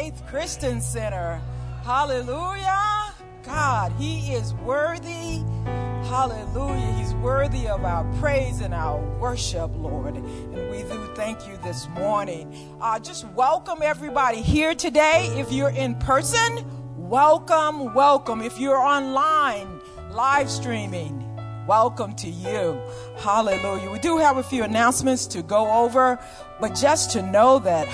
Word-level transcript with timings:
Faith 0.00 0.22
Christian 0.28 0.80
Center. 0.80 1.42
Hallelujah. 1.84 3.12
God, 3.42 3.92
He 3.98 4.32
is 4.32 4.54
worthy. 4.54 5.44
Hallelujah. 6.08 6.90
He's 6.92 7.12
worthy 7.16 7.68
of 7.68 7.84
our 7.84 8.10
praise 8.14 8.62
and 8.62 8.72
our 8.72 8.98
worship, 9.18 9.70
Lord. 9.74 10.16
And 10.16 10.70
we 10.70 10.78
do 10.84 11.12
thank 11.14 11.46
you 11.46 11.58
this 11.58 11.86
morning. 11.90 12.78
Uh, 12.80 12.98
just 12.98 13.28
welcome 13.32 13.80
everybody 13.82 14.40
here 14.40 14.74
today. 14.74 15.26
If 15.38 15.52
you're 15.52 15.68
in 15.68 15.94
person, 15.96 16.64
welcome, 16.96 17.92
welcome. 17.92 18.40
If 18.40 18.58
you're 18.58 18.78
online, 18.78 19.82
live 20.12 20.50
streaming, 20.50 21.28
welcome 21.66 22.14
to 22.14 22.30
you. 22.30 22.80
Hallelujah. 23.18 23.90
We 23.90 23.98
do 23.98 24.16
have 24.16 24.38
a 24.38 24.42
few 24.42 24.62
announcements 24.62 25.26
to 25.26 25.42
go 25.42 25.70
over, 25.70 26.18
but 26.58 26.74
just 26.74 27.10
to 27.10 27.22
know 27.22 27.58
that 27.58 27.86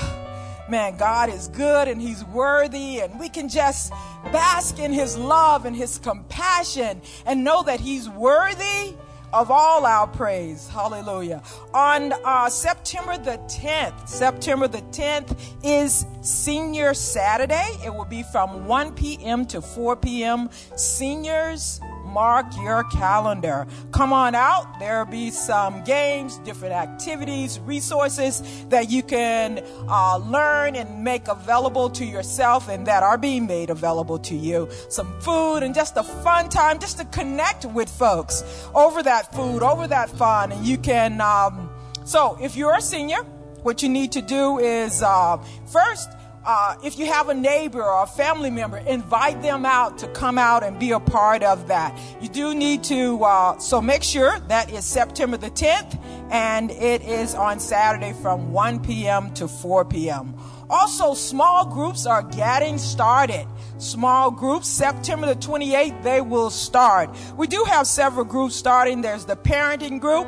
man, 0.68 0.96
God 0.96 1.28
is 1.28 1.48
good 1.48 1.88
and 1.88 2.00
He's 2.00 2.24
worthy, 2.24 3.00
and 3.00 3.18
we 3.18 3.28
can 3.28 3.48
just 3.48 3.92
bask 4.32 4.78
in 4.78 4.92
His 4.92 5.16
love 5.16 5.64
and 5.64 5.76
His 5.76 5.98
compassion 5.98 7.00
and 7.24 7.44
know 7.44 7.62
that 7.62 7.80
He's 7.80 8.08
worthy 8.08 8.94
of 9.32 9.50
all 9.50 9.84
our 9.84 10.06
praise. 10.06 10.68
Hallelujah. 10.68 11.42
On 11.74 12.12
uh, 12.24 12.48
September 12.48 13.18
the 13.18 13.38
10th, 13.48 14.08
September 14.08 14.68
the 14.68 14.82
10th 14.82 15.38
is 15.62 16.06
Senior 16.22 16.94
Saturday. 16.94 17.76
It 17.84 17.92
will 17.92 18.04
be 18.04 18.22
from 18.22 18.66
1 18.66 18.94
p.m. 18.94 19.44
to 19.46 19.60
4 19.60 19.96
p.m. 19.96 20.48
Seniors 20.76 21.80
mark 22.16 22.46
your 22.56 22.82
calendar. 22.84 23.66
Come 23.92 24.10
on 24.10 24.34
out. 24.34 24.78
There'll 24.78 25.04
be 25.04 25.30
some 25.30 25.84
games, 25.84 26.38
different 26.38 26.72
activities, 26.72 27.60
resources 27.60 28.42
that 28.70 28.88
you 28.88 29.02
can 29.02 29.62
uh, 29.86 30.16
learn 30.16 30.76
and 30.76 31.04
make 31.04 31.28
available 31.28 31.90
to 31.90 32.06
yourself 32.06 32.70
and 32.70 32.86
that 32.86 33.02
are 33.02 33.18
being 33.18 33.46
made 33.46 33.68
available 33.68 34.18
to 34.20 34.34
you. 34.34 34.66
Some 34.88 35.20
food 35.20 35.58
and 35.58 35.74
just 35.74 35.98
a 35.98 36.02
fun 36.02 36.48
time 36.48 36.78
just 36.78 36.96
to 37.00 37.04
connect 37.04 37.66
with 37.66 37.90
folks 37.90 38.42
over 38.74 39.02
that 39.02 39.34
food, 39.34 39.62
over 39.62 39.86
that 39.86 40.08
fun. 40.08 40.52
And 40.52 40.64
you 40.64 40.78
can, 40.78 41.20
um, 41.20 41.68
so 42.06 42.38
if 42.40 42.56
you're 42.56 42.76
a 42.76 42.80
senior, 42.80 43.24
what 43.62 43.82
you 43.82 43.90
need 43.90 44.12
to 44.12 44.22
do 44.22 44.58
is 44.58 45.02
uh, 45.02 45.36
first 45.66 46.15
uh, 46.46 46.76
if 46.84 46.96
you 46.98 47.06
have 47.06 47.28
a 47.28 47.34
neighbor 47.34 47.82
or 47.82 48.04
a 48.04 48.06
family 48.06 48.50
member, 48.50 48.78
invite 48.78 49.42
them 49.42 49.66
out 49.66 49.98
to 49.98 50.08
come 50.08 50.38
out 50.38 50.62
and 50.62 50.78
be 50.78 50.92
a 50.92 51.00
part 51.00 51.42
of 51.42 51.66
that. 51.68 51.98
You 52.20 52.28
do 52.28 52.54
need 52.54 52.84
to, 52.84 53.22
uh, 53.24 53.58
so 53.58 53.82
make 53.82 54.04
sure 54.04 54.38
that 54.48 54.72
is 54.72 54.84
September 54.84 55.36
the 55.36 55.50
10th 55.50 56.00
and 56.30 56.70
it 56.70 57.02
is 57.02 57.34
on 57.34 57.58
Saturday 57.58 58.12
from 58.12 58.52
1 58.52 58.80
p.m. 58.80 59.34
to 59.34 59.48
4 59.48 59.84
p.m. 59.86 60.34
Also, 60.70 61.14
small 61.14 61.64
groups 61.64 62.06
are 62.06 62.22
getting 62.22 62.78
started. 62.78 63.46
Small 63.78 64.30
groups, 64.30 64.68
September 64.68 65.26
the 65.26 65.36
28th, 65.36 66.02
they 66.02 66.20
will 66.20 66.50
start. 66.50 67.14
We 67.36 67.46
do 67.46 67.64
have 67.64 67.86
several 67.86 68.24
groups 68.24 68.56
starting. 68.56 69.00
There's 69.00 69.24
the 69.24 69.36
parenting 69.36 70.00
group. 70.00 70.26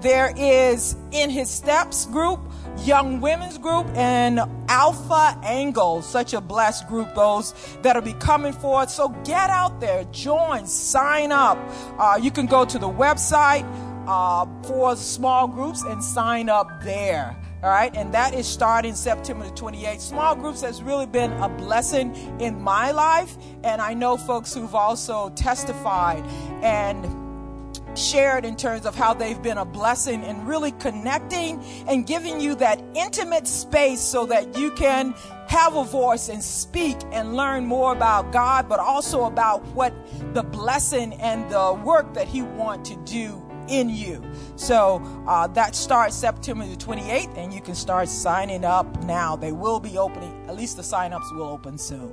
There 0.00 0.32
is 0.36 0.96
In 1.12 1.30
His 1.30 1.48
Steps 1.48 2.06
group 2.06 2.40
Young 2.84 3.20
Women's 3.20 3.58
Group 3.58 3.86
and 3.94 4.40
Alpha 4.68 5.38
Angle. 5.42 6.02
Such 6.02 6.32
a 6.32 6.40
blessed 6.40 6.88
group, 6.88 7.14
those 7.14 7.54
that'll 7.82 8.02
be 8.02 8.14
coming 8.14 8.52
forward. 8.52 8.90
So 8.90 9.08
get 9.24 9.50
out 9.50 9.80
there, 9.80 10.04
join, 10.04 10.66
sign 10.66 11.32
up. 11.32 11.58
Uh, 11.98 12.18
you 12.20 12.30
can 12.30 12.46
go 12.46 12.64
to 12.64 12.78
the 12.78 12.88
website 12.88 13.66
uh, 14.06 14.46
for 14.66 14.96
small 14.96 15.46
groups 15.46 15.82
and 15.82 16.02
sign 16.02 16.48
up 16.48 16.82
there. 16.82 17.36
All 17.62 17.68
right, 17.68 17.94
and 17.94 18.14
that 18.14 18.32
is 18.32 18.46
starting 18.46 18.94
September 18.94 19.44
the 19.44 19.50
28th. 19.50 20.00
Small 20.00 20.34
groups 20.34 20.62
has 20.62 20.82
really 20.82 21.04
been 21.04 21.30
a 21.42 21.48
blessing 21.48 22.14
in 22.40 22.58
my 22.58 22.90
life, 22.90 23.36
and 23.62 23.82
I 23.82 23.92
know 23.92 24.16
folks 24.16 24.54
who've 24.54 24.74
also 24.74 25.28
testified 25.30 26.24
and 26.62 27.04
shared 27.96 28.44
in 28.44 28.56
terms 28.56 28.86
of 28.86 28.94
how 28.94 29.14
they've 29.14 29.40
been 29.42 29.58
a 29.58 29.64
blessing 29.64 30.24
and 30.24 30.46
really 30.46 30.72
connecting 30.72 31.62
and 31.86 32.06
giving 32.06 32.40
you 32.40 32.54
that 32.56 32.82
intimate 32.94 33.46
space 33.46 34.00
so 34.00 34.26
that 34.26 34.56
you 34.56 34.70
can 34.72 35.14
have 35.48 35.74
a 35.74 35.84
voice 35.84 36.28
and 36.28 36.42
speak 36.42 36.96
and 37.12 37.34
learn 37.34 37.66
more 37.66 37.92
about 37.92 38.32
God, 38.32 38.68
but 38.68 38.78
also 38.78 39.24
about 39.24 39.64
what 39.74 39.92
the 40.34 40.42
blessing 40.42 41.14
and 41.14 41.50
the 41.50 41.74
work 41.84 42.14
that 42.14 42.28
He 42.28 42.42
wants 42.42 42.90
to 42.90 42.96
do 43.04 43.42
in 43.68 43.88
you. 43.88 44.22
So 44.56 45.02
uh, 45.26 45.46
that 45.48 45.74
starts 45.74 46.14
September 46.16 46.66
the 46.66 46.76
28th, 46.76 47.36
and 47.36 47.52
you 47.52 47.60
can 47.60 47.74
start 47.74 48.08
signing 48.08 48.64
up 48.64 49.02
now. 49.04 49.36
They 49.36 49.52
will 49.52 49.80
be 49.80 49.96
opening, 49.96 50.44
at 50.48 50.56
least 50.56 50.76
the 50.76 50.82
sign-ups 50.82 51.32
will 51.32 51.48
open 51.48 51.78
soon. 51.78 52.12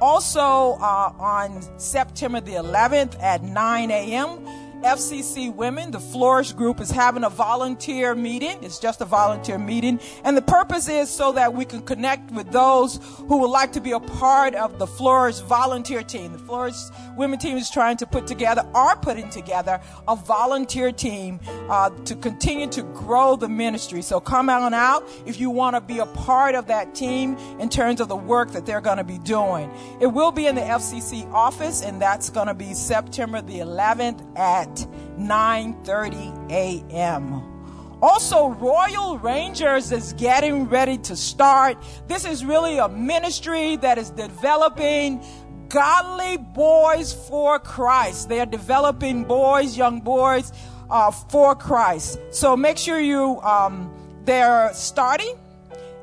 Also, 0.00 0.40
uh, 0.40 1.12
on 1.18 1.62
September 1.78 2.40
the 2.40 2.54
11th 2.54 3.20
at 3.22 3.42
9 3.42 3.90
a.m., 3.90 4.46
FCC 4.84 5.52
Women, 5.52 5.90
the 5.90 5.98
Flourish 5.98 6.52
Group, 6.52 6.78
is 6.78 6.90
having 6.90 7.24
a 7.24 7.30
volunteer 7.30 8.14
meeting. 8.14 8.62
It's 8.62 8.78
just 8.78 9.00
a 9.00 9.06
volunteer 9.06 9.56
meeting. 9.56 9.98
And 10.24 10.36
the 10.36 10.42
purpose 10.42 10.88
is 10.88 11.08
so 11.08 11.32
that 11.32 11.54
we 11.54 11.64
can 11.64 11.80
connect 11.80 12.30
with 12.32 12.52
those 12.52 13.00
who 13.16 13.38
would 13.38 13.50
like 13.50 13.72
to 13.72 13.80
be 13.80 13.92
a 13.92 14.00
part 14.00 14.54
of 14.54 14.78
the 14.78 14.86
Flourish 14.86 15.38
volunteer 15.38 16.02
team. 16.02 16.32
The 16.32 16.38
Flourish 16.38 16.76
Women 17.16 17.38
team 17.38 17.56
is 17.56 17.70
trying 17.70 17.96
to 17.96 18.06
put 18.06 18.26
together, 18.26 18.68
are 18.74 18.94
putting 18.96 19.30
together 19.30 19.80
a 20.06 20.16
volunteer 20.16 20.92
team 20.92 21.40
uh, 21.70 21.88
to 22.04 22.14
continue 22.14 22.66
to 22.68 22.82
grow 22.82 23.36
the 23.36 23.48
ministry. 23.48 24.02
So 24.02 24.20
come 24.20 24.50
on 24.50 24.74
out 24.74 25.08
if 25.24 25.40
you 25.40 25.48
want 25.48 25.76
to 25.76 25.80
be 25.80 26.00
a 26.00 26.06
part 26.06 26.54
of 26.54 26.66
that 26.66 26.94
team 26.94 27.38
in 27.58 27.70
terms 27.70 28.02
of 28.02 28.08
the 28.08 28.16
work 28.16 28.50
that 28.52 28.66
they're 28.66 28.82
going 28.82 28.98
to 28.98 29.04
be 29.04 29.18
doing. 29.18 29.70
It 30.00 30.08
will 30.08 30.30
be 30.30 30.46
in 30.46 30.56
the 30.56 30.60
FCC 30.60 31.30
office, 31.32 31.82
and 31.82 32.02
that's 32.02 32.28
going 32.28 32.48
to 32.48 32.54
be 32.54 32.74
September 32.74 33.40
the 33.40 33.60
11th 33.60 34.38
at 34.38 34.73
9:30 35.18 36.50
a.m. 36.50 37.54
Also, 38.02 38.48
Royal 38.48 39.18
Rangers 39.18 39.90
is 39.90 40.12
getting 40.14 40.68
ready 40.68 40.98
to 40.98 41.16
start. 41.16 41.78
This 42.06 42.24
is 42.26 42.44
really 42.44 42.76
a 42.76 42.88
ministry 42.88 43.76
that 43.76 43.96
is 43.96 44.10
developing 44.10 45.24
godly 45.68 46.36
boys 46.36 47.14
for 47.14 47.58
Christ. 47.58 48.28
They 48.28 48.40
are 48.40 48.46
developing 48.46 49.24
boys, 49.24 49.76
young 49.76 50.00
boys 50.00 50.52
uh, 50.90 51.10
for 51.10 51.54
Christ. 51.54 52.20
So 52.30 52.56
make 52.56 52.78
sure 52.78 53.00
you, 53.00 53.40
um, 53.40 53.90
they're 54.24 54.72
starting. 54.74 55.36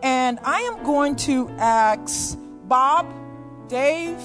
And 0.04 0.40
I 0.44 0.62
am 0.62 0.84
going 0.84 1.16
to 1.28 1.50
ask 1.60 2.38
Bob, 2.64 3.06
Dave, 3.68 4.18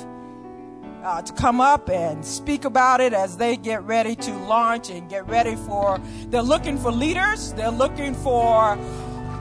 uh, 1.07 1.23
to 1.23 1.33
come 1.35 1.61
up 1.61 1.89
and 1.89 2.25
speak 2.25 2.65
about 2.65 3.01
it 3.01 3.13
as 3.13 3.37
they 3.37 3.57
get 3.57 3.81
ready 3.85 4.17
to 4.17 4.33
launch 4.39 4.91
and 4.91 5.09
get 5.09 5.25
ready 5.29 5.55
for. 5.55 6.01
They're 6.31 6.43
looking 6.43 6.77
for 6.77 6.91
leaders. 6.91 7.53
They're 7.53 7.71
looking 7.71 8.13
for 8.13 8.73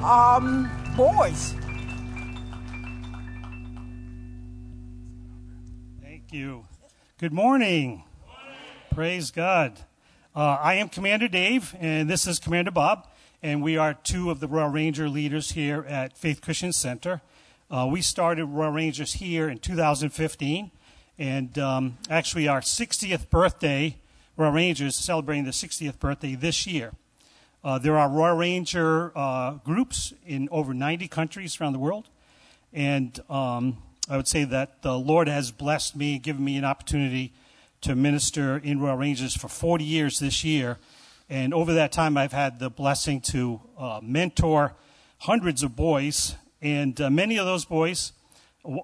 um, 0.04 0.70
boys. 0.96 1.56
Thank 6.04 6.32
you. 6.32 6.66
Good 7.18 7.34
morning. 7.34 8.04
Praise 8.92 9.32
God. 9.32 9.82
Uh, 10.36 10.58
I 10.62 10.76
am 10.76 10.88
Commander 10.88 11.28
Dave, 11.28 11.76
and 11.80 12.08
this 12.08 12.28
is 12.28 12.38
Commander 12.38 12.72
Bob, 12.72 13.08
and 13.42 13.64
we 13.64 13.76
are 13.76 13.96
two 13.96 14.30
of 14.30 14.40
the 14.40 14.48
Royal 14.48 14.70
Ranger 14.70 15.10
leaders 15.10 15.54
here 15.54 15.84
at 15.88 16.16
Faith 16.16 16.42
Christian 16.42 16.74
Center. 16.74 17.22
Uh, 17.72 17.88
we 17.90 18.04
started 18.04 18.46
Royal 18.46 18.72
Rangers 18.72 19.14
here 19.14 19.50
in 19.50 19.58
2015. 19.58 20.70
And 21.18 21.58
um, 21.58 21.98
actually, 22.10 22.48
our 22.48 22.60
60th 22.60 23.30
birthday, 23.30 23.98
Royal 24.36 24.52
Rangers 24.52 24.96
celebrating 24.96 25.46
the 25.46 25.52
60th 25.52 25.98
birthday 25.98 26.36
this 26.36 26.68
year. 26.68 26.92
Uh, 27.64 27.80
there 27.80 27.98
are 27.98 28.10
Royal 28.10 28.36
Ranger 28.36 29.12
uh, 29.18 29.52
groups 29.64 30.14
in 30.26 30.50
over 30.52 30.74
90 30.74 31.08
countries 31.08 31.60
around 31.60 31.74
the 31.74 31.80
world. 31.80 32.10
And 32.74 33.18
um, 33.30 33.78
I 34.10 34.18
would 34.18 34.28
say 34.28 34.44
that 34.44 34.82
the 34.82 35.00
Lord 35.00 35.30
has 35.30 35.52
blessed 35.52 35.96
me, 35.96 36.20
given 36.20 36.44
me 36.44 36.58
an 36.58 36.66
opportunity 36.66 37.34
to 37.82 37.96
minister 37.96 38.58
in 38.58 38.82
Royal 38.82 38.98
Rangers 38.98 39.38
for 39.38 39.48
40 39.48 39.86
years 39.86 40.20
this 40.20 40.44
year. 40.44 40.80
And 41.30 41.54
over 41.54 41.74
that 41.74 41.94
time, 41.94 42.18
I've 42.18 42.34
had 42.34 42.60
the 42.60 42.70
blessing 42.70 43.22
to 43.22 43.62
uh, 43.78 44.00
mentor 44.04 44.76
hundreds 45.20 45.64
of 45.64 45.78
boys. 45.78 46.36
And 46.62 47.00
uh, 47.00 47.10
many 47.10 47.38
of 47.38 47.46
those 47.46 47.64
boys 47.64 48.12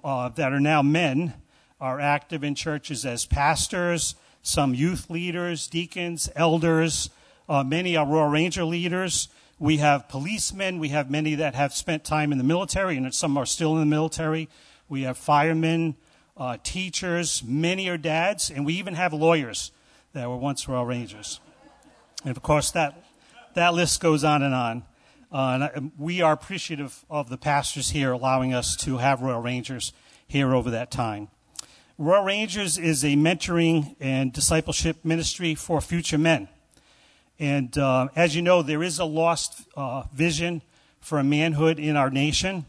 uh, 0.02 0.30
that 0.30 0.52
are 0.52 0.60
now 0.60 0.82
men 0.82 1.34
are 1.82 1.98
active 1.98 2.44
in 2.44 2.54
churches 2.54 3.04
as 3.04 3.26
pastors, 3.26 4.14
some 4.40 4.72
youth 4.72 5.10
leaders, 5.10 5.66
deacons, 5.66 6.30
elders. 6.36 7.10
Uh, 7.48 7.64
many 7.64 7.96
are 7.96 8.06
Royal 8.06 8.28
Ranger 8.28 8.64
leaders. 8.64 9.28
We 9.58 9.78
have 9.78 10.08
policemen. 10.08 10.78
We 10.78 10.90
have 10.90 11.10
many 11.10 11.34
that 11.34 11.56
have 11.56 11.74
spent 11.74 12.04
time 12.04 12.30
in 12.30 12.38
the 12.38 12.44
military, 12.44 12.96
and 12.96 13.12
some 13.12 13.36
are 13.36 13.44
still 13.44 13.74
in 13.74 13.80
the 13.80 13.86
military. 13.86 14.48
We 14.88 15.02
have 15.02 15.18
firemen, 15.18 15.96
uh, 16.36 16.58
teachers. 16.62 17.42
Many 17.44 17.88
are 17.88 17.98
dads, 17.98 18.48
and 18.48 18.64
we 18.64 18.74
even 18.74 18.94
have 18.94 19.12
lawyers 19.12 19.72
that 20.12 20.28
were 20.28 20.36
once 20.36 20.68
Royal 20.68 20.86
Rangers. 20.86 21.40
And 22.24 22.36
of 22.36 22.44
course, 22.44 22.70
that 22.70 23.04
that 23.54 23.74
list 23.74 24.00
goes 24.00 24.22
on 24.22 24.44
and 24.44 24.54
on. 24.54 24.84
Uh, 25.32 25.68
and 25.74 25.92
we 25.98 26.22
are 26.22 26.32
appreciative 26.32 27.04
of 27.10 27.28
the 27.28 27.38
pastors 27.38 27.90
here 27.90 28.12
allowing 28.12 28.54
us 28.54 28.76
to 28.76 28.98
have 28.98 29.20
Royal 29.20 29.42
Rangers 29.42 29.92
here 30.28 30.54
over 30.54 30.70
that 30.70 30.92
time. 30.92 31.28
Royal 32.02 32.24
Rangers 32.24 32.78
is 32.78 33.04
a 33.04 33.14
mentoring 33.14 33.94
and 34.00 34.32
discipleship 34.32 35.04
ministry 35.04 35.54
for 35.54 35.80
future 35.80 36.18
men. 36.18 36.48
And 37.38 37.78
uh, 37.78 38.08
as 38.16 38.34
you 38.34 38.42
know, 38.42 38.60
there 38.60 38.82
is 38.82 38.98
a 38.98 39.04
lost 39.04 39.68
uh, 39.76 40.02
vision 40.12 40.62
for 40.98 41.20
a 41.20 41.22
manhood 41.22 41.78
in 41.78 41.94
our 41.94 42.10
nation. 42.10 42.66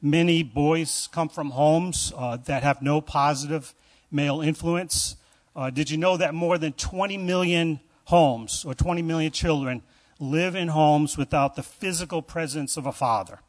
Many 0.00 0.44
boys 0.44 1.08
come 1.10 1.28
from 1.28 1.50
homes 1.50 2.12
uh, 2.16 2.36
that 2.44 2.62
have 2.62 2.80
no 2.80 3.00
positive 3.00 3.74
male 4.12 4.40
influence. 4.40 5.16
Uh, 5.56 5.70
did 5.70 5.90
you 5.90 5.96
know 5.96 6.16
that 6.16 6.32
more 6.32 6.56
than 6.56 6.72
20 6.74 7.18
million 7.18 7.80
homes 8.04 8.64
or 8.64 8.72
20 8.72 9.02
million 9.02 9.32
children 9.32 9.82
live 10.20 10.54
in 10.54 10.68
homes 10.68 11.18
without 11.18 11.56
the 11.56 11.64
physical 11.64 12.22
presence 12.22 12.76
of 12.76 12.86
a 12.86 12.92
father? 12.92 13.40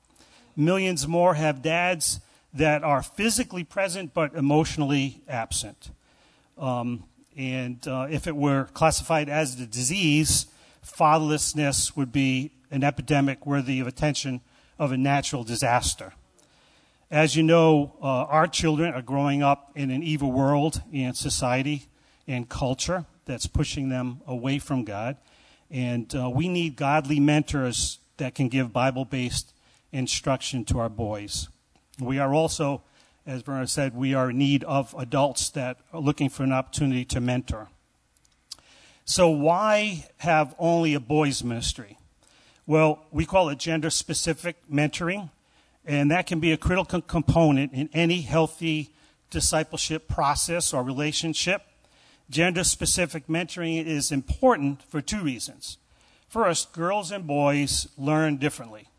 Millions 0.56 1.08
more 1.08 1.36
have 1.36 1.62
dads 1.62 2.22
that 2.58 2.84
are 2.84 3.04
physically 3.04 3.64
present 3.64 4.14
but 4.14 4.34
emotionally 4.34 5.22
absent. 5.28 5.92
Um, 6.58 7.04
and 7.38 7.88
uh, 7.88 8.08
if 8.10 8.26
it 8.26 8.36
were 8.36 8.66
classified 8.74 9.30
as 9.30 9.60
a 9.60 9.68
disease, 9.68 10.48
fatherlessness 10.84 11.96
would 11.96 12.12
be 12.12 12.52
an 12.72 12.84
epidemic 12.84 13.46
worthy 13.46 13.80
of 13.80 13.88
attention 13.88 14.42
of 14.80 14.92
a 14.92 14.98
natural 14.98 15.44
disaster. 15.44 16.14
As 17.12 17.36
you 17.36 17.44
know, 17.44 17.94
uh, 18.02 18.06
our 18.06 18.48
children 18.48 18.94
are 18.94 19.02
growing 19.02 19.44
up 19.44 19.72
in 19.76 19.92
an 19.92 20.04
evil 20.04 20.32
world 20.32 20.82
and 20.92 21.16
society 21.16 21.86
and 22.28 22.50
culture 22.50 23.06
that's 23.26 23.48
pushing 23.48 23.90
them 23.90 24.22
away 24.26 24.60
from 24.60 24.84
God. 24.84 25.16
And 25.70 26.14
uh, 26.16 26.30
we 26.30 26.48
need 26.48 26.76
godly 26.76 27.20
mentors 27.20 28.00
that 28.18 28.36
can 28.36 28.50
give 28.50 28.74
Bible 28.74 29.06
based 29.06 29.54
instruction 29.92 30.66
to 30.66 30.80
our 30.80 30.90
boys. 30.90 31.50
We 32.00 32.20
are 32.20 32.34
also, 32.34 32.84
as 33.26 33.42
Bernard 33.42 33.70
said, 33.70 33.96
we 33.96 34.14
are 34.14 34.30
in 34.30 34.38
need 34.38 34.64
of 34.66 34.94
adults 34.98 35.50
that 35.52 35.78
are 35.92 36.00
looking 36.00 36.30
for 36.30 36.44
an 36.44 36.52
opportunity 36.52 37.06
to 37.06 37.20
mentor. 37.20 37.70
So, 39.06 39.30
why 39.30 40.06
have 40.18 40.54
only 40.60 40.94
a 40.94 41.00
boys' 41.00 41.44
ministry? 41.44 41.98
Well, 42.66 43.06
we 43.12 43.26
call 43.26 43.50
it 43.50 43.58
gender 43.58 43.90
specific 43.90 44.58
mentoring, 44.72 45.30
and 45.86 46.12
that 46.12 46.28
can 46.28 46.40
be 46.40 46.52
a 46.52 46.58
critical 46.58 47.02
component 47.02 47.74
in 47.74 47.90
any 47.94 48.22
healthy 48.22 48.94
discipleship 49.30 50.08
process 50.08 50.74
or 50.74 50.84
relationship. 50.84 51.64
Gender 52.30 52.66
specific 52.66 53.28
mentoring 53.28 53.84
is 53.86 54.12
important 54.12 54.84
for 54.84 55.02
two 55.02 55.22
reasons. 55.22 55.78
First, 56.28 56.74
girls 56.74 57.10
and 57.10 57.26
boys 57.26 57.88
learn 57.98 58.36
differently. 58.36 58.90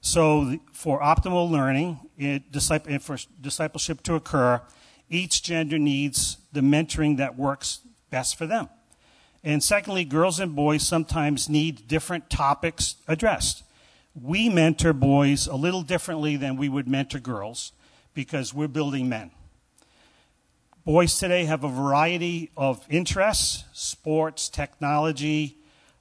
So, 0.00 0.58
for 0.72 1.00
optimal 1.00 1.50
learning 1.50 2.00
for 2.18 3.18
discipleship 3.40 4.02
to 4.02 4.14
occur, 4.14 4.60
each 5.08 5.42
gender 5.42 5.78
needs 5.78 6.38
the 6.52 6.60
mentoring 6.60 7.18
that 7.18 7.36
works 7.36 7.80
best 8.10 8.36
for 8.36 8.46
them. 8.46 8.68
And 9.44 9.62
secondly, 9.62 10.04
girls 10.04 10.40
and 10.40 10.56
boys 10.56 10.86
sometimes 10.86 11.48
need 11.48 11.86
different 11.86 12.28
topics 12.28 12.96
addressed. 13.06 13.62
We 14.20 14.48
mentor 14.48 14.92
boys 14.92 15.46
a 15.46 15.54
little 15.54 15.82
differently 15.82 16.36
than 16.36 16.56
we 16.56 16.68
would 16.68 16.88
mentor 16.88 17.20
girls 17.20 17.72
because 18.14 18.52
we're 18.52 18.66
building 18.66 19.08
men. 19.08 19.30
Boys 20.84 21.18
today 21.18 21.44
have 21.44 21.64
a 21.64 21.68
variety 21.68 22.50
of 22.56 22.84
interests 22.88 23.64
sports, 23.72 24.48
technology, 24.48 25.58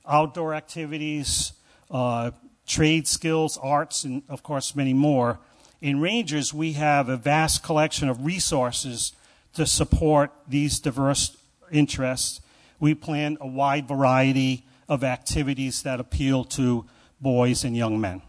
outdoor 0.07 0.53
activities, 0.53 1.53
uh, 1.91 2.31
trade 2.65 3.07
skills, 3.07 3.57
arts, 3.61 4.03
and 4.03 4.23
of 4.29 4.43
course, 4.43 4.75
many 4.75 4.93
more. 4.93 5.39
In 5.81 5.99
Rangers, 5.99 6.53
we 6.53 6.73
have 6.73 7.09
a 7.09 7.17
vast 7.17 7.63
collection 7.63 8.09
of 8.09 8.25
resources 8.25 9.13
to 9.53 9.65
support 9.65 10.31
these 10.47 10.79
diverse 10.79 11.35
interests 11.71 12.41
we 12.79 12.93
plan 12.93 13.37
a 13.41 13.47
wide 13.47 13.87
variety 13.87 14.65
of 14.87 15.03
activities 15.03 15.83
that 15.83 15.99
appeal 15.99 16.43
to 16.43 16.85
boys 17.19 17.63
and 17.63 17.75
young 17.75 17.99
men. 17.99 18.21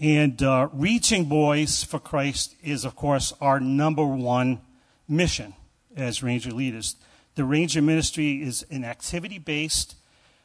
And 0.00 0.42
uh, 0.42 0.68
reaching 0.72 1.26
boys 1.26 1.84
for 1.84 1.98
Christ 1.98 2.56
is, 2.62 2.84
of 2.84 2.96
course, 2.96 3.32
our 3.40 3.60
number 3.60 4.04
one 4.04 4.60
mission 5.08 5.54
as 5.96 6.22
Ranger 6.22 6.50
leaders. 6.50 6.96
The 7.34 7.44
Ranger 7.44 7.82
ministry 7.82 8.42
is 8.42 8.64
an 8.70 8.84
activity 8.84 9.38
based, 9.38 9.96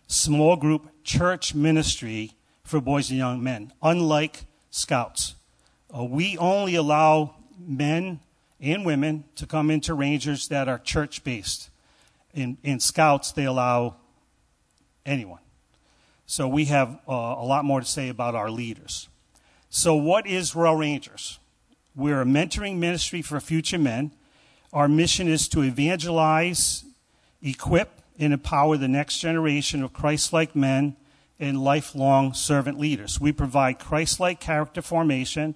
small 0.08 0.56
group 0.56 0.90
church 1.04 1.56
ministry 1.56 2.34
for 2.64 2.82
boys 2.82 3.10
and 3.10 3.18
young 3.18 3.42
men, 3.42 3.74
unlike 3.82 4.46
Scouts. 4.72 5.36
Uh, 5.96 6.04
we 6.04 6.38
only 6.38 6.76
allow 6.76 7.36
men 7.60 8.20
and 8.60 8.86
women 8.86 9.24
to 9.36 9.46
come 9.46 9.72
into 9.72 9.94
Rangers 9.94 10.48
that 10.50 10.68
are 10.68 10.78
church 10.78 11.24
based 11.24 11.70
in, 12.34 12.58
in 12.64 12.80
scouts, 12.80 13.32
they 13.32 13.46
allow 13.46 13.96
anyone. 15.06 15.40
So 16.26 16.48
we 16.48 16.66
have 16.66 17.00
uh, 17.08 17.14
a 17.14 17.46
lot 17.46 17.66
more 17.66 17.80
to 17.80 17.86
say 17.86 18.10
about 18.10 18.36
our 18.36 18.52
leaders. 18.52 19.10
So, 19.70 19.96
what 19.96 20.26
is 20.26 20.56
Royal 20.56 20.76
Rangers? 20.76 21.40
We're 21.96 22.22
a 22.22 22.26
mentoring 22.26 22.78
ministry 22.78 23.22
for 23.22 23.40
future 23.40 23.78
men. 23.78 24.12
Our 24.74 24.88
mission 24.88 25.28
is 25.28 25.48
to 25.50 25.64
evangelize, 25.64 26.86
equip, 27.42 28.02
and 28.20 28.34
empower 28.34 28.78
the 28.78 28.88
next 28.88 29.20
generation 29.20 29.84
of 29.84 29.94
Christ 29.94 30.34
like 30.34 30.56
men 30.56 30.96
and 31.40 31.64
lifelong 31.64 32.34
servant 32.34 32.80
leaders. 32.80 33.20
We 33.20 33.32
provide 33.32 33.80
Christ 33.80 34.20
like 34.20 34.40
character 34.40 34.82
formation 34.82 35.56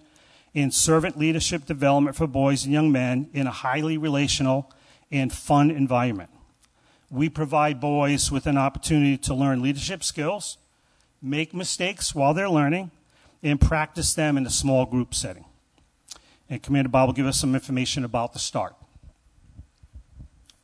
and 0.56 0.74
servant 0.74 1.18
leadership 1.18 1.66
development 1.66 2.16
for 2.16 2.28
boys 2.28 2.64
and 2.64 2.74
young 2.74 2.92
men 2.92 3.30
in 3.34 3.48
a 3.48 3.52
highly 3.52 3.98
relational 3.98 4.72
and 5.12 5.32
fun 5.32 5.72
environment 5.72 6.30
we 7.14 7.30
provide 7.30 7.80
boys 7.80 8.32
with 8.32 8.48
an 8.48 8.58
opportunity 8.58 9.18
to 9.20 9.36
learn 9.36 9.62
leadership 9.62 10.04
skills, 10.04 10.58
make 11.22 11.54
mistakes 11.54 12.16
while 12.16 12.34
they're 12.34 12.50
learning, 12.50 12.90
and 13.44 13.62
practice 13.62 14.16
them 14.16 14.36
in 14.36 14.48
a 14.48 14.50
small 14.50 14.88
group 14.88 15.14
setting. 15.14 15.46
And 16.50 16.62
Commander 16.64 16.90
Bob 16.90 17.10
will 17.10 17.14
give 17.14 17.28
us 17.28 17.40
some 17.40 17.54
information 17.54 18.04
about 18.04 18.34
the 18.34 18.40
start. 18.40 18.74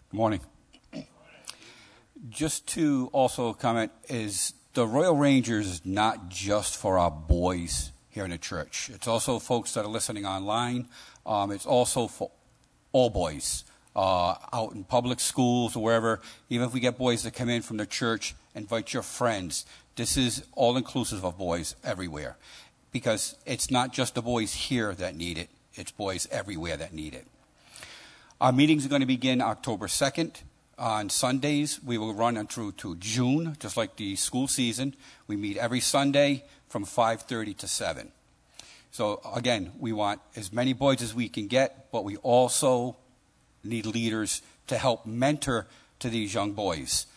Good 0.10 0.18
morning. 0.18 0.40
Just 2.30 2.68
to 2.70 3.12
also 3.14 3.54
comment 3.54 3.92
is 4.08 4.54
the 4.74 4.86
Royal 4.86 5.16
Rangers 5.16 5.68
is 5.68 5.86
not 5.86 6.30
just 6.30 6.78
for 6.78 7.00
our 7.00 7.12
boys 7.12 7.92
here 8.10 8.24
in 8.24 8.32
the 8.32 8.38
church. 8.38 8.90
It's 8.94 9.08
also 9.08 9.40
folks 9.40 9.74
that 9.74 9.86
are 9.86 9.90
listening 9.90 10.26
online. 10.26 10.88
Um, 11.26 11.52
it's 11.52 11.66
also 11.66 12.08
for 12.08 12.32
all 12.92 13.10
boys 13.10 13.64
uh, 13.96 14.36
out 14.54 14.74
in 14.74 14.84
public 14.84 15.20
schools 15.20 15.76
or 15.76 15.84
wherever, 15.84 16.22
even 16.50 16.68
if 16.68 16.74
we 16.74 16.80
get 16.80 16.98
boys 16.98 17.24
that 17.24 17.34
come 17.34 17.50
in 17.50 17.62
from 17.62 17.78
the 17.78 17.86
church, 17.86 18.36
invite 18.56 18.94
your 18.94 19.04
friends. 19.04 19.66
This 19.96 20.18
is 20.18 20.46
all 20.54 20.78
inclusive 20.78 21.26
of 21.26 21.38
boys 21.38 21.76
everywhere. 21.84 22.38
Because 22.92 23.36
it's 23.46 23.70
not 23.70 23.94
just 23.94 24.16
the 24.16 24.22
boys 24.22 24.54
here 24.54 24.94
that 24.96 25.16
need 25.16 25.38
it, 25.38 25.50
it's 25.76 25.92
boys 25.92 26.28
everywhere 26.32 26.78
that 26.78 26.94
need 26.94 27.14
it. 27.14 27.28
Our 28.42 28.52
meetings 28.52 28.86
are 28.86 28.90
going 28.90 29.02
to 29.02 29.06
begin 29.08 29.42
October 29.42 29.88
2nd. 29.88 30.42
On 30.80 31.10
Sundays, 31.10 31.84
we 31.84 31.98
will 31.98 32.14
run 32.14 32.48
through 32.48 32.72
to 32.72 32.96
June, 32.96 33.58
just 33.60 33.76
like 33.76 33.98
the 33.98 34.16
school 34.16 34.48
season. 34.48 34.96
We 35.28 35.36
meet 35.36 35.58
every 35.58 35.82
Sunday 35.82 36.46
from 36.70 36.86
5:30 36.86 37.54
to 37.58 37.68
7. 37.68 38.14
So 38.90 39.20
again, 39.36 39.74
we 39.78 39.92
want 39.92 40.22
as 40.38 40.54
many 40.54 40.72
boys 40.72 41.02
as 41.02 41.14
we 41.14 41.28
can 41.28 41.48
get, 41.48 41.92
but 41.92 42.06
we 42.06 42.16
also 42.18 42.96
need 43.62 43.88
leaders 43.88 44.42
to 44.68 44.78
help 44.78 45.06
mentor 45.06 45.68
to 46.00 46.10
these 46.10 46.34
young 46.34 46.54
boys. 46.54 47.08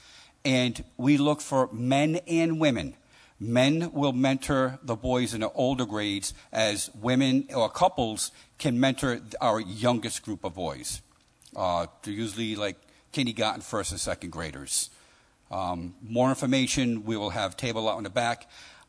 And 0.44 0.82
we 0.96 1.16
look 1.16 1.40
for 1.40 1.68
men 1.72 2.16
and 2.26 2.58
women. 2.58 2.96
Men 3.38 3.92
will 3.92 4.12
mentor 4.12 4.80
the 4.82 4.96
boys 4.96 5.34
in 5.34 5.40
the 5.42 5.52
older 5.52 5.86
grades 5.86 6.34
as 6.50 6.90
women 6.94 7.46
or 7.54 7.70
couples 7.70 8.32
can 8.58 8.80
mentor 8.80 9.20
our 9.40 9.60
youngest 9.60 10.24
group 10.24 10.42
of 10.42 10.54
boys. 10.54 11.00
Uh, 11.54 11.86
they're 12.02 12.12
usually 12.12 12.56
like 12.56 12.76
kindergarten, 13.12 13.62
first, 13.62 13.92
and 13.92 14.00
second 14.00 14.30
graders. 14.30 14.90
Um, 15.50 15.94
more 16.02 16.30
information, 16.30 17.04
we 17.04 17.16
will 17.16 17.30
have 17.30 17.56
table 17.56 17.88
out 17.88 17.98
in 17.98 18.04
the 18.04 18.10
back. 18.10 18.48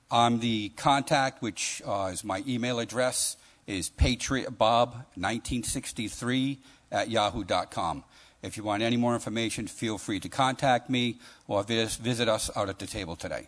Um, 0.09 0.39
the 0.39 0.69
contact, 0.69 1.41
which 1.41 1.81
uh, 1.85 2.09
is 2.13 2.23
my 2.23 2.41
email 2.47 2.79
address, 2.79 3.35
is 3.67 3.89
patriotbob1963 3.89 6.57
at 6.91 7.09
yahoo.com. 7.09 8.03
If 8.41 8.57
you 8.57 8.63
want 8.63 8.81
any 8.83 8.97
more 8.97 9.13
information, 9.13 9.67
feel 9.67 9.97
free 9.97 10.19
to 10.19 10.27
contact 10.29 10.89
me 10.89 11.19
or 11.47 11.63
visit 11.63 12.27
us 12.27 12.51
out 12.55 12.67
at 12.69 12.79
the 12.79 12.87
table 12.87 13.15
today. 13.15 13.47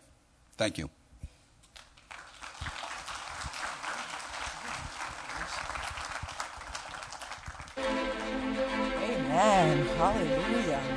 Thank 0.58 0.77
you. 0.77 0.89
Amen. 9.46 9.86
Hallelujah. 9.98 10.95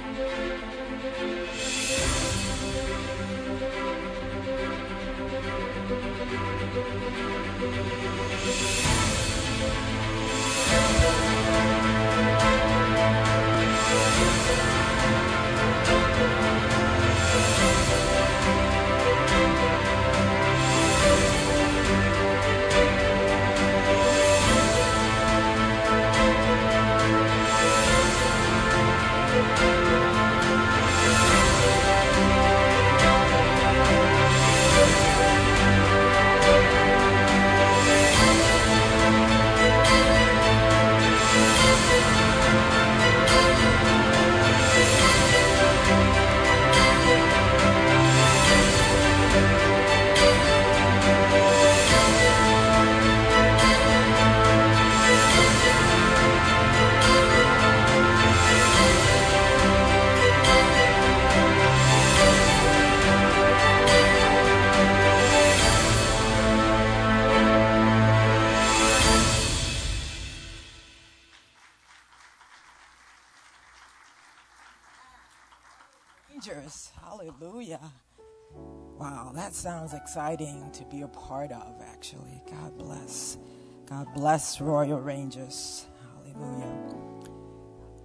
Sounds 79.69 79.93
exciting 79.93 80.71
to 80.73 80.83
be 80.87 81.03
a 81.03 81.09
part 81.09 81.53
of, 81.53 81.75
actually. 81.91 82.43
God 82.51 82.79
bless. 82.79 83.37
God 83.85 84.07
bless 84.15 84.63
Royal 84.63 84.99
Rangers. 84.99 85.85
Hallelujah. 86.25 86.75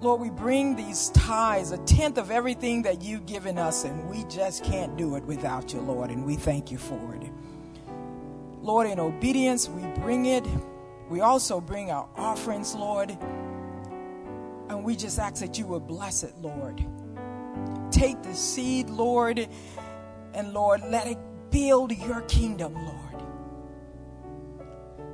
Lord, 0.00 0.20
we 0.20 0.30
bring 0.30 0.74
these 0.74 1.10
tithes, 1.10 1.70
a 1.70 1.78
tenth 1.78 2.18
of 2.18 2.30
everything 2.30 2.82
that 2.82 3.02
you've 3.02 3.26
given 3.26 3.58
us, 3.58 3.84
and 3.84 4.08
we 4.08 4.24
just 4.24 4.64
can't 4.64 4.96
do 4.96 5.16
it 5.16 5.24
without 5.24 5.72
you, 5.72 5.80
Lord, 5.80 6.10
and 6.10 6.24
we 6.24 6.36
thank 6.36 6.70
you 6.70 6.78
for 6.78 7.14
it. 7.14 7.30
Lord, 8.64 8.86
in 8.86 8.98
obedience, 8.98 9.68
we 9.68 9.82
bring 10.00 10.24
it. 10.24 10.46
We 11.10 11.20
also 11.20 11.60
bring 11.60 11.90
our 11.90 12.08
offerings, 12.16 12.74
Lord. 12.74 13.10
And 14.70 14.82
we 14.82 14.96
just 14.96 15.18
ask 15.18 15.42
that 15.42 15.58
you 15.58 15.66
would 15.66 15.86
bless 15.86 16.22
it, 16.22 16.34
Lord. 16.40 16.82
Take 17.90 18.22
the 18.22 18.34
seed, 18.34 18.88
Lord, 18.88 19.46
and 20.32 20.54
Lord, 20.54 20.80
let 20.88 21.06
it 21.06 21.18
build 21.50 21.92
your 21.92 22.22
kingdom, 22.22 22.74
Lord. 22.74 23.22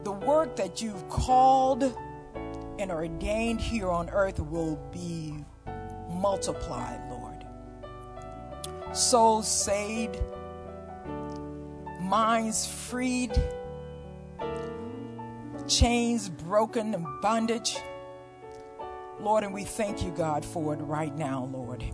The 0.04 0.12
work 0.12 0.54
that 0.54 0.80
you've 0.80 1.08
called 1.08 1.82
and 2.78 2.92
ordained 2.92 3.60
here 3.60 3.90
on 3.90 4.10
earth 4.10 4.38
will 4.38 4.76
be 4.92 5.44
multiplied, 6.08 7.00
Lord. 7.10 7.44
Souls 8.96 9.50
saved 9.50 10.20
minds 12.10 12.66
freed, 12.66 13.30
chains 15.68 16.28
broken, 16.28 16.92
and 16.92 17.06
bondage. 17.22 17.76
Lord, 19.20 19.44
and 19.44 19.54
we 19.54 19.62
thank 19.62 20.02
you, 20.02 20.10
God, 20.10 20.44
for 20.44 20.74
it 20.74 20.78
right 20.78 21.16
now, 21.16 21.48
Lord. 21.52 21.84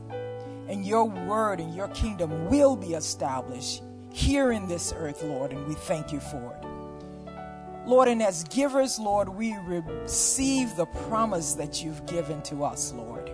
And 0.69 0.87
your 0.87 1.05
word 1.05 1.61
and 1.61 1.75
your 1.75 1.89
kingdom 1.89 2.49
will 2.49 2.77
be 2.77 2.95
established 2.95 3.83
here 4.11 4.53
in 4.53 4.67
this 4.67 4.95
earth, 4.97 5.23
Lord, 5.23 5.53
and 5.53 5.67
we 5.67 5.75
thank 5.75 6.13
you 6.13 6.21
for 6.21 6.57
it. 6.57 7.87
Lord, 7.87 8.09
and 8.09 8.23
as 8.23 8.43
givers, 8.45 8.99
Lord, 8.99 9.29
we 9.29 9.55
receive 9.67 10.75
the 10.77 10.87
promise 10.87 11.53
that 11.55 11.85
you've 11.85 12.07
given 12.07 12.41
to 12.45 12.65
us, 12.65 12.91
Lord. 12.95 13.31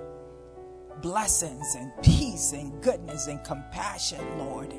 Blessings 1.01 1.77
and 1.77 1.93
peace 2.03 2.53
and 2.53 2.83
goodness 2.83 3.29
and 3.29 3.43
compassion, 3.45 4.19
Lord 4.37 4.75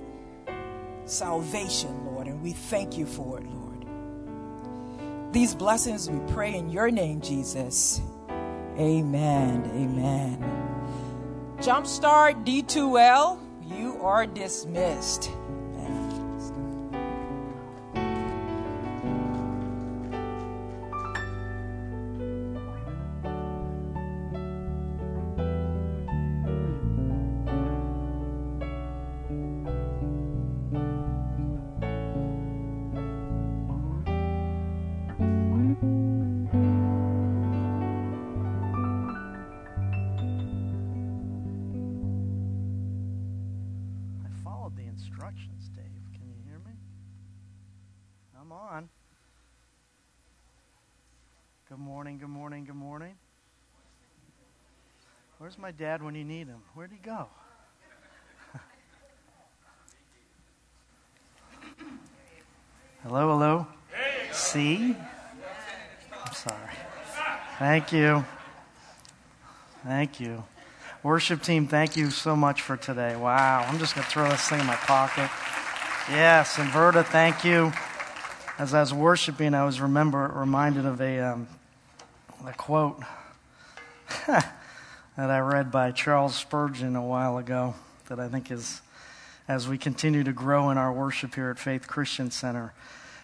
salvation, 1.05 2.05
Lord, 2.05 2.27
and 2.27 2.41
we 2.41 2.51
thank 2.51 2.98
you 2.98 3.05
for 3.05 3.39
it, 3.39 3.45
Lord. 3.45 3.86
These 5.33 5.55
blessings 5.55 6.10
we 6.10 6.19
pray 6.33 6.55
in 6.55 6.69
your 6.69 6.91
name, 6.91 7.22
Jesus. 7.22 8.01
Amen. 8.77 9.63
Amen. 9.74 10.38
Jumpstart 11.57 12.45
D2L, 12.45 13.39
you 13.65 14.00
are 14.01 14.25
dismissed. 14.25 15.31
Where's 55.38 55.58
my 55.58 55.72
dad 55.72 56.01
when 56.01 56.15
you 56.15 56.24
need 56.24 56.48
him? 56.48 56.62
Where'd 56.74 56.92
he 56.92 56.98
go? 56.98 57.27
hello, 63.03 63.30
hello. 63.30 63.68
See? 64.32 64.96
I'm 66.25 66.34
sorry. 66.34 66.72
Thank 67.60 67.92
you. 67.92 68.24
Thank 69.86 70.20
you. 70.20 70.44
Worship 71.03 71.42
team, 71.42 71.68
thank 71.68 71.98
you 71.98 72.10
so 72.10 72.38
much 72.38 72.62
for 72.62 72.77
today. 72.77 73.18
Wow. 73.18 73.65
I'm 73.68 73.77
just 73.80 73.96
going 73.96 74.06
to 74.06 74.10
throw 74.10 74.30
this 74.30 74.48
thing 74.48 74.62
in 74.62 74.65
my 74.65 74.75
pocket. 74.75 75.30
Yes, 76.10 76.58
and 76.58 76.70
Verda, 76.70 77.03
thank 77.03 77.44
you. 77.44 77.74
As 78.58 78.74
I 78.74 78.80
was 78.80 78.94
worshiping, 78.94 79.53
I 79.53 79.65
was 79.65 79.82
remember 79.82 80.32
reminded 80.34 80.86
of 80.86 81.01
a, 81.01 81.20
um, 81.20 81.48
a 82.45 82.53
quote. 82.53 83.01
that 84.27 84.51
I 85.17 85.39
read 85.39 85.71
by 85.71 85.91
Charles 85.91 86.35
Spurgeon 86.35 86.95
a 86.95 87.01
while 87.01 87.38
ago 87.38 87.75
that 88.07 88.19
I 88.19 88.27
think 88.27 88.51
is, 88.51 88.81
as 89.47 89.67
we 89.67 89.77
continue 89.77 90.23
to 90.23 90.33
grow 90.33 90.69
in 90.69 90.77
our 90.77 90.91
worship 90.91 91.35
here 91.35 91.50
at 91.50 91.59
Faith 91.59 91.88
Christian 91.88 92.31
Center. 92.31 92.73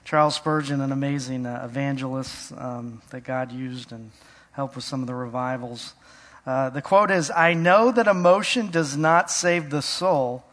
Charles 0.05 0.35
Spurgeon, 0.35 0.79
an 0.79 0.91
amazing 0.91 1.45
uh, 1.45 1.61
evangelist 1.65 2.53
um, 2.53 3.01
that 3.09 3.25
God 3.25 3.51
used 3.51 3.91
and 3.91 4.11
helped 4.51 4.75
with 4.75 4.85
some 4.85 5.01
of 5.01 5.07
the 5.07 5.15
revivals. 5.15 5.93
Uh, 6.45 6.69
the 6.69 6.81
quote 6.81 7.11
is 7.11 7.29
I 7.29 7.53
know 7.53 7.91
that 7.91 8.07
emotion 8.07 8.71
does 8.71 8.95
not 8.95 9.29
save 9.29 9.69
the 9.69 9.81
soul, 9.81 10.45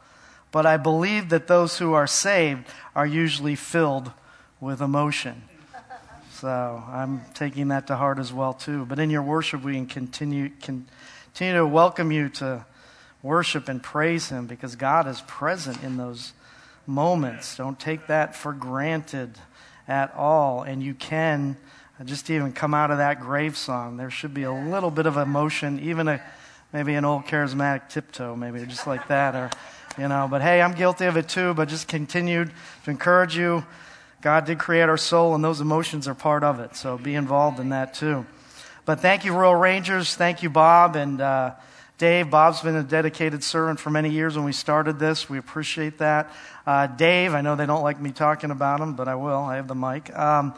but 0.51 0.67
I 0.67 0.77
believe 0.77 1.29
that 1.29 1.47
those 1.47 1.79
who 1.79 1.93
are 1.93 2.07
saved 2.07 2.67
are 2.95 3.07
usually 3.07 3.55
filled 3.55 4.11
with 4.61 4.81
emotion. 4.81 5.43
So 6.41 6.83
I'm 6.87 7.23
taking 7.33 7.69
that 7.69 7.87
to 7.87 7.97
heart 7.97 8.19
as 8.19 8.31
well 8.31 8.53
too. 8.53 8.85
But 8.85 8.99
in 8.99 9.09
your 9.09 9.23
worship, 9.23 9.63
we 9.63 9.73
can 9.73 9.87
continue 9.87 10.51
continue 10.61 11.55
to 11.55 11.67
welcome 11.67 12.13
you 12.13 12.29
to 12.29 12.67
worship 13.23 13.71
and 13.71 13.83
praise 13.83 14.29
Him 14.29 14.47
because 14.47 14.77
God 14.77 15.07
is 15.07 15.23
present 15.23 15.83
in 15.83 15.97
those 15.97 16.35
moments. 16.87 17.57
Don't 17.57 17.81
take 17.81 18.09
that 18.09 18.37
for 18.37 18.53
granted 18.53 19.31
at 19.89 20.15
all. 20.15 20.61
And 20.61 20.83
you 20.83 20.93
can 20.93 21.57
just 22.05 22.29
even 22.29 22.53
come 22.53 22.75
out 22.75 22.91
of 22.91 22.99
that 22.99 23.19
grave 23.19 23.57
song. 23.57 23.97
There 23.97 24.11
should 24.11 24.35
be 24.35 24.43
a 24.43 24.53
little 24.53 24.91
bit 24.91 25.07
of 25.07 25.17
emotion, 25.17 25.81
even 25.81 26.07
a 26.07 26.23
maybe 26.71 26.93
an 26.97 27.07
old 27.07 27.25
charismatic 27.25 27.89
tiptoe, 27.89 28.37
maybe 28.37 28.63
just 28.67 28.87
like 28.87 29.09
that, 29.09 29.35
or 29.35 29.51
you 29.97 30.07
know. 30.07 30.29
But 30.31 30.43
hey, 30.43 30.61
I'm 30.61 30.75
guilty 30.75 31.07
of 31.07 31.17
it 31.17 31.31
too. 31.31 31.55
But 31.55 31.71
just 31.71 31.89
continue 31.89 32.45
to 32.45 32.91
encourage 32.91 33.39
you. 33.39 33.65
God 34.23 34.47
did 34.47 34.59
create 34.59 34.89
our 34.89 34.97
soul, 34.97 35.35
and 35.35 35.45
those 35.45 35.61
emotions 35.61 36.09
are 36.09 36.15
part 36.15 36.43
of 36.43 36.59
it. 36.61 36.75
So 36.75 36.99
be 36.99 37.15
involved 37.15 37.61
in 37.61 37.69
that 37.69 37.95
too. 37.95 38.27
But 38.85 39.01
thank 39.01 39.25
you, 39.25 39.35
Royal 39.35 39.55
Rangers. 39.55 40.15
Thank 40.15 40.43
you, 40.43 40.51
Bob. 40.51 40.97
And 40.97 41.21
uh, 41.21 41.55
Dave, 41.99 42.31
Bob's 42.31 42.61
been 42.61 42.77
a 42.77 42.83
dedicated 42.83 43.43
servant 43.43 43.81
for 43.81 43.91
many 43.91 44.11
years 44.11 44.37
when 44.37 44.45
we 44.45 44.53
started 44.53 44.99
this. 44.99 45.29
We 45.29 45.39
appreciate 45.39 45.99
that. 45.99 46.31
Uh, 46.67 46.87
Dave, 46.87 47.35
I 47.35 47.41
know 47.41 47.57
they 47.57 47.67
don't 47.67 47.83
like 47.83 48.01
me 48.01 48.13
talking 48.13 48.51
about 48.51 48.81
him, 48.81 48.95
but 48.95 49.09
I 49.09 49.17
will. 49.17 49.39
I 49.39 49.57
have 49.57 49.67
the 49.67 49.75
mic. 49.75 50.17
Um, 50.17 50.55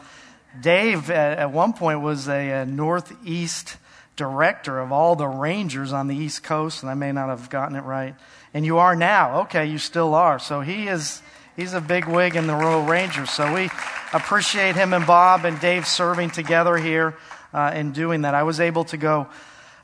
Dave, 0.61 1.11
at, 1.11 1.39
at, 1.39 1.53
one 1.53 1.73
point, 1.73 2.01
was 2.01 2.29
a, 2.29 2.63
a, 2.63 2.67
Northeast 2.67 3.77
director 4.17 4.79
of 4.79 4.93
all 4.93 5.15
the 5.15 5.27
Rangers 5.27 5.93
on 5.93 6.07
the 6.07 6.17
East 6.17 6.43
Coast, 6.43 6.83
and 6.83 6.91
I 6.91 6.95
may 6.95 7.13
not 7.13 7.29
have 7.29 7.51
gotten 7.51 7.77
it 7.77 7.85
right. 7.85 8.15
And 8.53 8.65
you 8.67 8.79
are 8.79 8.97
now. 8.97 9.43
Okay, 9.43 9.67
you 9.67 9.79
still 9.79 10.15
are. 10.15 10.39
So 10.39 10.61
he 10.61 10.89
is. 10.89 11.23
He's 11.59 11.75
a 11.75 11.81
big 11.81 12.07
wig 12.07 12.37
in 12.37 12.47
the 12.47 12.55
Royal 12.55 12.85
Rangers. 12.85 13.31
So 13.31 13.53
we 13.53 13.69
appreciate 14.13 14.77
him 14.77 14.93
and 14.93 15.05
Bob 15.05 15.45
and 15.45 15.59
Dave 15.59 15.89
serving 15.89 16.31
together 16.31 16.77
here 16.77 17.17
uh, 17.53 17.73
in 17.75 17.91
doing 17.91 18.21
that. 18.21 18.33
I 18.33 18.45
was 18.45 18.61
able 18.61 18.85
to 18.85 18.97
go 18.97 19.27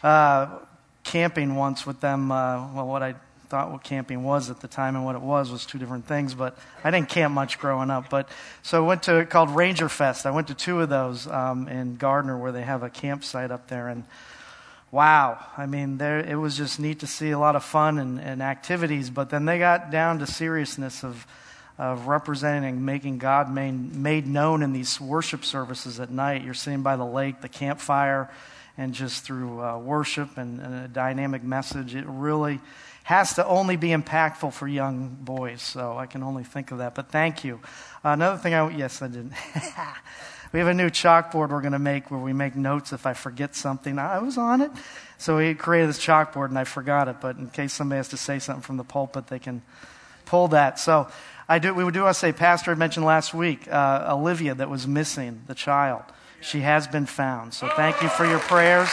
uh, 0.00 0.60
camping 1.02 1.56
once 1.56 1.84
with 1.84 1.98
them. 1.98 2.30
Uh, 2.30 2.72
well, 2.72 2.86
what 2.86 3.02
I 3.02 3.16
thought 3.48 3.72
what 3.72 3.82
camping 3.82 4.22
was 4.22 4.50
at 4.50 4.60
the 4.60 4.68
time 4.68 4.94
and 4.94 5.04
what 5.04 5.16
it 5.16 5.20
was 5.20 5.50
was 5.50 5.66
two 5.66 5.78
different 5.78 6.06
things. 6.06 6.32
But 6.32 6.56
I 6.84 6.92
didn't 6.92 7.08
camp 7.08 7.34
much 7.34 7.58
growing 7.58 7.90
up. 7.90 8.08
But 8.08 8.28
so 8.62 8.84
I 8.84 8.86
went 8.86 9.02
to 9.04 9.26
called 9.26 9.50
Ranger 9.50 9.88
Fest. 9.88 10.26
I 10.26 10.30
went 10.30 10.46
to 10.46 10.54
two 10.54 10.80
of 10.80 10.88
those 10.88 11.26
um, 11.26 11.66
in 11.66 11.96
Gardner 11.96 12.38
where 12.38 12.52
they 12.52 12.62
have 12.62 12.84
a 12.84 12.88
campsite 12.88 13.50
up 13.50 13.66
there 13.66 13.88
and. 13.88 14.04
Wow, 14.92 15.44
I 15.58 15.66
mean, 15.66 15.98
there, 15.98 16.20
it 16.20 16.36
was 16.36 16.56
just 16.56 16.78
neat 16.78 17.00
to 17.00 17.08
see 17.08 17.32
a 17.32 17.38
lot 17.40 17.56
of 17.56 17.64
fun 17.64 17.98
and, 17.98 18.20
and 18.20 18.40
activities, 18.40 19.10
but 19.10 19.28
then 19.28 19.44
they 19.44 19.58
got 19.58 19.90
down 19.90 20.20
to 20.20 20.26
seriousness 20.26 21.02
of, 21.02 21.26
of 21.78 22.06
representing, 22.06 22.84
making 22.84 23.18
God 23.18 23.50
made, 23.50 23.94
made 23.94 24.26
known 24.26 24.62
in 24.62 24.72
these 24.72 25.00
worship 25.00 25.44
services 25.44 25.98
at 25.98 26.10
night. 26.10 26.44
You're 26.44 26.54
sitting 26.54 26.82
by 26.82 26.96
the 26.96 27.04
lake, 27.04 27.40
the 27.40 27.48
campfire, 27.48 28.30
and 28.78 28.94
just 28.94 29.24
through 29.24 29.62
uh, 29.62 29.78
worship 29.78 30.36
and, 30.36 30.60
and, 30.60 30.84
a 30.84 30.88
dynamic 30.88 31.42
message, 31.42 31.94
it 31.94 32.04
really 32.06 32.60
has 33.04 33.34
to 33.34 33.46
only 33.46 33.76
be 33.76 33.88
impactful 33.88 34.52
for 34.52 34.66
young 34.66 35.16
boys. 35.20 35.62
So 35.62 35.96
I 35.96 36.06
can 36.06 36.22
only 36.22 36.44
think 36.44 36.70
of 36.70 36.78
that. 36.78 36.94
But 36.94 37.10
thank 37.10 37.44
you. 37.44 37.60
Uh, 38.04 38.10
another 38.10 38.38
thing 38.38 38.54
I, 38.54 38.68
yes, 38.70 39.02
I 39.02 39.08
didn't. 39.08 39.32
we 40.52 40.58
have 40.60 40.68
a 40.68 40.74
new 40.74 40.90
chalkboard 40.90 41.50
we're 41.50 41.60
going 41.60 41.72
to 41.72 41.78
make 41.78 42.10
where 42.10 42.20
we 42.20 42.32
make 42.32 42.56
notes 42.56 42.92
if 42.92 43.06
I 43.06 43.12
forget 43.12 43.54
something. 43.54 43.98
I 43.98 44.20
was 44.20 44.38
on 44.38 44.60
it. 44.60 44.70
So 45.18 45.36
we 45.36 45.54
created 45.54 45.88
this 45.88 45.98
chalkboard 45.98 46.48
and 46.48 46.58
I 46.58 46.64
forgot 46.64 47.08
it. 47.08 47.16
But 47.20 47.36
in 47.36 47.50
case 47.50 47.72
somebody 47.72 47.98
has 47.98 48.08
to 48.08 48.16
say 48.16 48.38
something 48.38 48.62
from 48.62 48.76
the 48.76 48.84
pulpit, 48.84 49.26
they 49.26 49.38
can 49.38 49.62
pull 50.24 50.48
that. 50.48 50.78
So 50.78 51.08
I 51.48 51.58
do, 51.58 51.74
we 51.74 51.90
do 51.92 52.02
want 52.02 52.14
to 52.14 52.18
say, 52.18 52.32
Pastor 52.32 52.70
had 52.70 52.78
mentioned 52.78 53.04
last 53.04 53.34
week, 53.34 53.70
uh, 53.70 54.06
Olivia 54.08 54.54
that 54.54 54.70
was 54.70 54.86
missing, 54.86 55.42
the 55.46 55.54
child. 55.54 56.02
She 56.40 56.60
has 56.60 56.86
been 56.86 57.06
found. 57.06 57.54
So 57.54 57.68
thank 57.68 58.02
you 58.02 58.08
for 58.08 58.26
your 58.26 58.38
prayers. 58.38 58.88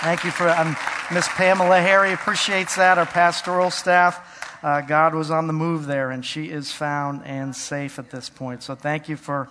Thank 0.00 0.24
you 0.24 0.30
for 0.30 0.48
um, 0.48 0.76
Miss 1.12 1.28
Pamela 1.28 1.80
Harry 1.80 2.12
appreciates 2.12 2.76
that. 2.76 2.98
Our 2.98 3.06
pastoral 3.06 3.70
staff, 3.70 4.58
uh, 4.62 4.82
God 4.82 5.14
was 5.14 5.30
on 5.30 5.46
the 5.46 5.52
move 5.52 5.86
there, 5.86 6.10
and 6.10 6.24
she 6.24 6.50
is 6.50 6.72
found 6.72 7.24
and 7.24 7.56
safe 7.56 7.98
at 7.98 8.10
this 8.10 8.28
point. 8.28 8.62
So 8.62 8.74
thank 8.74 9.08
you 9.08 9.16
for 9.16 9.48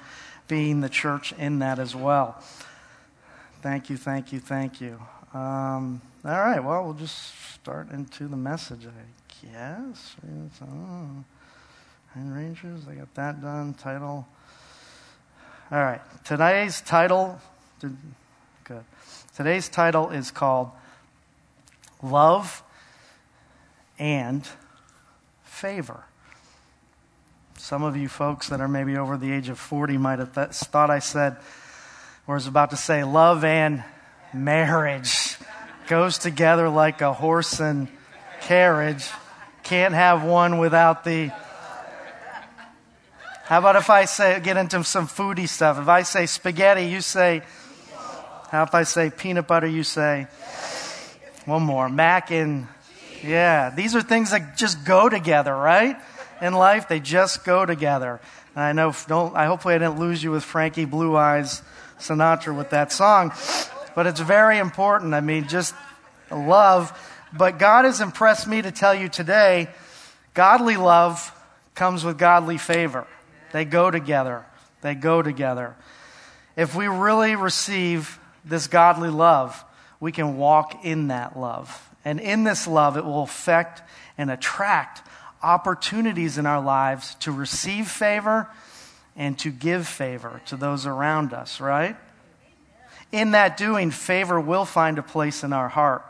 being 0.47 0.81
the 0.81 0.89
church 0.89 1.33
in 1.33 1.59
that 1.59 1.79
as 1.79 1.95
well. 1.95 2.41
Thank 3.61 3.89
you, 3.89 3.97
thank 3.97 4.31
you, 4.31 4.39
thank 4.39 4.79
you. 4.79 4.99
Um, 5.33 6.01
all 6.23 6.31
right, 6.31 6.63
well, 6.63 6.83
we'll 6.83 6.93
just 6.93 7.33
start 7.53 7.91
into 7.91 8.27
the 8.27 8.37
message, 8.37 8.85
I 8.85 9.45
guess. 9.47 10.15
Oh, 10.61 11.23
Rangers, 12.63 12.87
I 12.87 12.95
got 12.95 13.13
that 13.15 13.41
done. 13.41 13.73
Title 13.73 14.25
all 15.71 15.79
right. 15.79 15.99
Today's 16.23 16.79
title, 16.79 17.39
good. 18.63 18.83
Today's 19.35 19.67
title 19.67 20.11
is 20.11 20.31
called 20.31 20.69
Love 22.03 22.63
and 23.97 24.47
Favor. 25.43 26.05
Some 27.57 27.83
of 27.83 27.97
you 27.97 28.07
folks 28.07 28.49
that 28.49 28.61
are 28.61 28.67
maybe 28.67 28.95
over 28.95 29.17
the 29.17 29.31
age 29.31 29.49
of 29.49 29.57
40 29.57 29.97
might 29.97 30.19
have 30.19 30.33
th- 30.35 30.49
thought 30.51 30.91
I 30.91 30.99
said, 30.99 31.37
or 32.27 32.35
was 32.35 32.47
about 32.47 32.69
to 32.69 32.77
say, 32.77 33.03
love 33.03 33.43
and 33.43 33.83
marriage 34.33 35.35
goes 35.87 36.19
together 36.19 36.69
like 36.69 37.01
a 37.01 37.11
horse 37.11 37.59
and 37.59 37.87
carriage. 38.41 39.09
Can't 39.63 39.95
have 39.95 40.23
one 40.23 40.59
without 40.59 41.03
the 41.03 41.31
how 43.45 43.60
about 43.60 43.75
if 43.75 43.91
I 43.91 44.05
say, 44.05 44.39
get 44.39 44.58
into 44.58 44.84
some 44.84 45.08
foodie 45.08 45.47
stuff? 45.47 45.77
If 45.77 45.88
I 45.88 46.01
say 46.01 46.25
spaghetti, 46.25 46.86
you 46.86 46.99
say, 46.99 47.43
how 48.49 48.63
if 48.63 48.73
I 48.73 48.81
say 48.81 49.12
peanut 49.12 49.45
butter, 49.45 49.67
you 49.67 49.84
say, 49.84 50.25
one 51.45 51.62
more, 51.62 51.88
mac 51.88 52.31
and, 52.31 52.67
yeah. 53.23 53.69
These 53.69 53.95
are 53.95 54.01
things 54.01 54.31
that 54.31 54.58
just 54.58 54.84
go 54.84 55.10
together, 55.10 55.55
right? 55.55 55.95
In 56.41 56.53
life, 56.53 56.88
they 56.88 56.99
just 56.99 57.45
go 57.45 57.67
together. 57.67 58.19
And 58.55 58.63
I 58.63 58.71
know, 58.71 58.95
don't, 59.08 59.36
I 59.36 59.45
hopefully 59.45 59.75
I 59.75 59.77
didn't 59.77 59.99
lose 59.99 60.23
you 60.23 60.31
with 60.31 60.43
Frankie 60.43 60.86
Blue 60.86 61.15
Eyes 61.15 61.62
Sinatra 61.99 62.58
with 62.58 62.71
that 62.71 62.91
song, 62.91 63.31
but 63.95 64.08
it's 64.08 64.19
very 64.19 64.58
important. 64.58 65.13
I 65.13 65.21
mean, 65.21 65.47
just 65.47 65.75
love. 66.31 66.91
But 67.31 67.60
God 67.60 67.86
has 67.86 68.01
impressed 68.01 68.47
me 68.47 68.63
to 68.63 68.71
tell 68.71 68.95
you 68.95 69.08
today, 69.08 69.69
godly 70.34 70.77
love 70.77 71.31
comes 71.75 72.03
with 72.03 72.17
godly 72.17 72.58
favor. 72.58 73.05
They 73.51 73.65
go 73.65 73.91
together. 73.91 74.45
They 74.81 74.95
go 74.95 75.21
together. 75.21 75.75
If 76.55 76.75
we 76.75 76.88
really 76.88 77.36
receive 77.36 78.19
this 78.43 78.67
godly 78.67 79.10
love, 79.10 79.63
we 79.99 80.12
can 80.12 80.38
walk 80.38 80.86
in 80.86 81.08
that 81.08 81.38
love. 81.38 81.89
And 82.03 82.19
in 82.19 82.43
this 82.43 82.67
love, 82.67 82.97
it 82.97 83.03
will 83.03 83.23
affect 83.23 83.81
and 84.17 84.29
attract 84.29 85.01
opportunities 85.41 86.38
in 86.38 86.45
our 86.45 86.62
lives 86.62 87.15
to 87.21 87.31
receive 87.31 87.88
favor 87.88 88.47
and 89.15 89.38
to 89.39 89.51
give 89.51 89.88
favor 89.88 90.41
to 90.45 90.58
those 90.58 90.86
around 90.86 91.34
us, 91.34 91.60
right? 91.60 91.95
In 93.12 93.31
that 93.31 93.58
doing, 93.58 93.91
favor 93.91 94.39
will 94.39 94.65
find 94.65 94.97
a 94.97 95.03
place 95.03 95.43
in 95.43 95.53
our 95.53 95.69
heart. 95.69 96.03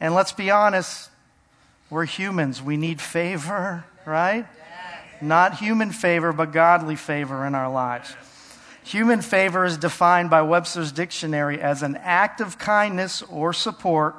And 0.00 0.14
let's 0.14 0.32
be 0.32 0.50
honest, 0.50 1.10
we're 1.90 2.04
humans. 2.04 2.62
We 2.62 2.76
need 2.76 3.00
favor, 3.00 3.84
right? 4.06 4.46
Not 5.22 5.58
human 5.58 5.92
favor, 5.92 6.32
but 6.32 6.52
godly 6.52 6.96
favor 6.96 7.46
in 7.46 7.54
our 7.54 7.70
lives. 7.70 8.14
Human 8.82 9.22
favor 9.22 9.64
is 9.64 9.78
defined 9.78 10.30
by 10.30 10.42
Webster's 10.42 10.90
dictionary 10.90 11.60
as 11.60 11.84
an 11.84 11.96
act 11.96 12.40
of 12.40 12.58
kindness 12.58 13.22
or 13.22 13.52
support 13.52 14.16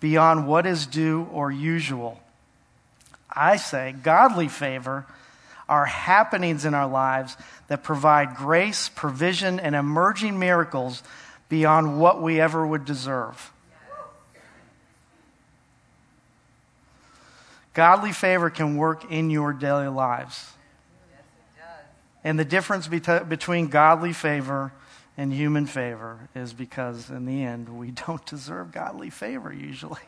beyond 0.00 0.48
what 0.48 0.66
is 0.66 0.84
due 0.86 1.28
or 1.32 1.52
usual. 1.52 2.20
I 3.30 3.56
say 3.56 3.94
godly 4.02 4.48
favor 4.48 5.06
are 5.68 5.86
happenings 5.86 6.64
in 6.64 6.74
our 6.74 6.88
lives 6.88 7.36
that 7.68 7.84
provide 7.84 8.34
grace, 8.34 8.88
provision, 8.88 9.60
and 9.60 9.76
emerging 9.76 10.40
miracles 10.40 11.04
beyond 11.48 12.00
what 12.00 12.20
we 12.20 12.40
ever 12.40 12.66
would 12.66 12.84
deserve. 12.84 13.52
Godly 17.74 18.12
favor 18.12 18.50
can 18.50 18.76
work 18.76 19.10
in 19.10 19.30
your 19.30 19.52
daily 19.52 19.88
lives. 19.88 20.52
and 22.24 22.38
the 22.38 22.44
difference 22.44 22.86
between 22.88 23.68
godly 23.68 24.12
favor 24.12 24.72
and 25.16 25.32
human 25.32 25.66
favor 25.66 26.28
is 26.34 26.52
because, 26.52 27.10
in 27.10 27.26
the 27.26 27.42
end, 27.42 27.68
we 27.68 27.90
don't 28.06 28.24
deserve 28.26 28.72
godly 28.72 29.10
favor 29.10 29.52
usually 29.52 30.00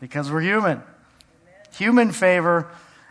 because 0.00 0.30
we're 0.30 0.40
human. 0.40 0.82
Human 1.74 2.10
favor 2.10 2.68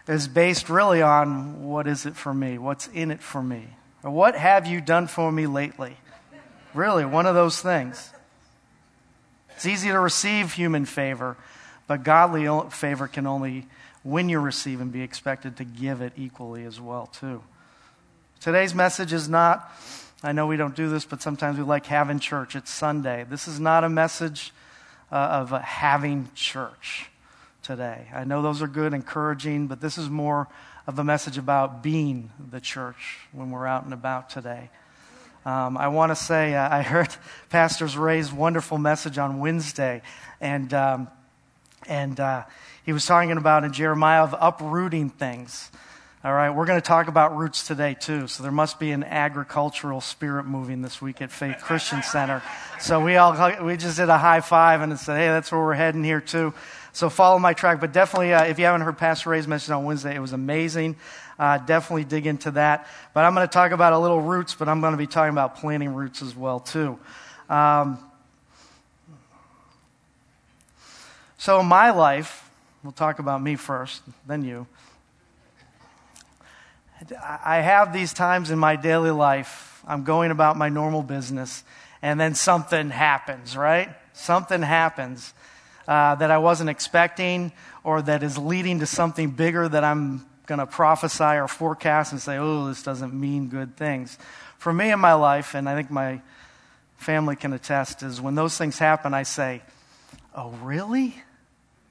is 0.08 0.28
based 0.28 0.70
really 0.70 1.02
on 1.02 1.64
what 1.66 1.88
is 1.88 2.06
it 2.06 2.16
for 2.16 2.34
me? 2.34 2.58
What's 2.58 2.88
in 2.88 3.12
it 3.12 3.22
for 3.22 3.42
me? 3.42 3.68
Or 4.04 4.12
what 4.12 4.36
have 4.36 4.66
you 4.66 4.82
done 4.82 5.08
for 5.08 5.32
me 5.32 5.46
lately? 5.46 5.98
Really, 6.74 7.06
one 7.06 7.26
of 7.26 7.36
those 7.36 7.62
things. 7.62 8.12
It's 9.56 9.66
easy 9.66 9.90
to 9.90 10.00
receive 10.00 10.54
human 10.54 10.86
favor, 10.86 11.38
but 11.90 12.04
godly 12.04 12.48
favor 12.70 13.08
can 13.08 13.26
only, 13.26 13.66
when 14.04 14.30
you 14.30 14.40
receive 14.40 14.80
and 14.80 14.92
be 14.92 15.02
expected 15.02 15.58
to 15.58 15.64
give 15.64 16.02
it 16.02 16.14
equally 16.16 16.64
as 16.64 16.80
well, 16.80 17.08
too. 17.08 17.42
Today's 18.40 18.76
message 18.76 19.12
is 19.12 19.28
not, 19.28 19.72
I 20.22 20.32
know 20.32 20.46
we 20.46 20.56
don't 20.56 20.76
do 20.76 20.88
this, 20.88 21.04
but 21.04 21.20
sometimes 21.20 21.58
we 21.58 21.64
like 21.64 21.88
having 21.88 22.20
church. 22.20 22.56
It's 22.56 22.70
Sunday. 22.70 23.26
This 23.28 23.48
is 23.48 23.60
not 23.60 23.84
a 23.84 23.90
message 23.90 24.54
uh, 25.12 25.16
of 25.16 25.52
uh, 25.52 25.62
having 25.62 26.30
church 26.36 27.10
today. 27.64 28.06
I 28.14 28.24
know 28.24 28.44
those 28.44 28.62
are 28.62 28.68
good, 28.68 28.94
encouraging, 28.94 29.66
but 29.66 29.82
this 29.82 29.98
is 29.98 30.12
more 30.12 30.48
of 30.86 31.00
a 31.00 31.04
message 31.04 31.40
about 31.40 31.82
being 31.82 32.30
the 32.52 32.62
church 32.62 33.18
when 33.32 33.50
we're 33.50 33.66
out 33.66 33.86
and 33.86 33.94
about 33.94 34.30
today. 34.30 34.70
Um, 35.44 35.76
I 35.76 35.88
want 35.88 36.12
to 36.12 36.16
say, 36.16 36.54
uh, 36.54 36.70
I 36.70 36.84
heard 36.84 37.10
Pastor's 37.50 37.98
Ray's 37.98 38.32
wonderful 38.32 38.78
message 38.78 39.18
on 39.18 39.40
Wednesday, 39.40 40.04
and 40.40 40.72
and 41.88 42.20
uh, 42.20 42.44
he 42.86 42.94
was 42.94 43.06
talking 43.06 43.32
about 43.32 43.64
in 43.64 43.74
Jeremiah 43.74 44.24
of 44.24 44.36
uprooting 44.40 45.10
things. 45.10 45.72
All 46.22 46.34
right, 46.34 46.50
we're 46.50 46.66
going 46.66 46.82
to 46.82 46.86
talk 46.86 47.08
about 47.08 47.38
roots 47.38 47.66
today 47.66 47.94
too. 47.94 48.28
So 48.28 48.44
there 48.44 48.52
must 48.52 48.78
be 48.78 48.92
an 48.92 49.06
agricultural 49.06 50.02
spirit 50.02 50.46
moving 50.46 50.82
this 50.82 51.02
week 51.02 51.22
at 51.22 51.32
Faith 51.32 51.60
Christian 51.62 52.04
Center. 52.04 52.44
So 52.80 53.00
we 53.00 53.16
all 53.16 53.34
we 53.64 53.78
just 53.78 53.96
did 53.96 54.10
a 54.10 54.18
high 54.18 54.42
five 54.42 54.82
and 54.82 55.00
said, 55.00 55.18
"Hey, 55.18 55.28
that's 55.28 55.50
where 55.50 55.62
we're 55.62 55.76
heading 55.76 56.04
here 56.04 56.20
too." 56.20 56.54
So 56.92 57.10
follow 57.10 57.40
my 57.40 57.54
track. 57.54 57.80
But 57.80 57.94
definitely, 57.94 58.34
uh, 58.34 58.44
if 58.44 58.60
you 58.60 58.66
haven't 58.66 58.82
heard 58.82 58.98
Pastor 58.98 59.30
Ray's 59.30 59.48
message 59.48 59.70
on 59.70 59.86
Wednesday, 59.86 60.14
it 60.14 60.20
was 60.20 60.34
amazing. 60.34 60.98
Uh, 61.38 61.58
definitely 61.60 62.04
dig 62.04 62.28
into 62.28 62.52
that. 62.52 62.88
But 63.14 63.24
I'm 63.24 63.34
going 63.34 63.48
to 63.48 63.54
talk 63.54 63.72
about 63.72 63.94
a 63.94 64.00
little 64.00 64.20
roots, 64.20 64.56
but 64.56 64.68
I'm 64.68 64.82
going 64.82 64.92
to 64.92 64.98
be 64.98 65.08
talking 65.08 65.32
about 65.32 65.56
planting 65.56 65.94
roots 65.94 66.22
as 66.22 66.36
well 66.36 66.60
too. 66.60 67.00
Um, 67.50 67.98
so 71.40 71.64
my 71.64 71.92
life, 71.92 72.52
we'll 72.84 72.92
talk 72.92 73.20
about 73.20 73.42
me 73.42 73.56
first, 73.56 74.04
then 74.28 74.44
you. 74.44 74.68
I 77.24 77.62
have 77.62 77.94
these 77.94 78.12
times 78.12 78.52
in 78.52 78.60
my 78.60 78.76
daily 78.76 79.12
life, 79.12 79.82
I'm 79.88 80.04
going 80.04 80.32
about 80.32 80.58
my 80.58 80.68
normal 80.68 81.02
business, 81.02 81.64
and 82.02 82.20
then 82.20 82.36
something 82.36 82.90
happens, 82.90 83.56
right? 83.56 83.88
Something 84.12 84.62
happens 84.62 85.34
uh, 85.88 86.16
that 86.16 86.30
I 86.30 86.40
wasn't 86.40 86.70
expecting 86.72 87.54
or 87.86 88.02
that 88.02 88.22
is 88.22 88.38
leading 88.38 88.80
to 88.80 88.86
something 88.86 89.32
bigger 89.32 89.70
that 89.70 89.86
I'm 89.86 90.26
going 90.46 90.60
to 90.60 90.68
prophesy 90.68 91.24
or 91.24 91.48
forecast 91.48 92.12
and 92.12 92.20
say, 92.22 92.38
oh, 92.38 92.68
this 92.68 92.84
doesn't 92.84 93.14
mean 93.14 93.48
good 93.48 93.78
things. 93.78 94.18
For 94.58 94.74
me 94.74 94.92
in 94.92 95.00
my 95.00 95.14
life, 95.14 95.56
and 95.56 95.70
I 95.70 95.76
think 95.76 95.90
my 95.90 96.22
family 96.98 97.38
can 97.38 97.54
attest, 97.54 98.04
is 98.04 98.20
when 98.20 98.36
those 98.36 98.58
things 98.58 98.78
happen, 98.78 99.14
I 99.14 99.24
say, 99.24 99.62
oh, 100.36 100.50
really? 100.62 101.16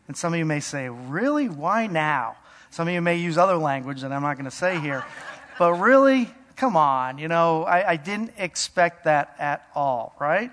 And 0.09 0.16
some 0.16 0.33
of 0.33 0.38
you 0.38 0.47
may 0.47 0.61
say, 0.61 0.88
really? 0.88 1.49
Why 1.49 1.87
now? 1.87 2.37
Some 2.71 2.88
of 2.88 2.94
you 2.94 3.01
may 3.01 3.16
use 3.16 3.38
other 3.38 3.57
language 3.57 4.01
that 4.01 4.11
I'm 4.11 4.23
not 4.23 4.35
going 4.35 4.47
to 4.47 4.51
say 4.51 4.81
here. 4.81 5.05
But 5.59 5.73
really, 5.73 6.31
come 6.55 6.77
on, 6.77 7.18
you 7.18 7.27
know, 7.27 7.64
I, 7.64 7.90
I, 7.90 7.97
didn't 7.97 8.31
expect 8.38 9.07
that 9.07 9.35
at 9.40 9.66
all, 9.75 10.14
right? 10.21 10.53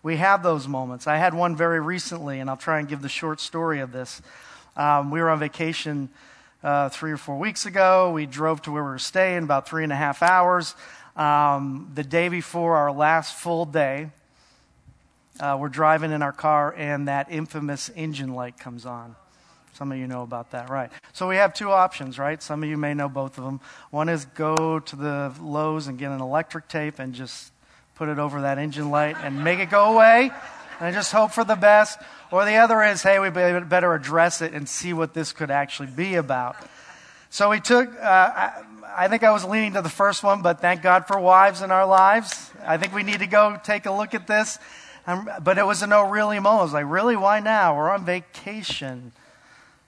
We 0.00 0.16
have 0.18 0.44
those 0.44 0.68
moments. 0.68 1.08
I 1.08 1.16
had 1.16 1.34
one 1.34 1.56
very 1.56 1.80
recently, 1.80 2.38
and 2.38 2.48
I'll 2.48 2.56
try 2.56 2.78
and 2.78 2.88
give 2.88 3.02
the 3.02 3.08
short 3.08 3.40
story 3.40 3.80
of 3.80 3.90
this. 3.90 4.22
Um, 4.76 5.10
we 5.10 5.20
were 5.20 5.28
on 5.28 5.40
vacation 5.40 6.08
uh, 6.62 6.88
three 6.88 7.10
or 7.10 7.16
four 7.16 7.36
weeks 7.36 7.66
ago. 7.66 8.12
We 8.12 8.26
drove 8.26 8.62
to 8.62 8.70
where 8.70 8.84
we 8.84 8.90
were 8.90 8.98
staying 8.98 9.42
about 9.42 9.68
three 9.68 9.82
and 9.82 9.92
a 9.92 9.96
half 9.96 10.22
hours. 10.22 10.76
Um, 11.16 11.90
the 11.94 12.04
day 12.04 12.28
before 12.28 12.76
our 12.76 12.92
last 12.92 13.34
full 13.34 13.64
day, 13.64 14.10
uh, 15.40 15.56
we're 15.58 15.68
driving 15.68 16.12
in 16.12 16.22
our 16.22 16.32
car, 16.32 16.74
and 16.76 17.08
that 17.08 17.30
infamous 17.30 17.90
engine 17.96 18.34
light 18.34 18.58
comes 18.58 18.86
on. 18.86 19.16
Some 19.72 19.90
of 19.90 19.98
you 19.98 20.06
know 20.06 20.22
about 20.22 20.52
that, 20.52 20.70
right? 20.70 20.90
So 21.12 21.28
we 21.28 21.36
have 21.36 21.52
two 21.52 21.72
options, 21.72 22.16
right? 22.16 22.40
Some 22.40 22.62
of 22.62 22.68
you 22.68 22.76
may 22.76 22.94
know 22.94 23.08
both 23.08 23.38
of 23.38 23.44
them. 23.44 23.60
One 23.90 24.08
is 24.08 24.24
go 24.24 24.78
to 24.78 24.96
the 24.96 25.34
Lowe's 25.40 25.88
and 25.88 25.98
get 25.98 26.12
an 26.12 26.20
electric 26.20 26.68
tape 26.68 27.00
and 27.00 27.12
just 27.12 27.52
put 27.96 28.08
it 28.08 28.20
over 28.20 28.42
that 28.42 28.58
engine 28.58 28.90
light 28.90 29.16
and 29.20 29.42
make 29.42 29.58
it 29.58 29.70
go 29.70 29.94
away 29.94 30.30
and 30.80 30.94
just 30.94 31.10
hope 31.12 31.32
for 31.32 31.42
the 31.42 31.56
best. 31.56 31.98
Or 32.30 32.44
the 32.44 32.54
other 32.54 32.82
is, 32.82 33.02
hey, 33.02 33.18
we 33.18 33.30
better 33.30 33.94
address 33.94 34.42
it 34.42 34.52
and 34.52 34.68
see 34.68 34.92
what 34.92 35.12
this 35.12 35.32
could 35.32 35.50
actually 35.50 35.88
be 35.88 36.14
about. 36.14 36.56
So 37.30 37.50
we 37.50 37.58
took, 37.58 37.88
uh, 38.00 38.02
I, 38.02 38.62
I 38.96 39.08
think 39.08 39.24
I 39.24 39.32
was 39.32 39.44
leaning 39.44 39.72
to 39.72 39.82
the 39.82 39.88
first 39.88 40.22
one, 40.22 40.40
but 40.40 40.60
thank 40.60 40.82
God 40.82 41.08
for 41.08 41.18
wives 41.18 41.62
in 41.62 41.72
our 41.72 41.86
lives. 41.86 42.50
I 42.64 42.76
think 42.76 42.94
we 42.94 43.02
need 43.02 43.18
to 43.20 43.26
go 43.26 43.58
take 43.64 43.86
a 43.86 43.92
look 43.92 44.14
at 44.14 44.28
this. 44.28 44.58
Um, 45.06 45.28
but 45.42 45.58
it 45.58 45.66
was 45.66 45.82
a 45.82 45.86
no 45.86 46.08
really 46.08 46.38
moment. 46.38 46.60
I 46.60 46.62
was 46.64 46.72
like, 46.72 46.86
really? 46.88 47.16
Why 47.16 47.40
now? 47.40 47.76
We're 47.76 47.90
on 47.90 48.04
vacation 48.04 49.12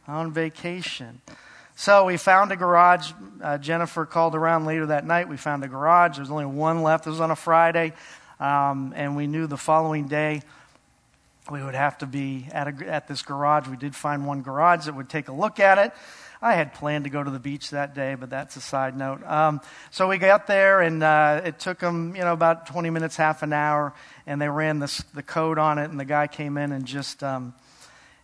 on 0.09 0.33
vacation. 0.33 1.21
So 1.75 2.07
we 2.07 2.17
found 2.17 2.53
a 2.53 2.57
garage. 2.57 3.13
Uh, 3.43 3.59
Jennifer 3.59 4.07
called 4.07 4.35
around 4.35 4.65
later 4.65 4.87
that 4.87 5.05
night. 5.05 5.29
We 5.29 5.37
found 5.37 5.65
a 5.65 5.69
garage. 5.69 6.17
There 6.17 6.23
was 6.23 6.31
only 6.31 6.47
one 6.47 6.83
left. 6.83 7.07
It 7.07 7.11
was 7.11 7.21
on 7.21 7.31
a 7.31 7.37
Friday. 7.37 7.93
Um, 8.41 8.93
and 8.97 9.17
we 9.17 9.27
knew 9.27 9.47
the 9.47 9.57
following 9.57 10.09
day 10.09 10.43
we 11.51 11.63
would 11.63 11.75
have 11.75 11.99
to 11.99 12.07
be 12.07 12.47
at, 12.53 12.69
a, 12.69 12.93
at 12.93 13.09
this 13.09 13.23
garage. 13.23 13.69
We 13.69 13.77
did 13.77 13.95
find 13.95 14.27
one 14.27 14.43
garage 14.43 14.87
that 14.87 14.95
would 14.95 15.09
take 15.09 15.29
a 15.29 15.33
look 15.33 15.61
at 15.61 15.79
it. 15.79 15.93
I 16.47 16.55
had 16.55 16.75
planned 16.75 17.03
to 17.05 17.11
go 17.11 17.25
to 17.25 17.31
the 17.31 17.41
beach 17.41 17.71
that 17.71 17.93
day, 17.93 18.15
but 18.15 18.31
that's 18.31 18.55
a 18.55 18.61
side 18.61 18.97
note. 18.97 19.21
Um, 19.25 19.61
so 19.91 20.07
we 20.07 20.17
got 20.17 20.47
there, 20.47 20.81
and 20.81 21.03
uh, 21.03 21.41
it 21.45 21.59
took 21.59 21.81
them, 21.81 22.15
you 22.15 22.23
know, 22.23 22.33
about 22.33 22.67
20 22.69 22.89
minutes, 22.91 23.17
half 23.17 23.43
an 23.43 23.53
hour, 23.53 23.93
and 24.29 24.41
they 24.41 24.49
ran 24.49 24.79
this, 24.79 24.99
the 25.13 25.25
code 25.25 25.59
on 25.59 25.79
it, 25.79 25.91
and 25.91 25.99
the 25.99 26.05
guy 26.05 26.29
came 26.29 26.57
in 26.57 26.71
and 26.71 26.85
just 26.85 27.25
um, 27.25 27.53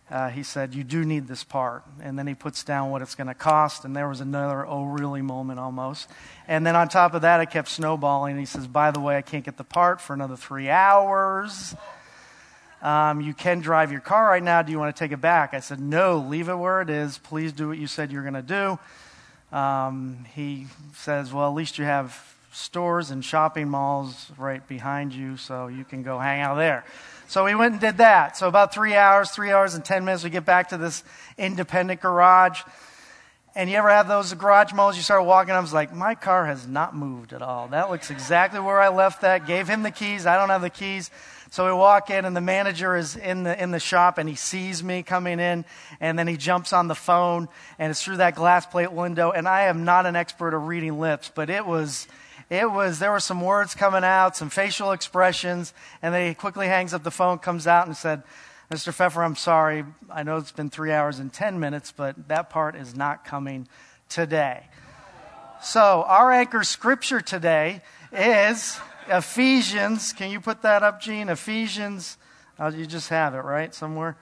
uh, 0.09 0.29
he 0.29 0.41
said, 0.41 0.73
You 0.73 0.85
do 0.85 1.03
need 1.03 1.27
this 1.27 1.43
part. 1.43 1.83
And 2.01 2.17
then 2.17 2.25
he 2.25 2.33
puts 2.33 2.63
down 2.63 2.91
what 2.91 3.01
it's 3.01 3.13
going 3.13 3.27
to 3.27 3.33
cost. 3.33 3.83
And 3.83 3.93
there 3.93 4.07
was 4.07 4.21
another, 4.21 4.65
oh, 4.65 4.85
really 4.85 5.21
moment 5.21 5.59
almost. 5.59 6.09
And 6.47 6.65
then 6.65 6.77
on 6.77 6.87
top 6.87 7.15
of 7.15 7.23
that, 7.23 7.41
it 7.41 7.51
kept 7.51 7.67
snowballing. 7.67 8.37
He 8.37 8.45
says, 8.45 8.67
By 8.67 8.91
the 8.91 9.01
way, 9.01 9.17
I 9.17 9.21
can't 9.21 9.43
get 9.43 9.57
the 9.57 9.65
part 9.65 9.99
for 9.99 10.13
another 10.13 10.37
three 10.37 10.69
hours. 10.69 11.75
Um, 12.83 13.21
you 13.21 13.33
can 13.33 13.61
drive 13.61 13.93
your 13.93 14.01
car 14.01 14.27
right 14.27 14.43
now. 14.43 14.61
Do 14.61 14.73
you 14.73 14.77
want 14.77 14.93
to 14.93 14.99
take 14.99 15.13
it 15.13 15.21
back? 15.21 15.53
I 15.53 15.61
said, 15.61 15.79
No, 15.79 16.17
leave 16.17 16.49
it 16.49 16.55
where 16.55 16.81
it 16.81 16.89
is. 16.89 17.17
Please 17.17 17.53
do 17.53 17.69
what 17.69 17.77
you 17.77 17.87
said 17.87 18.11
you're 18.11 18.29
going 18.29 18.33
to 18.33 18.41
do. 18.41 19.57
Um, 19.57 20.25
he 20.35 20.67
says, 20.93 21.31
Well, 21.31 21.47
at 21.47 21.55
least 21.55 21.77
you 21.77 21.85
have 21.85 22.35
stores 22.51 23.09
and 23.09 23.23
shopping 23.23 23.69
malls 23.69 24.31
right 24.37 24.67
behind 24.67 25.13
you, 25.13 25.37
so 25.37 25.67
you 25.67 25.85
can 25.85 26.03
go 26.03 26.19
hang 26.19 26.41
out 26.41 26.55
there. 26.55 26.83
So 27.29 27.45
we 27.45 27.55
went 27.55 27.71
and 27.71 27.81
did 27.81 27.97
that. 27.97 28.35
So 28.35 28.49
about 28.49 28.73
three 28.73 28.95
hours, 28.95 29.31
three 29.31 29.51
hours 29.51 29.75
and 29.75 29.83
10 29.83 30.03
minutes, 30.03 30.25
we 30.25 30.29
get 30.29 30.45
back 30.45 30.69
to 30.69 30.77
this 30.77 31.05
independent 31.37 32.01
garage. 32.01 32.61
And 33.55 33.69
you 33.69 33.77
ever 33.77 33.89
have 33.89 34.09
those 34.09 34.33
garage 34.33 34.73
malls? 34.73 34.97
You 34.97 35.03
start 35.03 35.25
walking, 35.25 35.53
I 35.53 35.59
was 35.61 35.73
like, 35.73 35.93
my 35.93 36.15
car 36.15 36.47
has 36.47 36.67
not 36.67 36.95
moved 36.95 37.31
at 37.31 37.41
all. 37.41 37.69
That 37.69 37.89
looks 37.89 38.11
exactly 38.11 38.59
where 38.59 38.81
I 38.81 38.89
left 38.89 39.21
that. 39.21 39.47
Gave 39.47 39.69
him 39.69 39.83
the 39.83 39.91
keys. 39.91 40.25
I 40.25 40.35
don't 40.35 40.49
have 40.49 40.61
the 40.61 40.69
keys. 40.69 41.11
So 41.53 41.67
we 41.67 41.71
walk 41.71 42.09
in, 42.09 42.25
and 42.25 42.35
the 42.35 42.41
manager 42.41 42.95
is 42.95 43.15
in 43.15 43.43
the, 43.43 43.61
in 43.61 43.69
the 43.69 43.79
shop, 43.79 44.17
and 44.17 44.27
he 44.27 44.33
sees 44.33 44.83
me 44.83 45.03
coming 45.03 45.39
in, 45.39 45.65
and 45.99 46.17
then 46.17 46.27
he 46.27 46.35
jumps 46.35 46.73
on 46.73 46.87
the 46.87 46.95
phone, 46.95 47.47
and 47.77 47.91
it's 47.91 48.03
through 48.03 48.17
that 48.17 48.33
glass 48.33 48.65
plate 48.65 48.91
window. 48.91 49.29
And 49.29 49.47
I 49.47 49.65
am 49.65 49.83
not 49.85 50.07
an 50.07 50.15
expert 50.15 50.55
of 50.55 50.65
reading 50.65 50.99
lips, 50.99 51.31
but 51.35 51.51
it 51.51 51.63
was 51.63 52.07
it 52.49 52.71
was, 52.71 52.97
there 52.97 53.11
were 53.11 53.19
some 53.19 53.39
words 53.39 53.75
coming 53.75 54.03
out, 54.03 54.35
some 54.35 54.49
facial 54.49 54.93
expressions, 54.93 55.75
and 56.01 56.11
then 56.11 56.27
he 56.27 56.33
quickly 56.33 56.65
hangs 56.65 56.91
up 56.91 57.03
the 57.03 57.11
phone, 57.11 57.37
comes 57.37 57.67
out 57.67 57.85
and 57.85 57.95
said, 57.95 58.23
Mr. 58.71 58.91
Pfeffer, 58.91 59.23
I'm 59.23 59.35
sorry. 59.35 59.85
I 60.09 60.23
know 60.23 60.37
it's 60.37 60.51
been 60.51 60.71
three 60.71 60.91
hours 60.91 61.19
and 61.19 61.31
10 61.31 61.59
minutes, 61.59 61.93
but 61.95 62.29
that 62.29 62.49
part 62.49 62.75
is 62.75 62.95
not 62.95 63.25
coming 63.25 63.67
today. 64.09 64.63
So, 65.61 66.03
our 66.07 66.31
anchor 66.31 66.63
scripture 66.63 67.21
today 67.21 67.83
is 68.11 68.79
Ephesians. 69.09 70.13
Can 70.13 70.31
you 70.31 70.39
put 70.39 70.61
that 70.61 70.83
up, 70.83 71.01
Gene? 71.01 71.29
Ephesians. 71.29 72.17
Oh, 72.59 72.69
you 72.69 72.85
just 72.85 73.09
have 73.09 73.33
it, 73.35 73.39
right? 73.39 73.73
Somewhere? 73.73 74.17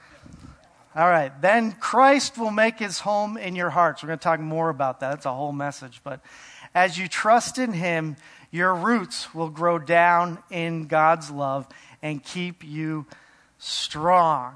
All 0.96 1.08
right. 1.08 1.32
Then 1.42 1.74
Christ 1.74 2.38
will 2.38 2.52
make 2.52 2.80
his 2.80 3.00
home 3.00 3.38
in 3.38 3.56
your 3.56 3.70
hearts. 3.70 4.04
We're 4.04 4.08
going 4.08 4.20
to 4.20 4.24
talk 4.24 4.40
more 4.40 4.70
about 4.70 5.00
that. 5.00 5.10
That's 5.12 5.26
a 5.26 5.34
whole 5.34 5.52
message. 5.52 6.02
But 6.04 6.22
as 6.74 6.98
you 6.98 7.08
trust 7.08 7.58
in 7.58 7.74
Him, 7.74 8.16
your 8.50 8.74
roots 8.74 9.34
will 9.34 9.50
grow 9.50 9.80
down 9.80 10.40
in 10.50 10.88
God's 10.88 11.30
love 11.30 11.68
and 12.02 12.24
keep 12.24 12.64
you 12.64 13.06
strong. 13.58 14.56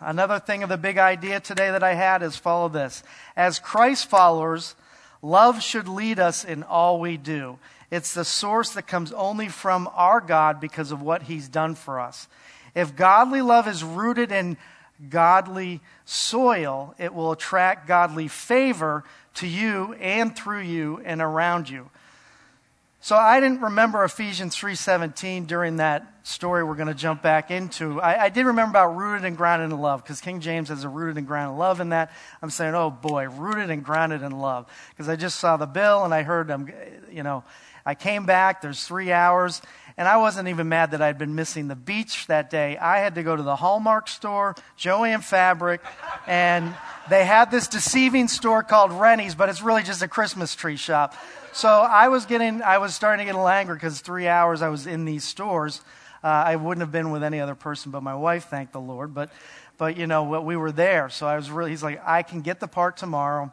Another 0.00 0.38
thing 0.38 0.62
of 0.62 0.68
the 0.68 0.76
big 0.76 0.98
idea 0.98 1.40
today 1.40 1.70
that 1.70 1.82
I 1.82 1.94
had 1.94 2.22
is 2.22 2.36
follow 2.36 2.68
this. 2.68 3.02
As 3.36 3.58
Christ 3.58 4.08
followers, 4.08 4.74
love 5.22 5.62
should 5.62 5.88
lead 5.88 6.18
us 6.18 6.44
in 6.44 6.62
all 6.62 7.00
we 7.00 7.16
do. 7.16 7.58
It's 7.94 8.12
the 8.12 8.24
source 8.24 8.70
that 8.70 8.88
comes 8.88 9.12
only 9.12 9.48
from 9.48 9.88
our 9.94 10.20
God 10.20 10.58
because 10.58 10.90
of 10.90 11.00
what 11.00 11.22
He's 11.22 11.48
done 11.48 11.76
for 11.76 12.00
us. 12.00 12.26
If 12.74 12.96
godly 12.96 13.40
love 13.40 13.68
is 13.68 13.84
rooted 13.84 14.32
in 14.32 14.56
godly 15.10 15.80
soil, 16.04 16.96
it 16.98 17.14
will 17.14 17.30
attract 17.30 17.86
godly 17.86 18.26
favor 18.26 19.04
to 19.34 19.46
you 19.46 19.92
and 20.00 20.34
through 20.34 20.62
you 20.62 21.02
and 21.04 21.22
around 21.22 21.70
you. 21.70 21.88
So 23.00 23.14
I 23.14 23.38
didn't 23.38 23.60
remember 23.60 24.02
Ephesians 24.02 24.56
3:17 24.56 25.46
during 25.46 25.76
that 25.76 26.04
story 26.24 26.64
we're 26.64 26.74
going 26.74 26.88
to 26.88 26.94
jump 26.94 27.22
back 27.22 27.52
into. 27.52 28.00
I, 28.00 28.24
I 28.24 28.28
did 28.28 28.46
remember 28.46 28.70
about 28.70 28.96
rooted 28.96 29.24
and 29.24 29.36
grounded 29.36 29.70
in 29.70 29.78
love 29.78 30.02
because 30.02 30.20
King 30.20 30.40
James 30.40 30.68
has 30.70 30.82
a 30.82 30.88
rooted 30.88 31.18
and 31.18 31.26
grounded 31.28 31.52
in 31.52 31.58
love 31.58 31.80
in 31.80 31.90
that. 31.90 32.10
I'm 32.42 32.50
saying, 32.50 32.74
oh 32.74 32.90
boy, 32.90 33.28
rooted 33.28 33.70
and 33.70 33.84
grounded 33.84 34.22
in 34.22 34.32
love 34.32 34.66
because 34.90 35.08
I 35.08 35.14
just 35.14 35.38
saw 35.38 35.56
the 35.56 35.66
bill 35.66 36.04
and 36.04 36.12
I 36.12 36.22
heard 36.22 36.48
them. 36.48 36.72
You 37.12 37.22
know, 37.22 37.44
I 37.86 37.94
came 37.94 38.26
back. 38.26 38.62
There's 38.62 38.84
three 38.84 39.12
hours 39.12 39.60
and 39.96 40.08
I 40.08 40.16
wasn't 40.16 40.48
even 40.48 40.68
mad 40.68 40.90
that 40.90 41.00
I'd 41.00 41.18
been 41.18 41.34
missing 41.34 41.68
the 41.68 41.76
beach 41.76 42.26
that 42.26 42.50
day. 42.50 42.76
I 42.76 42.98
had 42.98 43.14
to 43.14 43.22
go 43.22 43.36
to 43.36 43.42
the 43.42 43.54
Hallmark 43.54 44.08
store, 44.08 44.56
Jo-Ann 44.76 45.20
Fabric, 45.20 45.80
and 46.26 46.74
they 47.08 47.24
had 47.24 47.50
this 47.50 47.68
deceiving 47.68 48.26
store 48.26 48.64
called 48.64 48.92
Rennie's, 48.92 49.36
but 49.36 49.48
it's 49.48 49.62
really 49.62 49.84
just 49.84 50.02
a 50.02 50.08
Christmas 50.08 50.56
tree 50.56 50.76
shop. 50.76 51.14
So 51.52 51.68
I 51.68 52.08
was 52.08 52.26
getting, 52.26 52.60
I 52.60 52.78
was 52.78 52.94
starting 52.94 53.24
to 53.24 53.24
get 53.24 53.36
a 53.36 53.38
little 53.38 53.48
angry 53.48 53.76
because 53.76 54.00
three 54.00 54.26
hours 54.26 54.62
I 54.62 54.68
was 54.68 54.88
in 54.88 55.04
these 55.04 55.22
stores. 55.22 55.80
Uh, 56.24 56.26
I 56.26 56.56
wouldn't 56.56 56.80
have 56.80 56.90
been 56.90 57.12
with 57.12 57.22
any 57.22 57.38
other 57.38 57.54
person 57.54 57.92
but 57.92 58.02
my 58.02 58.14
wife, 58.16 58.46
thank 58.46 58.72
the 58.72 58.80
Lord. 58.80 59.14
But, 59.14 59.30
but 59.78 59.96
you 59.96 60.08
know, 60.08 60.40
we 60.40 60.56
were 60.56 60.72
there. 60.72 61.08
So 61.08 61.28
I 61.28 61.36
was 61.36 61.52
really, 61.52 61.70
he's 61.70 61.84
like, 61.84 62.02
I 62.04 62.24
can 62.24 62.40
get 62.40 62.58
the 62.58 62.66
part 62.66 62.96
tomorrow. 62.96 63.52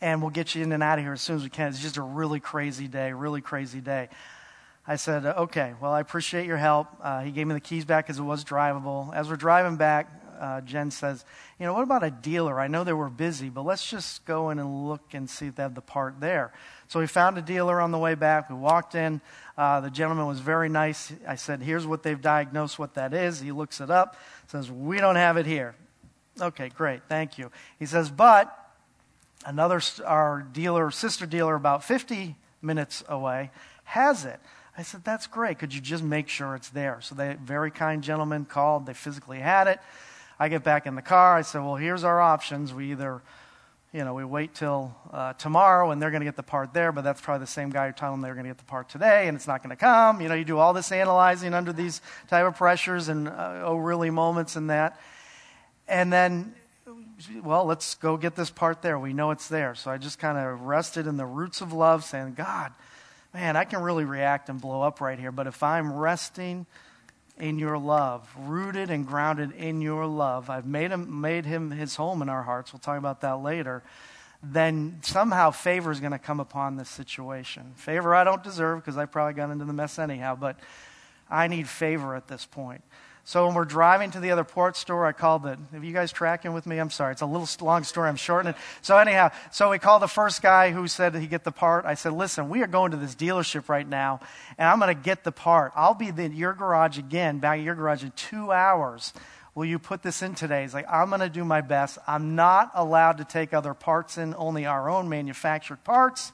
And 0.00 0.20
we'll 0.20 0.30
get 0.30 0.54
you 0.54 0.62
in 0.62 0.72
and 0.72 0.82
out 0.82 0.98
of 0.98 1.04
here 1.04 1.12
as 1.12 1.22
soon 1.22 1.36
as 1.36 1.42
we 1.42 1.48
can. 1.48 1.68
It's 1.68 1.80
just 1.80 1.96
a 1.96 2.02
really 2.02 2.40
crazy 2.40 2.88
day, 2.88 3.12
really 3.12 3.40
crazy 3.40 3.80
day. 3.80 4.08
I 4.86 4.96
said, 4.96 5.26
okay, 5.26 5.74
well, 5.80 5.92
I 5.92 6.00
appreciate 6.00 6.46
your 6.46 6.58
help. 6.58 6.88
Uh, 7.02 7.22
he 7.22 7.32
gave 7.32 7.46
me 7.46 7.54
the 7.54 7.60
keys 7.60 7.84
back 7.84 8.06
because 8.06 8.18
it 8.18 8.22
was 8.22 8.44
drivable. 8.44 9.12
As 9.14 9.28
we're 9.28 9.36
driving 9.36 9.76
back, 9.76 10.08
uh, 10.38 10.60
Jen 10.60 10.90
says, 10.90 11.24
you 11.58 11.66
know, 11.66 11.72
what 11.72 11.82
about 11.82 12.04
a 12.04 12.10
dealer? 12.10 12.60
I 12.60 12.68
know 12.68 12.84
they 12.84 12.92
were 12.92 13.10
busy, 13.10 13.48
but 13.48 13.64
let's 13.64 13.88
just 13.88 14.24
go 14.26 14.50
in 14.50 14.58
and 14.58 14.86
look 14.86 15.12
and 15.12 15.28
see 15.28 15.46
if 15.46 15.56
they 15.56 15.62
have 15.62 15.74
the 15.74 15.80
part 15.80 16.20
there. 16.20 16.52
So 16.88 17.00
we 17.00 17.06
found 17.06 17.36
a 17.38 17.42
dealer 17.42 17.80
on 17.80 17.90
the 17.90 17.98
way 17.98 18.14
back. 18.14 18.48
We 18.48 18.54
walked 18.54 18.94
in. 18.94 19.20
Uh, 19.56 19.80
the 19.80 19.90
gentleman 19.90 20.26
was 20.26 20.40
very 20.40 20.68
nice. 20.68 21.12
I 21.26 21.34
said, 21.36 21.62
here's 21.62 21.86
what 21.86 22.02
they've 22.02 22.20
diagnosed 22.20 22.78
what 22.78 22.94
that 22.94 23.12
is. 23.12 23.40
He 23.40 23.50
looks 23.50 23.80
it 23.80 23.90
up, 23.90 24.16
says, 24.46 24.70
we 24.70 24.98
don't 24.98 25.16
have 25.16 25.36
it 25.36 25.46
here. 25.46 25.74
Okay, 26.40 26.68
great, 26.68 27.00
thank 27.08 27.38
you. 27.38 27.50
He 27.78 27.86
says, 27.86 28.10
but 28.10 28.65
another, 29.46 29.80
our 30.04 30.46
dealer, 30.52 30.90
sister 30.90 31.24
dealer, 31.24 31.54
about 31.54 31.84
50 31.84 32.36
minutes 32.60 33.02
away, 33.08 33.50
has 33.84 34.24
it. 34.24 34.40
I 34.76 34.82
said, 34.82 35.04
That's 35.04 35.26
great. 35.26 35.58
Could 35.58 35.74
you 35.74 35.80
just 35.80 36.04
make 36.04 36.28
sure 36.28 36.54
it's 36.54 36.68
there? 36.68 36.98
So 37.00 37.14
the 37.14 37.38
very 37.42 37.70
kind 37.70 38.02
gentleman 38.02 38.44
called. 38.44 38.86
They 38.86 38.92
physically 38.92 39.38
had 39.38 39.68
it. 39.68 39.80
I 40.38 40.48
get 40.48 40.62
back 40.62 40.86
in 40.86 40.96
the 40.96 41.02
car. 41.02 41.36
I 41.36 41.42
said, 41.42 41.60
Well, 41.60 41.76
here's 41.76 42.04
our 42.04 42.20
options. 42.20 42.74
We 42.74 42.90
either, 42.90 43.22
you 43.92 44.04
know, 44.04 44.12
we 44.12 44.24
wait 44.24 44.54
till 44.54 44.94
uh, 45.12 45.32
tomorrow 45.34 45.92
and 45.92 46.02
they're 46.02 46.10
going 46.10 46.20
to 46.20 46.26
get 46.26 46.36
the 46.36 46.42
part 46.42 46.74
there, 46.74 46.92
but 46.92 47.04
that's 47.04 47.20
probably 47.20 47.44
the 47.44 47.50
same 47.50 47.70
guy 47.70 47.86
who 47.86 47.92
told 47.94 48.12
them 48.12 48.20
they're 48.20 48.34
going 48.34 48.44
to 48.44 48.50
get 48.50 48.58
the 48.58 48.64
part 48.64 48.90
today 48.90 49.28
and 49.28 49.36
it's 49.36 49.46
not 49.46 49.62
going 49.62 49.70
to 49.70 49.76
come. 49.76 50.20
You 50.20 50.28
know, 50.28 50.34
you 50.34 50.44
do 50.44 50.58
all 50.58 50.74
this 50.74 50.92
analyzing 50.92 51.54
under 51.54 51.72
these 51.72 52.02
type 52.28 52.44
of 52.44 52.56
pressures 52.56 53.08
and 53.08 53.28
uh, 53.28 53.62
oh, 53.64 53.76
really 53.76 54.10
moments 54.10 54.56
and 54.56 54.68
that. 54.68 55.00
And 55.88 56.12
then 56.12 56.54
well, 57.42 57.64
let's 57.64 57.94
go 57.94 58.16
get 58.16 58.36
this 58.36 58.50
part 58.50 58.82
there. 58.82 58.98
We 58.98 59.12
know 59.12 59.30
it's 59.30 59.48
there. 59.48 59.74
So 59.74 59.90
I 59.90 59.98
just 59.98 60.18
kind 60.18 60.36
of 60.36 60.62
rested 60.62 61.06
in 61.06 61.16
the 61.16 61.26
roots 61.26 61.60
of 61.60 61.72
love, 61.72 62.04
saying, 62.04 62.34
God, 62.34 62.72
man, 63.32 63.56
I 63.56 63.64
can 63.64 63.82
really 63.82 64.04
react 64.04 64.48
and 64.48 64.60
blow 64.60 64.82
up 64.82 65.00
right 65.00 65.18
here. 65.18 65.32
But 65.32 65.46
if 65.46 65.62
I'm 65.62 65.92
resting 65.92 66.66
in 67.38 67.58
your 67.58 67.78
love, 67.78 68.28
rooted 68.36 68.90
and 68.90 69.06
grounded 69.06 69.52
in 69.52 69.80
your 69.80 70.06
love, 70.06 70.50
I've 70.50 70.66
made 70.66 70.90
him, 70.90 71.20
made 71.20 71.46
him 71.46 71.70
his 71.70 71.96
home 71.96 72.22
in 72.22 72.28
our 72.28 72.42
hearts. 72.42 72.72
We'll 72.72 72.80
talk 72.80 72.98
about 72.98 73.22
that 73.22 73.42
later. 73.42 73.82
Then 74.42 74.98
somehow 75.02 75.50
favor 75.50 75.90
is 75.90 76.00
going 76.00 76.12
to 76.12 76.18
come 76.18 76.40
upon 76.40 76.76
this 76.76 76.88
situation. 76.88 77.72
Favor 77.76 78.14
I 78.14 78.24
don't 78.24 78.42
deserve 78.42 78.80
because 78.80 78.96
I 78.96 79.06
probably 79.06 79.34
got 79.34 79.50
into 79.50 79.64
the 79.64 79.72
mess 79.72 79.98
anyhow, 79.98 80.36
but 80.36 80.58
I 81.30 81.48
need 81.48 81.68
favor 81.68 82.14
at 82.14 82.28
this 82.28 82.44
point. 82.46 82.82
So 83.26 83.44
when 83.44 83.56
we're 83.56 83.64
driving 83.64 84.12
to 84.12 84.20
the 84.20 84.30
other 84.30 84.44
port 84.44 84.76
store, 84.76 85.04
I 85.04 85.10
called 85.10 85.42
the. 85.42 85.58
Have 85.72 85.82
you 85.82 85.92
guys 85.92 86.12
tracking 86.12 86.52
with 86.52 86.64
me? 86.64 86.78
I'm 86.78 86.90
sorry, 86.90 87.10
it's 87.10 87.22
a 87.22 87.26
little 87.26 87.48
long 87.60 87.82
story. 87.82 88.08
I'm 88.08 88.14
shortening. 88.14 88.54
So 88.82 88.96
anyhow, 88.98 89.32
so 89.50 89.68
we 89.68 89.80
called 89.80 90.02
the 90.02 90.06
first 90.06 90.42
guy 90.42 90.70
who 90.70 90.86
said 90.86 91.12
he'd 91.12 91.28
get 91.28 91.42
the 91.42 91.50
part. 91.50 91.86
I 91.86 91.94
said, 91.94 92.12
"Listen, 92.12 92.48
we 92.48 92.62
are 92.62 92.68
going 92.68 92.92
to 92.92 92.96
this 92.96 93.16
dealership 93.16 93.68
right 93.68 93.86
now, 93.86 94.20
and 94.56 94.68
I'm 94.68 94.78
going 94.78 94.96
to 94.96 95.02
get 95.02 95.24
the 95.24 95.32
part. 95.32 95.72
I'll 95.74 95.92
be 95.92 96.10
in 96.16 96.36
your 96.36 96.52
garage 96.52 96.98
again, 96.98 97.40
back 97.40 97.58
at 97.58 97.64
your 97.64 97.74
garage 97.74 98.04
in 98.04 98.12
two 98.12 98.52
hours." 98.52 99.12
Will 99.56 99.64
you 99.64 99.80
put 99.80 100.02
this 100.02 100.22
in 100.22 100.34
today? 100.34 100.62
He's 100.62 100.74
like, 100.74 100.86
I'm 100.86 101.08
going 101.08 101.22
to 101.22 101.30
do 101.30 101.42
my 101.42 101.62
best. 101.62 101.96
I'm 102.06 102.36
not 102.36 102.72
allowed 102.74 103.16
to 103.18 103.24
take 103.24 103.54
other 103.54 103.72
parts 103.72 104.18
in, 104.18 104.34
only 104.36 104.66
our 104.66 104.90
own 104.90 105.08
manufactured 105.08 105.82
parts, 105.82 106.30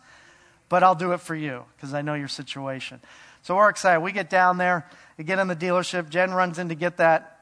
but 0.68 0.82
I'll 0.82 0.96
do 0.96 1.12
it 1.12 1.20
for 1.20 1.36
you 1.36 1.64
because 1.76 1.94
I 1.94 2.02
know 2.02 2.14
your 2.14 2.26
situation. 2.26 3.00
So 3.42 3.56
we're 3.56 3.70
excited. 3.70 4.00
We 4.00 4.10
get 4.10 4.28
down 4.28 4.58
there. 4.58 4.88
We 5.18 5.24
get 5.24 5.38
in 5.38 5.48
the 5.48 5.56
dealership. 5.56 6.08
Jen 6.08 6.32
runs 6.32 6.58
in 6.58 6.68
to 6.68 6.74
get 6.74 6.96
that 6.96 7.40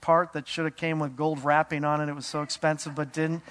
part 0.00 0.32
that 0.32 0.48
should 0.48 0.64
have 0.64 0.76
came 0.76 0.98
with 0.98 1.16
gold 1.16 1.44
wrapping 1.44 1.84
on 1.84 2.00
it. 2.00 2.08
It 2.08 2.14
was 2.14 2.26
so 2.26 2.42
expensive, 2.42 2.94
but 2.94 3.12
didn't. 3.12 3.42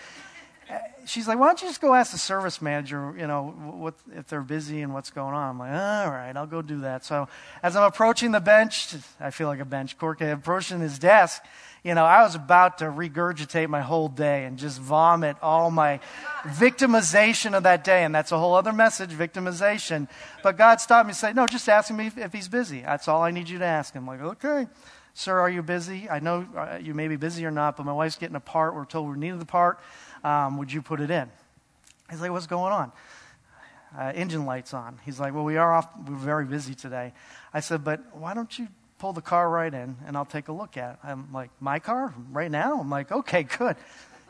She's 1.06 1.28
like, 1.28 1.40
why 1.40 1.48
don't 1.48 1.62
you 1.62 1.68
just 1.68 1.82
go 1.82 1.94
ask 1.96 2.12
the 2.12 2.18
service 2.18 2.62
manager, 2.62 3.14
you 3.18 3.28
know, 3.28 3.48
what, 3.76 3.96
if 4.16 4.28
they're 4.28 4.42
busy 4.42 4.82
and 4.82 4.94
what's 4.94 5.10
going 5.10 5.34
on. 5.34 5.50
I'm 5.50 5.60
like, 5.60 5.72
all 5.72 6.12
right, 6.12 6.36
I'll 6.36 6.46
go 6.46 6.62
do 6.62 6.82
that. 6.82 7.04
So 7.04 7.28
as 7.64 7.76
I'm 7.76 7.84
approaching 7.84 8.32
the 8.32 8.40
bench, 8.40 8.96
I 9.20 9.32
feel 9.32 9.48
like 9.48 9.60
a 9.60 9.66
bench. 9.66 9.98
Corky 9.98 10.26
approaching 10.26 10.80
his 10.80 11.00
desk, 11.00 11.44
you 11.84 11.96
know, 11.96 12.06
I 12.06 12.22
was 12.22 12.36
about 12.36 12.78
to 12.80 12.86
regurgitate 12.86 13.68
my 13.68 13.82
whole 13.82 14.08
day 14.08 14.46
and 14.46 14.60
just 14.60 14.80
vomit 14.80 15.36
all 15.42 15.72
my 15.72 16.00
victimization 16.44 17.56
of 17.56 17.64
that 17.64 17.84
day. 17.84 18.04
And 18.04 18.14
that's 18.14 18.32
a 18.32 18.38
whole 18.38 18.54
other 18.54 18.72
message, 18.72 19.10
victimization. 19.10 20.08
But 20.44 20.58
God 20.58 20.80
stopped 20.80 21.08
me 21.08 21.12
and 21.12 21.18
said, 21.18 21.36
no, 21.36 21.48
just 21.48 21.68
ask 21.68 21.92
me 21.92 22.12
if 22.16 22.34
he's 22.34 22.48
busy. 22.48 22.82
That's 22.82 23.08
all 23.08 23.24
I 23.24 23.32
need 23.32 23.50
you 23.50 23.58
to 23.60 23.66
ask 23.66 23.96
him. 23.96 24.08
I'm 24.08 24.20
like, 24.20 24.38
okay. 24.38 24.68
Sir, 25.14 25.40
are 25.40 25.50
you 25.50 25.64
busy? 25.64 26.08
I 26.10 26.20
know 26.20 26.48
uh, 26.56 26.78
you 26.80 26.94
may 26.94 27.08
be 27.08 27.16
busy 27.16 27.46
or 27.46 27.52
not, 27.52 27.78
but 27.78 27.86
my 27.86 27.94
wife's 27.94 28.16
getting 28.16 28.36
a 28.36 28.42
part. 28.42 28.76
We're 28.76 28.86
told 28.86 29.10
we 29.10 29.18
needed 29.18 29.42
the 29.42 29.46
part. 29.46 29.80
Um, 30.24 30.58
would 30.58 30.72
you 30.72 30.82
put 30.82 31.02
it 31.02 31.10
in? 31.10 31.30
He's 32.10 32.22
like, 32.22 32.32
what's 32.32 32.48
going 32.48 32.72
on? 32.72 32.92
Uh, 33.98 34.14
engine 34.16 34.46
lights 34.46 34.74
on. 34.74 35.00
He's 35.04 35.20
like, 35.20 35.34
well, 35.34 35.44
we 35.44 35.58
are 35.58 35.74
off. 35.74 35.88
We're 36.08 36.16
very 36.16 36.46
busy 36.46 36.76
today. 36.76 37.12
I 37.54 37.60
said, 37.60 37.84
but 37.84 38.16
why 38.16 38.34
don't 38.34 38.58
you 38.58 38.70
pull 39.02 39.14
the 39.14 39.22
car 39.22 39.50
right 39.50 39.74
in 39.74 39.98
and 40.06 40.16
I'll 40.16 40.26
take 40.26 40.48
a 40.48 40.52
look 40.52 40.78
at 40.78 40.94
it. 40.94 41.00
I'm 41.04 41.34
like, 41.34 41.50
my 41.60 41.80
car? 41.80 42.14
Right 42.32 42.52
now? 42.52 42.80
I'm 42.80 42.92
like, 42.92 43.12
okay, 43.12 43.42
good. 43.42 43.76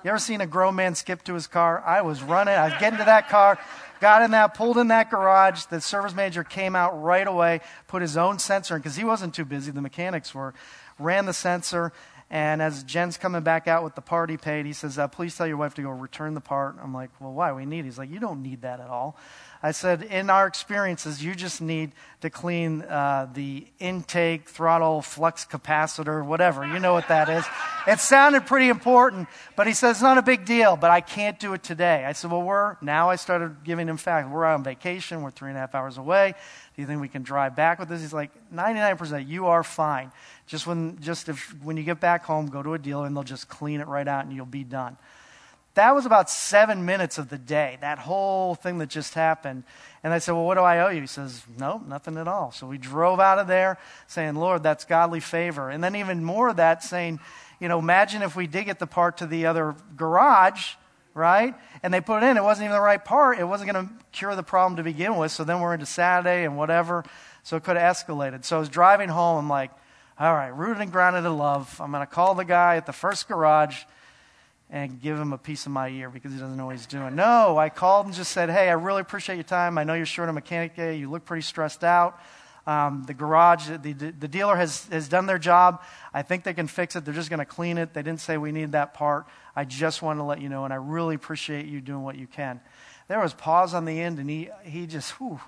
You 0.02 0.10
ever 0.10 0.18
seen 0.18 0.40
a 0.40 0.48
grown 0.48 0.76
man 0.76 0.96
skip 0.96 1.26
to 1.26 1.34
his 1.34 1.46
car? 1.46 1.84
I 1.86 2.04
was 2.04 2.24
running. 2.24 2.56
I 2.56 2.70
was 2.70 2.80
getting 2.80 2.98
to 3.00 3.04
that 3.04 3.28
car, 3.28 3.60
got 4.00 4.22
in 4.22 4.32
that, 4.32 4.54
pulled 4.54 4.78
in 4.78 4.88
that 4.88 5.12
garage. 5.12 5.66
The 5.66 5.82
service 5.82 6.16
manager 6.16 6.46
came 6.46 6.74
out 6.78 7.04
right 7.04 7.28
away, 7.28 7.60
put 7.90 8.02
his 8.02 8.16
own 8.16 8.40
sensor 8.40 8.76
in 8.76 8.80
because 8.80 8.96
he 8.96 9.04
wasn't 9.04 9.36
too 9.36 9.44
busy. 9.44 9.72
The 9.72 9.82
mechanics 9.82 10.34
were. 10.34 10.54
Ran 10.98 11.26
the 11.26 11.34
sensor. 11.34 11.92
And 12.30 12.62
as 12.62 12.84
Jen's 12.84 13.18
coming 13.18 13.42
back 13.42 13.68
out 13.68 13.84
with 13.84 13.96
the 13.96 14.02
part 14.02 14.30
he 14.30 14.38
paid, 14.38 14.66
he 14.66 14.72
says, 14.72 14.98
uh, 14.98 15.10
Please 15.10 15.36
tell 15.36 15.48
your 15.48 15.58
wife 15.58 15.76
to 15.76 15.82
go 15.82 15.90
return 15.90 16.34
the 16.34 16.40
part. 16.40 16.78
I'm 16.82 16.94
like, 16.94 17.10
Well, 17.20 17.34
why? 17.34 17.52
We 17.52 17.66
need 17.66 17.80
it. 17.80 17.86
He's 17.86 17.98
like, 17.98 18.10
You 18.10 18.22
don't 18.22 18.42
need 18.42 18.62
that 18.62 18.80
at 18.80 18.88
all. 18.88 19.18
I 19.64 19.72
said, 19.72 20.02
in 20.02 20.32
our 20.32 20.48
experiences, 20.48 21.24
you 21.24 21.36
just 21.36 21.62
need 21.62 21.92
to 22.22 22.32
clean 22.32 22.82
uh, 22.82 23.28
the 23.32 23.68
intake, 23.80 24.50
throttle, 24.50 25.04
flux 25.04 25.46
capacitor, 25.46 26.26
whatever. 26.26 26.66
You 26.66 26.80
know 26.80 26.94
what 26.94 27.08
that 27.10 27.30
is. 27.30 27.46
It 27.88 28.00
sounded 28.00 28.48
pretty 28.48 28.70
important, 28.70 29.28
but 29.56 29.68
he 29.68 29.74
says, 29.74 29.98
it's 29.98 30.02
not 30.02 30.18
a 30.18 30.24
big 30.24 30.46
deal, 30.46 30.78
but 30.78 30.90
I 30.90 31.02
can't 31.02 31.40
do 31.40 31.54
it 31.54 31.62
today. 31.62 32.06
I 32.06 32.14
said, 32.14 32.32
well, 32.32 32.42
we're, 32.42 32.78
now 32.82 33.12
I 33.12 33.18
started 33.18 33.64
giving 33.64 33.88
him 33.88 33.98
facts. 33.98 34.28
We're 34.30 34.46
on 34.46 34.64
vacation. 34.64 35.22
We're 35.22 35.32
three 35.32 35.50
and 35.50 35.58
a 35.58 35.62
half 35.62 35.76
hours 35.76 36.00
away. 36.00 36.34
Do 36.76 36.82
you 36.82 36.88
think 36.88 37.00
we 37.00 37.08
can 37.08 37.22
drive 37.22 37.56
back 37.56 37.78
with 37.78 37.90
this? 37.90 38.02
He's 38.02 38.14
like, 38.14 38.32
99%, 38.54 39.28
you 39.28 39.48
are 39.48 39.64
fine. 39.64 40.12
Just 40.48 40.66
when, 40.66 41.00
just 41.02 41.30
if, 41.30 41.56
when 41.64 41.78
you 41.78 41.84
get 41.84 42.00
back 42.00 42.24
home, 42.24 42.48
go 42.48 42.64
to 42.64 42.74
a 42.74 42.80
dealer 42.80 43.06
and 43.06 43.16
they'll 43.16 43.24
just 43.24 43.48
clean 43.48 43.80
it 43.80 43.88
right 43.88 44.08
out 44.08 44.26
and 44.26 44.36
you'll 44.36 44.46
be 44.46 44.64
done. 44.64 44.98
That 45.76 45.96
was 45.96 46.06
about 46.06 46.30
seven 46.30 46.86
minutes 46.86 47.18
of 47.18 47.30
the 47.30 47.38
day, 47.38 47.78
that 47.80 47.98
whole 47.98 48.56
thing 48.56 48.80
that 48.80 48.90
just 48.90 49.14
happened. 49.14 49.64
And 50.04 50.14
I 50.14 50.20
said, 50.20 50.34
Well, 50.34 50.44
what 50.44 50.56
do 50.56 50.62
I 50.62 50.80
owe 50.80 50.90
you? 50.90 51.02
He 51.02 51.08
says, 51.08 51.44
No, 51.58 51.82
nothing 51.88 52.18
at 52.18 52.28
all. 52.28 52.52
So 52.52 52.68
we 52.68 52.78
drove 52.78 53.20
out 53.20 53.40
of 53.40 53.48
there 53.48 53.78
saying, 54.08 54.36
Lord, 54.36 54.64
that's 54.64 54.84
godly 54.84 55.22
favor. 55.22 55.70
And 55.70 55.82
then 55.82 55.96
even 55.96 56.24
more 56.24 56.50
of 56.50 56.58
that 56.58 56.84
saying, 56.84 57.20
You 57.62 57.70
know, 57.70 57.80
imagine 57.80 58.22
if 58.22 58.36
we 58.36 58.48
did 58.48 58.66
get 58.66 58.80
the 58.80 58.88
part 58.88 59.18
to 59.18 59.28
the 59.28 59.46
other 59.46 59.76
garage, 59.96 60.74
right? 61.14 61.56
And 61.84 61.94
they 61.94 62.02
put 62.02 62.22
it 62.22 62.26
in, 62.26 62.36
it 62.36 62.44
wasn't 62.44 62.66
even 62.66 62.76
the 62.76 62.82
right 62.82 63.04
part. 63.04 63.40
It 63.40 63.46
wasn't 63.46 63.72
going 63.72 63.88
to 63.88 63.94
cure 64.12 64.36
the 64.36 64.44
problem 64.44 64.76
to 64.76 64.84
begin 64.84 65.16
with. 65.16 65.32
So 65.32 65.46
then 65.46 65.62
we're 65.62 65.74
into 65.74 65.86
Saturday 65.86 66.44
and 66.44 66.58
whatever. 66.58 67.06
So 67.44 67.56
it 67.56 67.64
could 67.64 67.78
have 67.78 67.96
escalated. 67.96 68.44
So 68.44 68.58
I 68.58 68.60
was 68.60 68.70
driving 68.70 69.08
home. 69.08 69.38
I'm 69.38 69.50
like, 69.50 69.72
All 70.20 70.34
right, 70.34 70.50
rooted 70.50 70.82
and 70.82 70.92
grounded 70.92 71.24
in 71.24 71.38
love. 71.38 71.80
I'm 71.80 71.92
going 71.92 72.06
to 72.06 72.14
call 72.14 72.36
the 72.36 72.44
guy 72.44 72.76
at 72.76 72.86
the 72.86 72.94
first 72.94 73.30
garage 73.30 73.84
and 74.72 75.02
give 75.02 75.20
him 75.20 75.34
a 75.34 75.38
piece 75.38 75.66
of 75.66 75.74
my 75.74 75.90
ear 75.90 76.10
because 76.10 76.32
he 76.32 76.40
doesn't 76.40 76.56
know 76.56 76.68
what 76.68 76.78
he's 76.78 76.86
doing. 76.86 77.14
No, 77.14 77.58
I 77.58 77.68
called 77.68 78.06
and 78.06 78.16
just 78.16 78.32
said, 78.32 78.50
hey, 78.50 78.70
I 78.70 78.74
really 78.74 79.02
appreciate 79.02 79.36
your 79.36 79.44
time. 79.44 79.78
I 79.78 79.84
know 79.84 79.94
you're 79.94 80.06
short 80.06 80.30
a 80.30 80.34
mechanic 80.34 80.76
day. 80.78 80.96
You 80.96 81.10
look 81.10 81.26
pretty 81.26 81.42
stressed 81.42 81.84
out. 81.84 82.20
Um, 82.66 83.04
the 83.06 83.14
garage, 83.14 83.70
the, 83.82 83.92
the 83.94 84.28
dealer 84.28 84.56
has, 84.56 84.88
has 84.88 85.10
done 85.10 85.26
their 85.26 85.40
job. 85.40 85.82
I 86.14 86.22
think 86.22 86.44
they 86.44 86.54
can 86.54 86.68
fix 86.68 86.96
it. 86.96 87.04
They're 87.04 87.14
just 87.14 87.30
going 87.30 87.40
to 87.40 87.46
clean 87.46 87.78
it. 87.78 87.94
They 87.94 88.02
didn't 88.02 88.22
say 88.22 88.38
we 88.38 88.52
need 88.52 88.72
that 88.72 88.94
part. 88.94 89.26
I 89.56 89.66
just 89.66 90.02
wanted 90.02 90.20
to 90.20 90.24
let 90.24 90.40
you 90.40 90.48
know, 90.48 90.64
and 90.64 90.72
I 90.72 90.78
really 90.78 91.16
appreciate 91.16 91.66
you 91.66 91.82
doing 91.82 92.04
what 92.04 92.18
you 92.18 92.28
can. 92.28 92.62
There 93.10 93.20
was 93.20 93.34
pause 93.34 93.74
on 93.74 93.84
the 93.84 94.00
end, 94.00 94.20
and 94.20 94.30
he, 94.30 94.50
he 94.64 94.88
just, 94.88 95.12
whew, 95.20 95.42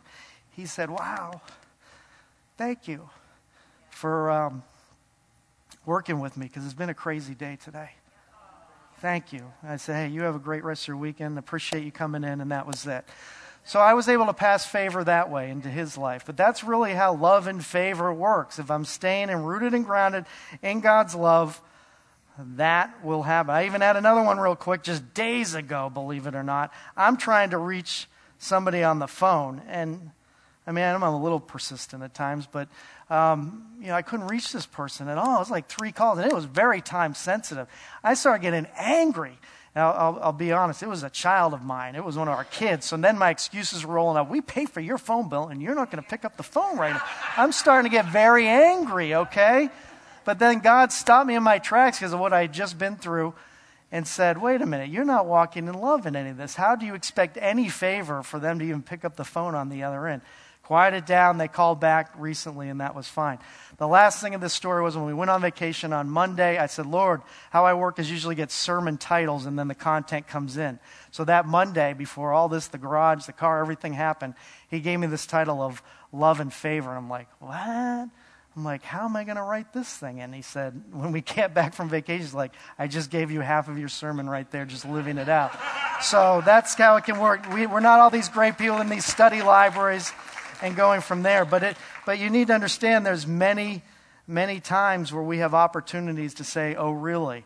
he 0.51 0.65
said, 0.65 0.89
wow, 0.89 1.39
thank 2.57 2.87
you 2.87 3.09
for 3.89 4.29
um, 4.31 4.63
working 5.85 6.19
with 6.19 6.35
me 6.35 6.47
because 6.47 6.65
it's 6.65 6.73
been 6.73 6.89
a 6.89 6.95
crazy 6.95 7.35
day 7.35 7.57
today. 7.63 7.91
Thank 9.03 9.33
you. 9.33 9.51
I 9.61 9.75
said, 9.75 9.95
hey, 9.95 10.13
you 10.13 10.21
have 10.21 10.33
a 10.33 10.39
great 10.39 10.63
rest 10.63 10.83
of 10.83 10.87
your 10.87 10.95
weekend. 10.95 11.37
Appreciate 11.37 11.83
you 11.83 11.91
coming 11.91 12.23
in, 12.23 12.39
and 12.39 12.53
that 12.53 12.65
was 12.65 12.87
it. 12.87 13.03
So 13.65 13.81
I 13.81 13.95
was 13.95 14.07
able 14.07 14.27
to 14.27 14.33
pass 14.33 14.65
favor 14.65 15.03
that 15.03 15.29
way 15.29 15.49
into 15.49 15.67
his 15.67 15.97
life. 15.97 16.23
But 16.25 16.37
that's 16.37 16.63
really 16.63 16.93
how 16.93 17.13
love 17.13 17.47
and 17.47 17.61
favor 17.65 18.13
works. 18.13 18.59
If 18.59 18.71
I'm 18.71 18.85
staying 18.85 19.29
and 19.29 19.45
rooted 19.45 19.73
and 19.73 19.85
grounded 19.85 20.23
in 20.61 20.79
God's 20.79 21.15
love, 21.15 21.61
that 22.55 23.03
will 23.03 23.23
happen. 23.23 23.53
I 23.53 23.65
even 23.65 23.81
had 23.81 23.97
another 23.97 24.23
one 24.23 24.39
real 24.39 24.55
quick 24.55 24.83
just 24.83 25.13
days 25.13 25.53
ago, 25.53 25.89
believe 25.89 26.25
it 26.25 26.33
or 26.33 26.41
not. 26.41 26.71
I'm 26.95 27.17
trying 27.17 27.49
to 27.49 27.57
reach 27.57 28.07
somebody 28.37 28.85
on 28.85 28.99
the 28.99 29.07
phone, 29.09 29.63
and 29.67 30.11
I 30.65 30.71
mean, 30.71 30.83
I'm 30.83 31.03
a 31.03 31.21
little 31.21 31.39
persistent 31.39 32.03
at 32.03 32.13
times, 32.13 32.47
but 32.49 32.69
um, 33.09 33.67
you 33.81 33.87
know, 33.87 33.95
I 33.95 34.01
couldn't 34.01 34.27
reach 34.27 34.51
this 34.53 34.65
person 34.65 35.09
at 35.09 35.17
all. 35.17 35.35
It 35.35 35.39
was 35.39 35.51
like 35.51 35.67
three 35.67 35.91
calls, 35.91 36.19
and 36.19 36.31
it 36.31 36.33
was 36.33 36.45
very 36.45 36.81
time 36.81 37.13
sensitive. 37.13 37.67
I 38.03 38.13
started 38.13 38.41
getting 38.41 38.67
angry. 38.77 39.37
Now, 39.75 39.91
I'll, 39.91 40.19
I'll, 40.21 40.33
be 40.33 40.51
honest, 40.51 40.83
it 40.83 40.87
was 40.87 41.01
a 41.01 41.09
child 41.09 41.53
of 41.53 41.63
mine. 41.63 41.95
It 41.95 42.03
was 42.03 42.15
one 42.15 42.27
of 42.27 42.35
our 42.35 42.43
kids. 42.43 42.85
So 42.85 42.95
then 42.95 43.17
my 43.17 43.31
excuses 43.31 43.83
were 43.85 43.95
rolling 43.95 44.17
out. 44.17 44.29
We 44.29 44.39
pay 44.39 44.65
for 44.65 44.79
your 44.79 44.99
phone 44.99 45.29
bill, 45.29 45.47
and 45.47 45.61
you're 45.61 45.73
not 45.73 45.89
going 45.91 46.01
to 46.01 46.07
pick 46.07 46.23
up 46.25 46.37
the 46.37 46.43
phone 46.43 46.77
right 46.77 46.93
now. 46.93 47.01
I'm 47.35 47.51
starting 47.51 47.89
to 47.89 47.95
get 47.95 48.05
very 48.05 48.47
angry, 48.47 49.15
okay? 49.15 49.69
But 50.25 50.37
then 50.37 50.59
God 50.59 50.91
stopped 50.91 51.27
me 51.27 51.35
in 51.35 51.43
my 51.43 51.57
tracks 51.57 51.97
because 51.97 52.13
of 52.13 52.19
what 52.19 52.33
I 52.33 52.41
had 52.41 52.53
just 52.53 52.77
been 52.77 52.97
through 52.97 53.33
and 53.91 54.07
said, 54.07 54.41
wait 54.41 54.61
a 54.61 54.65
minute, 54.65 54.89
you're 54.89 55.05
not 55.05 55.25
walking 55.25 55.67
in 55.67 55.73
love 55.73 56.05
in 56.05 56.15
any 56.15 56.29
of 56.29 56.37
this. 56.37 56.55
How 56.55 56.75
do 56.75 56.85
you 56.85 56.95
expect 56.95 57.37
any 57.39 57.67
favor 57.67 58.23
for 58.23 58.39
them 58.39 58.59
to 58.59 58.65
even 58.65 58.81
pick 58.81 59.03
up 59.03 59.15
the 59.15 59.23
phone 59.23 59.55
on 59.55 59.69
the 59.69 59.83
other 59.83 60.07
end? 60.07 60.21
Quieted 60.63 61.03
down. 61.03 61.37
They 61.37 61.49
called 61.49 61.81
back 61.81 62.13
recently, 62.17 62.69
and 62.69 62.79
that 62.79 62.95
was 62.95 63.05
fine. 63.07 63.39
The 63.77 63.87
last 63.87 64.21
thing 64.21 64.33
of 64.33 64.39
this 64.39 64.53
story 64.53 64.81
was 64.81 64.95
when 64.95 65.05
we 65.05 65.13
went 65.13 65.29
on 65.29 65.41
vacation 65.41 65.91
on 65.91 66.09
Monday, 66.09 66.57
I 66.57 66.67
said, 66.67 66.85
Lord, 66.85 67.21
how 67.49 67.65
I 67.65 67.73
work 67.73 67.99
is 67.99 68.09
usually 68.09 68.35
get 68.35 68.49
sermon 68.49 68.97
titles, 68.97 69.45
and 69.45 69.59
then 69.59 69.67
the 69.67 69.75
content 69.75 70.25
comes 70.25 70.55
in. 70.55 70.79
So 71.11 71.25
that 71.25 71.45
Monday, 71.45 71.93
before 71.93 72.31
all 72.31 72.47
this, 72.47 72.67
the 72.67 72.77
garage, 72.77 73.25
the 73.25 73.33
car, 73.33 73.59
everything 73.59 73.91
happened, 73.91 74.35
he 74.69 74.79
gave 74.79 74.99
me 74.99 75.07
this 75.07 75.25
title 75.25 75.61
of 75.61 75.83
Love 76.13 76.39
and 76.39 76.53
Favor. 76.53 76.95
I'm 76.95 77.09
like, 77.09 77.27
what? 77.39 78.09
I'm 78.55 78.63
like, 78.63 78.83
how 78.83 79.03
am 79.03 79.17
I 79.17 79.25
going 79.25 79.35
to 79.35 79.43
write 79.43 79.73
this 79.73 79.89
thing? 79.89 80.21
And 80.21 80.33
he 80.33 80.43
said, 80.43 80.81
when 80.93 81.11
we 81.11 81.19
get 81.21 81.53
back 81.53 81.73
from 81.73 81.89
vacation, 81.89 82.21
he's 82.21 82.33
like, 82.33 82.53
I 82.79 82.87
just 82.87 83.09
gave 83.09 83.31
you 83.31 83.41
half 83.41 83.67
of 83.67 83.77
your 83.77 83.89
sermon 83.89 84.29
right 84.29 84.49
there, 84.49 84.63
just 84.63 84.85
living 84.85 85.17
it 85.17 85.27
out. 85.27 85.51
so 86.01 86.41
that's 86.45 86.73
how 86.75 86.95
it 86.95 87.03
can 87.03 87.19
work. 87.19 87.51
We, 87.53 87.67
we're 87.67 87.81
not 87.81 87.99
all 87.99 88.09
these 88.09 88.29
great 88.29 88.57
people 88.57 88.79
in 88.79 88.87
these 88.87 89.03
study 89.03 89.41
libraries 89.41 90.13
and 90.63 90.77
going 90.77 91.01
from 91.01 91.21
there. 91.21 91.45
But, 91.45 91.61
it, 91.61 91.77
but 92.05 92.17
you 92.17 92.29
need 92.29 92.47
to 92.47 92.53
understand 92.53 93.05
there's 93.05 93.27
many, 93.27 93.83
many 94.25 94.59
times 94.59 95.13
where 95.13 95.21
we 95.21 95.39
have 95.39 95.53
opportunities 95.53 96.35
to 96.35 96.43
say, 96.43 96.73
oh, 96.73 96.91
really? 96.91 97.43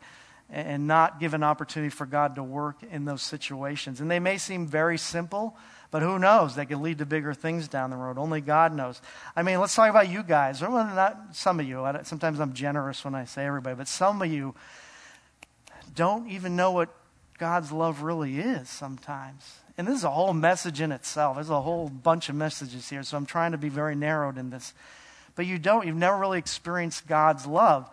And 0.49 0.88
not 0.88 1.19
give 1.19 1.34
an 1.34 1.43
opportunity 1.43 1.89
for 1.89 2.06
God 2.06 2.36
to 2.36 2.43
work 2.43 2.77
in 2.89 3.03
those 3.03 3.21
situations. 3.21 3.99
And 3.99 4.10
they 4.10 4.19
may 4.19 4.38
seem 4.38 4.67
very 4.67 4.97
simple, 4.97 5.58
but 5.91 6.03
who 6.03 6.19
knows? 6.19 6.56
They 6.56 6.65
could 6.65 6.77
lead 6.77 6.99
to 6.99 7.06
bigger 7.06 7.34
things 7.34 7.67
down 7.67 7.89
the 7.89 7.97
road. 7.97 8.17
Only 8.17 8.39
God 8.39 8.73
knows. 8.73 9.01
I 9.36 9.41
mean, 9.41 9.60
let's 9.60 9.75
talk 9.75 9.89
about 9.89 10.10
you 10.10 10.23
guys. 10.23 10.62
Well, 10.62 10.71
not 10.71 11.17
some 11.34 11.60
of 11.60 11.67
you. 11.67 11.86
Sometimes 12.03 12.39
I'm 12.39 12.53
generous 12.53 13.03
when 13.03 13.15
I 13.15 13.25
say 13.25 13.45
everybody, 13.45 13.75
but 13.75 13.88
some 13.88 14.21
of 14.21 14.32
you 14.32 14.56
don't 15.95 16.30
even 16.30 16.56
know 16.56 16.71
what 16.71 16.89
God's 17.39 17.71
love 17.71 18.03
really 18.03 18.39
is 18.39 18.69
sometimes. 18.69 19.60
And 19.77 19.87
this 19.87 19.95
is 19.95 20.03
a 20.03 20.09
whole 20.09 20.33
message 20.33 20.81
in 20.81 20.91
itself. 20.91 21.35
There's 21.35 21.51
a 21.51 21.61
whole 21.61 21.87
bunch 21.89 22.29
of 22.29 22.35
messages 22.35 22.89
here, 22.89 23.03
so 23.03 23.15
I'm 23.15 23.27
trying 23.27 23.51
to 23.51 23.57
be 23.57 23.69
very 23.69 23.95
narrowed 23.95 24.37
in 24.37 24.49
this. 24.49 24.73
But 25.35 25.45
you 25.45 25.59
don't, 25.59 25.85
you've 25.85 25.95
never 25.95 26.17
really 26.17 26.39
experienced 26.39 27.07
God's 27.07 27.45
love. 27.45 27.87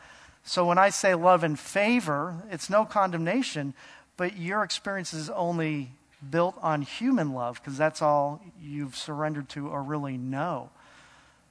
So 0.44 0.64
when 0.64 0.78
I 0.78 0.88
say 0.88 1.14
love 1.14 1.44
and 1.44 1.58
favor, 1.58 2.36
it's 2.50 2.70
no 2.70 2.84
condemnation, 2.84 3.74
but 4.16 4.36
your 4.38 4.62
experience 4.62 5.12
is 5.12 5.28
only 5.28 5.90
built 6.30 6.56
on 6.62 6.82
human 6.82 7.34
love 7.34 7.60
because 7.60 7.76
that's 7.76 8.00
all 8.00 8.40
you've 8.62 8.96
surrendered 8.96 9.48
to 9.50 9.68
or 9.68 9.82
really 9.82 10.16
know. 10.16 10.70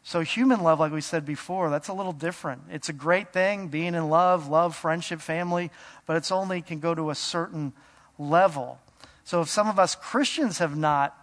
So, 0.06 0.20
human 0.20 0.62
love, 0.62 0.82
like 0.82 0.92
we 0.92 1.00
said 1.00 1.26
before, 1.26 1.70
that's 1.70 1.88
a 1.88 1.94
little 1.94 2.12
different. 2.12 2.64
It's 2.70 2.90
a 2.90 2.94
great 2.94 3.32
thing, 3.32 3.70
being 3.70 3.96
in 3.96 4.10
love, 4.10 4.50
love, 4.50 4.76
friendship, 4.76 5.22
family, 5.22 5.72
but 6.06 6.18
it's 6.18 6.30
only 6.30 6.62
can 6.62 6.82
go 6.82 6.94
to 6.94 7.10
a 7.10 7.16
certain 7.16 7.72
level. 8.20 8.80
So 9.24 9.42
if 9.42 9.50
some 9.50 9.68
of 9.68 9.80
us 9.80 9.96
Christians 9.96 10.58
have 10.58 10.76
not 10.76 11.18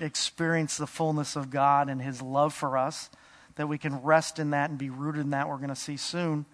experienced 0.00 0.78
the 0.78 0.86
fullness 0.86 1.36
of 1.36 1.50
God 1.50 1.88
and 1.88 2.00
His 2.00 2.22
love 2.22 2.54
for 2.54 2.76
us, 2.76 3.10
that 3.56 3.68
we 3.68 3.78
can 3.78 4.02
rest 4.02 4.38
in 4.38 4.50
that 4.50 4.70
and 4.70 4.78
be 4.78 4.90
rooted 4.90 5.22
in 5.22 5.30
that, 5.30 5.48
we're 5.48 5.56
going 5.56 5.68
to 5.68 5.76
see 5.76 5.96
soon. 5.96 6.46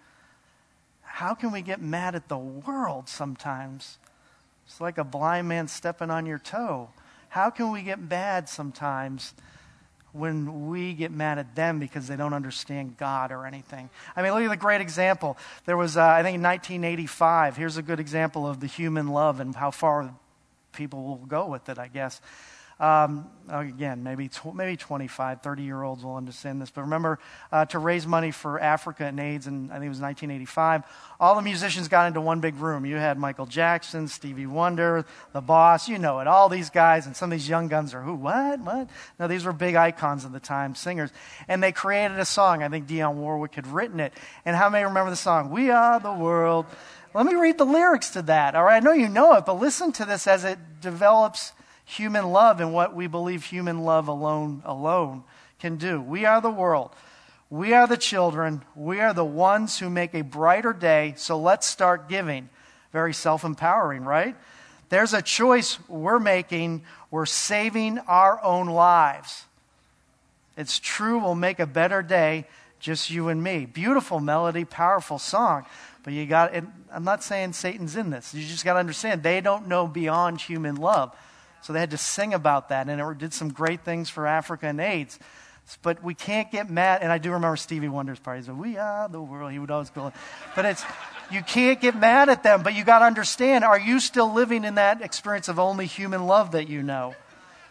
How 1.01 1.33
can 1.33 1.51
we 1.51 1.61
get 1.61 1.81
mad 1.81 2.15
at 2.15 2.27
the 2.27 2.37
world 2.37 3.07
sometimes? 3.07 3.99
It's 4.65 4.81
like 4.81 4.97
a 4.97 5.03
blind 5.03 5.47
man 5.47 5.67
stepping 5.67 6.09
on 6.09 6.25
your 6.25 6.39
toe. 6.39 6.89
How 7.29 7.49
can 7.49 7.71
we 7.71 7.83
get 7.83 7.99
mad 7.99 8.49
sometimes 8.49 9.33
when 10.15 10.67
we 10.67 10.93
get 10.93 11.11
mad 11.11 11.37
at 11.37 11.55
them 11.55 11.77
because 11.77 12.07
they 12.07 12.15
don't 12.15 12.33
understand 12.33 12.97
God 12.97 13.33
or 13.33 13.45
anything. 13.45 13.89
I 14.15 14.21
mean, 14.21 14.31
look 14.31 14.43
at 14.43 14.49
the 14.49 14.55
great 14.55 14.79
example. 14.79 15.37
There 15.65 15.75
was, 15.75 15.97
uh, 15.97 16.03
I 16.05 16.23
think, 16.23 16.35
in 16.35 16.41
1985. 16.41 17.57
Here's 17.57 17.75
a 17.75 17.81
good 17.81 17.99
example 17.99 18.47
of 18.47 18.61
the 18.61 18.67
human 18.67 19.09
love 19.09 19.41
and 19.41 19.53
how 19.53 19.71
far 19.71 20.15
people 20.75 21.03
will 21.03 21.15
go 21.17 21.47
with 21.47 21.69
it, 21.69 21.79
I 21.79 21.87
guess. 21.87 22.21
Um, 22.77 23.29
again, 23.47 24.03
maybe 24.03 24.27
tw- 24.27 24.53
maybe 24.53 24.75
25, 24.75 25.41
30 25.41 25.63
year 25.63 25.81
olds 25.81 26.03
will 26.03 26.17
understand 26.17 26.61
this. 26.61 26.71
But 26.71 26.81
remember, 26.81 27.19
uh, 27.49 27.63
to 27.65 27.79
raise 27.79 28.05
money 28.05 28.31
for 28.31 28.59
Africa 28.59 29.05
and 29.05 29.17
AIDS, 29.17 29.47
and 29.47 29.71
I 29.71 29.75
think 29.75 29.85
it 29.85 29.89
was 29.89 30.01
1985, 30.01 30.83
all 31.17 31.35
the 31.35 31.41
musicians 31.41 31.87
got 31.87 32.07
into 32.07 32.19
one 32.19 32.41
big 32.41 32.55
room. 32.55 32.85
You 32.85 32.97
had 32.97 33.17
Michael 33.17 33.45
Jackson, 33.45 34.09
Stevie 34.09 34.45
Wonder, 34.45 35.05
The 35.31 35.39
Boss, 35.39 35.87
you 35.87 35.97
know 35.97 36.19
it, 36.19 36.27
all 36.27 36.49
these 36.49 36.69
guys, 36.69 37.05
and 37.05 37.15
some 37.15 37.31
of 37.31 37.37
these 37.37 37.47
young 37.47 37.69
guns 37.69 37.93
are 37.93 38.01
who, 38.01 38.13
what, 38.13 38.59
what? 38.59 38.89
No, 39.19 39.29
these 39.29 39.45
were 39.45 39.53
big 39.53 39.75
icons 39.75 40.25
of 40.25 40.33
the 40.33 40.41
time, 40.41 40.75
singers. 40.75 41.11
And 41.47 41.63
they 41.63 41.71
created 41.71 42.19
a 42.19 42.25
song. 42.25 42.61
I 42.61 42.67
think 42.67 42.87
Dionne 42.87 43.15
Warwick 43.15 43.55
had 43.55 43.67
written 43.67 44.01
it. 44.01 44.11
And 44.43 44.53
how 44.53 44.69
many 44.69 44.83
remember 44.83 45.11
the 45.11 45.15
song? 45.15 45.49
We 45.49 45.69
are 45.69 46.01
the 46.01 46.13
world. 46.13 46.65
Let 47.15 47.25
me 47.25 47.35
read 47.35 47.57
the 47.57 47.65
lyrics 47.65 48.09
to 48.09 48.23
that. 48.23 48.55
All 48.55 48.65
right, 48.65 48.75
I 48.75 48.79
know 48.81 48.91
you 48.91 49.07
know 49.07 49.35
it, 49.35 49.45
but 49.45 49.57
listen 49.57 49.93
to 49.93 50.03
this 50.03 50.27
as 50.27 50.43
it 50.43 50.59
develops 50.81 51.53
human 51.85 52.25
love 52.33 52.59
and 52.59 52.73
what 52.73 52.93
we 52.93 53.07
believe 53.07 53.45
human 53.45 53.83
love 53.83 54.09
alone 54.09 54.61
alone 54.65 55.23
can 55.57 55.77
do. 55.77 56.01
We 56.01 56.25
are 56.25 56.41
the 56.41 56.49
world. 56.49 56.91
We 57.49 57.71
are 57.73 57.87
the 57.87 57.95
children. 57.95 58.65
We 58.75 58.99
are 58.99 59.13
the 59.13 59.23
ones 59.23 59.79
who 59.79 59.89
make 59.89 60.13
a 60.13 60.23
brighter 60.23 60.73
day. 60.73 61.13
So 61.15 61.39
let's 61.39 61.65
start 61.65 62.09
giving. 62.09 62.49
Very 62.91 63.13
self 63.13 63.45
empowering, 63.45 64.03
right? 64.03 64.35
There's 64.89 65.13
a 65.13 65.21
choice 65.21 65.79
we're 65.87 66.19
making. 66.19 66.83
We're 67.11 67.25
saving 67.25 67.99
our 67.99 68.43
own 68.43 68.67
lives. 68.67 69.45
It's 70.57 70.79
true, 70.79 71.19
we'll 71.19 71.35
make 71.35 71.61
a 71.61 71.65
better 71.65 72.01
day, 72.01 72.45
just 72.81 73.09
you 73.09 73.29
and 73.29 73.41
me. 73.41 73.65
Beautiful 73.65 74.19
melody, 74.19 74.65
powerful 74.65 75.17
song. 75.17 75.65
But 76.05 76.13
you 76.13 76.27
got, 76.27 76.53
I'm 76.95 77.03
not 77.03 77.23
saying 77.23 77.53
Satan's 77.53 77.95
in 77.97 78.09
this. 78.09 78.33
You 78.33 78.45
just 78.47 78.63
got 78.63 78.73
to 78.73 78.79
understand, 78.79 79.21
they 79.21 79.41
don't 79.41 79.67
know 79.67 79.85
beyond 79.85 80.39
human 80.39 80.77
love. 80.77 81.15
So 81.61 81.73
they 81.73 81.79
had 81.79 81.91
to 81.91 81.97
sing 81.97 82.33
about 82.33 82.69
that, 82.69 82.87
and 82.87 83.01
it 83.01 83.17
did 83.17 83.33
some 83.33 83.51
great 83.51 83.81
things 83.81 84.09
for 84.09 84.25
Africa 84.25 84.67
and 84.67 84.79
AIDS. 84.79 85.19
But 85.81 86.03
we 86.03 86.13
can't 86.13 86.51
get 86.51 86.69
mad. 86.69 87.01
And 87.01 87.11
I 87.11 87.17
do 87.17 87.31
remember 87.31 87.57
Stevie 87.57 87.89
Wonder's 87.89 88.19
part. 88.19 88.37
He 88.37 88.45
said, 88.45 88.57
We 88.57 88.77
are 88.77 89.09
the 89.09 89.21
world. 89.21 89.51
He 89.51 89.57
would 89.57 89.71
always 89.71 89.89
go. 89.89 90.13
But 90.55 90.65
it's, 90.65 90.85
you 91.31 91.41
can't 91.41 91.81
get 91.81 91.99
mad 91.99 92.29
at 92.29 92.43
them. 92.43 92.61
But 92.61 92.75
you 92.75 92.83
got 92.83 92.99
to 92.99 93.05
understand 93.05 93.63
are 93.63 93.79
you 93.79 93.99
still 93.99 94.31
living 94.31 94.63
in 94.63 94.75
that 94.75 95.01
experience 95.01 95.47
of 95.47 95.57
only 95.57 95.87
human 95.87 96.27
love 96.27 96.51
that 96.51 96.69
you 96.69 96.83
know? 96.83 97.15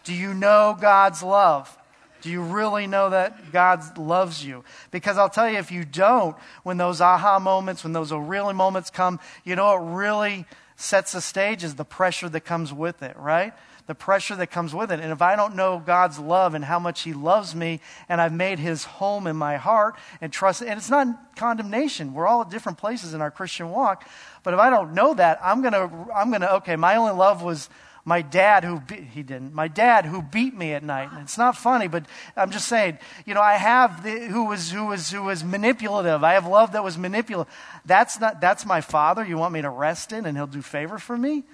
Do 0.03 0.13
you 0.13 0.35
know 0.35 0.77
God's 0.79 1.23
love? 1.23 1.79
Do 2.25 2.31
you 2.31 2.41
really 2.41 2.87
know 2.87 3.11
that 3.11 3.53
God 3.53 3.99
loves 3.99 4.43
you? 4.43 4.65
Because 4.91 5.19
I'll 5.19 5.29
tell 5.29 5.47
you, 5.47 5.59
if 5.59 5.71
you 5.71 5.85
don't, 5.85 6.35
when 6.63 6.79
those 6.79 7.03
aha 7.03 7.39
moments, 7.39 7.85
when 7.85 7.93
those 7.93 8.13
really 8.13 8.55
moments 8.55 8.89
come, 8.89 9.21
you 9.45 9.55
know 9.57 9.67
what 9.67 9.95
really 9.95 10.47
sets 10.77 11.13
the 11.13 11.21
stage 11.21 11.63
is 11.63 11.75
the 11.75 11.85
pressure 11.85 12.31
that 12.31 12.41
comes 12.41 12.73
with 12.73 13.03
it, 13.03 13.15
right? 13.19 13.53
The 13.89 13.95
pressure 13.95 14.35
that 14.37 14.47
comes 14.47 14.75
with 14.75 14.91
it. 14.91 15.01
And 15.01 15.13
if 15.13 15.21
I 15.21 15.37
don't 15.37 15.55
know 15.55 15.83
God's 15.85 16.19
love 16.19 16.55
and 16.55 16.65
how 16.65 16.79
much 16.79 17.03
He 17.03 17.13
loves 17.13 17.55
me, 17.55 17.81
and 18.09 18.23
I've 18.23 18.33
made 18.33 18.59
His 18.59 18.85
home 18.85 19.27
in 19.27 19.37
my 19.37 19.59
heart 19.59 19.95
and 20.23 20.33
trust, 20.33 20.63
and 20.63 20.79
it's 20.79 20.89
not 20.89 21.37
condemnation. 21.37 22.15
We're 22.15 22.27
all 22.27 22.41
at 22.41 22.49
different 22.49 22.79
places 22.79 23.13
in 23.13 23.21
our 23.21 23.31
Christian 23.31 23.69
walk. 23.69 24.09
But 24.43 24.55
if 24.55 24.61
I 24.61 24.71
don't 24.71 24.95
know 24.95 25.13
that, 25.13 25.41
I'm 25.43 25.63
to, 25.65 25.91
I'm 26.15 26.33
to, 26.33 26.55
okay, 26.55 26.77
my 26.77 26.97
only 26.97 27.13
love 27.13 27.43
was 27.43 27.69
my 28.05 28.21
dad 28.21 28.65
who 28.65 28.81
be- 28.81 29.01
he 29.01 29.23
didn't 29.23 29.55
my 29.55 29.69
dad 29.69 30.05
who 30.05 30.21
beat 30.21 30.55
me 30.55 30.73
at 30.73 30.83
night. 30.83 31.11
And 31.13 31.23
it's 31.23 31.39
not 31.39 31.57
funny 31.57 31.89
but 31.89 32.07
i'm 32.37 32.51
just 32.51 32.69
saying 32.69 32.99
you 33.25 33.35
know 33.35 33.41
i 33.41 33.55
have 33.55 34.03
the, 34.03 34.27
who 34.27 34.45
was 34.45 34.71
who 34.71 34.87
was 34.87 35.11
who 35.11 35.23
was 35.23 35.43
manipulative. 35.43 36.23
I 36.23 36.35
have 36.35 36.47
love 36.47 36.73
that 36.73 36.85
was 36.85 36.99
manipulative. 36.99 37.53
That's 37.85 38.21
not 38.21 38.41
that's 38.41 38.67
my 38.67 38.81
father 38.81 39.25
you 39.25 39.39
want 39.39 39.53
me 39.53 39.63
to 39.63 39.71
rest 39.71 40.13
in 40.13 40.27
and 40.27 40.37
he'll 40.37 40.47
do 40.47 40.63
favor 40.63 40.99
for 40.99 41.17
me? 41.17 41.45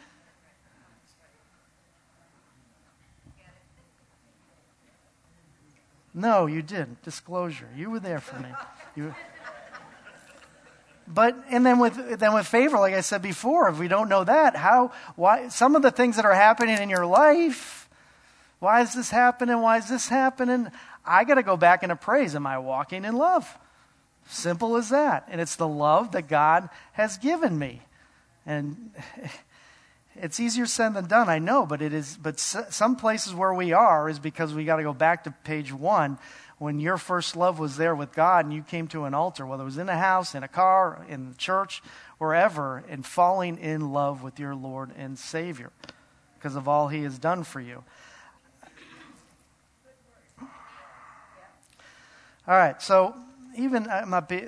No 6.12 6.46
you 6.46 6.62
didn't. 6.62 7.02
Disclosure. 7.02 7.68
You 7.76 7.90
were 7.90 8.00
there 8.00 8.20
for 8.20 8.38
me. 8.40 8.48
You 8.96 9.14
but 11.12 11.36
and 11.50 11.64
then 11.64 11.78
with 11.78 12.18
then 12.18 12.34
with 12.34 12.46
favor, 12.46 12.78
like 12.78 12.94
I 12.94 13.00
said 13.00 13.22
before, 13.22 13.68
if 13.68 13.78
we 13.78 13.88
don't 13.88 14.08
know 14.08 14.24
that, 14.24 14.56
how 14.56 14.92
why 15.16 15.48
some 15.48 15.76
of 15.76 15.82
the 15.82 15.90
things 15.90 16.16
that 16.16 16.24
are 16.24 16.34
happening 16.34 16.78
in 16.78 16.88
your 16.88 17.06
life, 17.06 17.88
why 18.58 18.80
is 18.80 18.94
this 18.94 19.10
happening? 19.10 19.60
Why 19.60 19.78
is 19.78 19.88
this 19.88 20.08
happening? 20.08 20.68
I 21.04 21.24
got 21.24 21.34
to 21.34 21.42
go 21.42 21.56
back 21.56 21.82
and 21.82 21.90
appraise. 21.90 22.34
Am 22.34 22.46
I 22.46 22.58
walking 22.58 23.04
in 23.04 23.16
love? 23.16 23.58
Simple 24.28 24.76
as 24.76 24.90
that. 24.90 25.26
And 25.28 25.40
it's 25.40 25.56
the 25.56 25.68
love 25.68 26.12
that 26.12 26.28
God 26.28 26.68
has 26.92 27.18
given 27.18 27.58
me. 27.58 27.82
And 28.46 28.92
It's 30.16 30.40
easier 30.40 30.66
said 30.66 30.94
than 30.94 31.06
done, 31.06 31.28
I 31.28 31.38
know, 31.38 31.64
but 31.64 31.80
it 31.80 31.94
is. 31.94 32.18
But 32.20 32.38
some 32.38 32.96
places 32.96 33.34
where 33.34 33.54
we 33.54 33.72
are 33.72 34.08
is 34.08 34.18
because 34.18 34.52
we 34.52 34.64
got 34.64 34.76
to 34.76 34.82
go 34.82 34.92
back 34.92 35.24
to 35.24 35.30
page 35.30 35.72
one 35.72 36.18
when 36.60 36.78
your 36.78 36.98
first 36.98 37.36
love 37.36 37.58
was 37.58 37.78
there 37.78 37.94
with 37.94 38.12
God 38.12 38.44
and 38.44 38.52
you 38.52 38.62
came 38.62 38.86
to 38.88 39.06
an 39.06 39.14
altar, 39.14 39.46
whether 39.46 39.62
it 39.62 39.64
was 39.64 39.78
in 39.78 39.88
a 39.88 39.96
house, 39.96 40.34
in 40.34 40.42
a 40.42 40.48
car, 40.48 41.02
in 41.08 41.34
church, 41.38 41.82
wherever, 42.18 42.84
and 42.86 43.04
falling 43.04 43.56
in 43.56 43.94
love 43.94 44.22
with 44.22 44.38
your 44.38 44.54
Lord 44.54 44.90
and 44.98 45.18
Savior 45.18 45.72
because 46.34 46.56
of 46.56 46.68
all 46.68 46.88
He 46.88 47.02
has 47.04 47.18
done 47.18 47.44
for 47.44 47.62
you. 47.62 47.82
All 52.46 52.56
right, 52.56 52.80
so 52.82 53.14
even 53.56 53.88
uh, 53.88 54.20
be, 54.28 54.42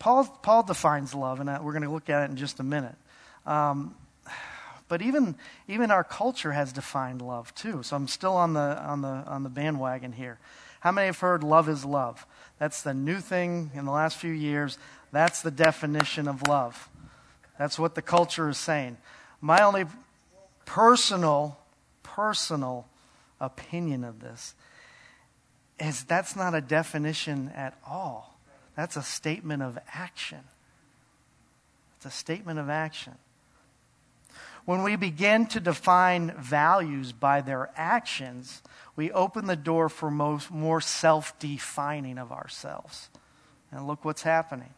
Paul, 0.00 0.24
Paul 0.42 0.64
defines 0.64 1.14
love, 1.14 1.38
and 1.38 1.48
we're 1.64 1.72
going 1.72 1.84
to 1.84 1.90
look 1.90 2.10
at 2.10 2.24
it 2.24 2.30
in 2.30 2.36
just 2.36 2.58
a 2.58 2.64
minute. 2.64 2.96
Um, 3.46 3.94
but 4.88 5.00
even 5.00 5.36
even 5.68 5.92
our 5.92 6.02
culture 6.02 6.50
has 6.50 6.72
defined 6.72 7.22
love 7.22 7.54
too. 7.54 7.84
So 7.84 7.94
I'm 7.94 8.08
still 8.08 8.34
on 8.34 8.52
the 8.52 8.60
on 8.82 9.00
the 9.00 9.08
on 9.08 9.44
the 9.44 9.48
bandwagon 9.48 10.10
here. 10.10 10.40
How 10.82 10.90
many 10.90 11.06
have 11.06 11.20
heard 11.20 11.44
love 11.44 11.68
is 11.68 11.84
love? 11.84 12.26
That's 12.58 12.82
the 12.82 12.92
new 12.92 13.20
thing 13.20 13.70
in 13.72 13.84
the 13.84 13.92
last 13.92 14.16
few 14.16 14.32
years. 14.32 14.78
That's 15.12 15.40
the 15.40 15.52
definition 15.52 16.26
of 16.26 16.48
love. 16.48 16.88
That's 17.56 17.78
what 17.78 17.94
the 17.94 18.02
culture 18.02 18.48
is 18.48 18.58
saying. 18.58 18.96
My 19.40 19.62
only 19.62 19.84
personal 20.64 21.56
personal 22.02 22.88
opinion 23.40 24.02
of 24.02 24.20
this 24.20 24.56
is 25.78 26.02
that's 26.02 26.34
not 26.34 26.52
a 26.52 26.60
definition 26.60 27.52
at 27.54 27.78
all. 27.86 28.36
That's 28.76 28.96
a 28.96 29.02
statement 29.02 29.62
of 29.62 29.78
action. 29.94 30.40
It's 31.96 32.06
a 32.06 32.10
statement 32.10 32.58
of 32.58 32.68
action. 32.68 33.14
When 34.64 34.82
we 34.82 34.96
begin 34.96 35.46
to 35.46 35.60
define 35.60 36.34
values 36.38 37.12
by 37.12 37.40
their 37.40 37.70
actions, 37.76 38.62
we 38.94 39.10
open 39.10 39.46
the 39.46 39.56
door 39.56 39.88
for 39.88 40.10
most, 40.10 40.50
more 40.50 40.80
self 40.80 41.38
defining 41.38 42.18
of 42.18 42.30
ourselves. 42.30 43.08
And 43.70 43.86
look 43.86 44.04
what's 44.04 44.22
happening. 44.22 44.74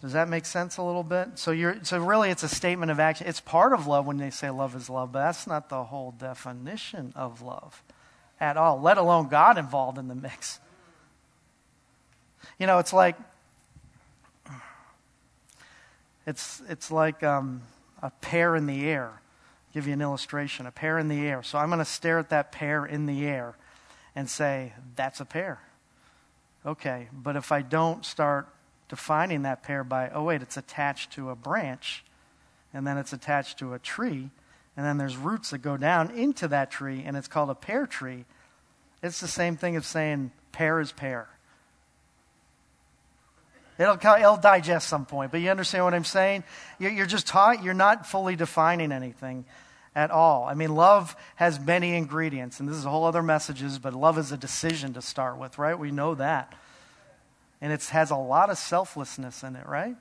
Does 0.00 0.14
that 0.14 0.28
make 0.28 0.46
sense 0.46 0.78
a 0.78 0.82
little 0.82 1.04
bit? 1.04 1.38
So, 1.38 1.52
you're, 1.52 1.84
so 1.84 1.98
really, 1.98 2.30
it's 2.30 2.42
a 2.42 2.48
statement 2.48 2.90
of 2.90 2.98
action. 2.98 3.28
It's 3.28 3.38
part 3.38 3.72
of 3.72 3.86
love 3.86 4.04
when 4.04 4.16
they 4.16 4.30
say 4.30 4.50
love 4.50 4.74
is 4.74 4.90
love, 4.90 5.12
but 5.12 5.20
that's 5.20 5.46
not 5.46 5.68
the 5.68 5.84
whole 5.84 6.10
definition 6.10 7.12
of 7.14 7.40
love 7.40 7.84
at 8.40 8.56
all, 8.56 8.80
let 8.80 8.98
alone 8.98 9.28
God 9.28 9.58
involved 9.58 9.98
in 9.98 10.08
the 10.08 10.16
mix. 10.16 10.58
You 12.58 12.66
know, 12.66 12.78
it's 12.78 12.92
like 12.92 13.16
it's, 16.26 16.62
it's 16.68 16.90
like 16.90 17.22
um, 17.22 17.62
a 18.02 18.10
pear 18.10 18.56
in 18.56 18.66
the 18.66 18.88
air. 18.88 19.08
I'll 19.08 19.74
give 19.74 19.86
you 19.86 19.92
an 19.92 20.02
illustration 20.02 20.66
a 20.66 20.70
pear 20.70 20.98
in 20.98 21.08
the 21.08 21.26
air. 21.26 21.42
So 21.42 21.58
I'm 21.58 21.68
going 21.68 21.78
to 21.78 21.84
stare 21.84 22.18
at 22.18 22.30
that 22.30 22.52
pear 22.52 22.84
in 22.84 23.06
the 23.06 23.26
air 23.26 23.56
and 24.14 24.28
say, 24.28 24.72
that's 24.96 25.20
a 25.20 25.24
pear. 25.24 25.60
Okay, 26.64 27.08
but 27.12 27.34
if 27.34 27.50
I 27.50 27.62
don't 27.62 28.04
start 28.04 28.46
defining 28.88 29.42
that 29.42 29.62
pear 29.62 29.82
by, 29.82 30.10
oh, 30.10 30.24
wait, 30.24 30.42
it's 30.42 30.56
attached 30.56 31.12
to 31.12 31.30
a 31.30 31.34
branch, 31.34 32.04
and 32.72 32.86
then 32.86 32.98
it's 32.98 33.12
attached 33.12 33.58
to 33.58 33.74
a 33.74 33.78
tree, 33.78 34.30
and 34.76 34.86
then 34.86 34.98
there's 34.98 35.16
roots 35.16 35.50
that 35.50 35.58
go 35.58 35.76
down 35.76 36.10
into 36.10 36.46
that 36.48 36.70
tree, 36.70 37.02
and 37.04 37.16
it's 37.16 37.26
called 37.26 37.50
a 37.50 37.54
pear 37.54 37.86
tree. 37.86 38.26
It's 39.02 39.20
the 39.20 39.28
same 39.28 39.56
thing 39.56 39.74
as 39.76 39.86
saying 39.86 40.30
pear 40.52 40.78
is 40.78 40.92
pear. 40.92 41.28
It'll, 43.78 43.94
it'll 43.94 44.36
digest 44.36 44.88
some 44.88 45.06
point, 45.06 45.32
but 45.32 45.40
you 45.40 45.50
understand 45.50 45.84
what 45.84 45.94
I'm 45.94 46.04
saying? 46.04 46.44
You're 46.78 47.06
just 47.06 47.26
taught, 47.26 47.62
you're 47.62 47.74
not 47.74 48.06
fully 48.06 48.36
defining 48.36 48.92
anything 48.92 49.44
at 49.94 50.10
all. 50.10 50.44
I 50.44 50.54
mean, 50.54 50.74
love 50.74 51.16
has 51.36 51.58
many 51.60 51.94
ingredients, 51.96 52.60
and 52.60 52.68
this 52.68 52.76
is 52.76 52.84
a 52.84 52.90
whole 52.90 53.04
other 53.04 53.22
messages, 53.22 53.78
but 53.78 53.94
love 53.94 54.18
is 54.18 54.32
a 54.32 54.36
decision 54.36 54.94
to 54.94 55.02
start 55.02 55.38
with, 55.38 55.58
right? 55.58 55.78
We 55.78 55.90
know 55.90 56.14
that. 56.14 56.52
And 57.60 57.72
it 57.72 57.82
has 57.86 58.10
a 58.10 58.16
lot 58.16 58.50
of 58.50 58.58
selflessness 58.58 59.42
in 59.42 59.56
it, 59.56 59.66
right? 59.66 59.96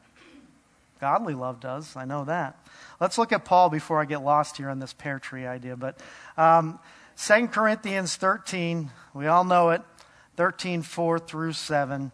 Godly 0.99 1.34
love 1.34 1.59
does. 1.59 1.95
I 1.95 2.05
know 2.05 2.26
that. 2.26 2.57
Let's 2.99 3.17
look 3.17 3.32
at 3.32 3.43
Paul 3.43 3.69
before 3.69 3.99
I 4.01 4.05
get 4.05 4.24
lost 4.24 4.57
here 4.57 4.69
on 4.69 4.80
this 4.80 4.93
pear 4.93 5.17
tree 5.19 5.45
idea. 5.45 5.76
But 5.76 5.99
um, 6.38 6.80
2 7.17 7.47
Corinthians 7.47 8.15
13, 8.15 8.91
we 9.13 9.28
all 9.28 9.43
know 9.43 9.72
it, 9.72 9.82
13, 10.38 10.84
4 10.84 11.19
through 11.19 11.53
7. 11.53 12.11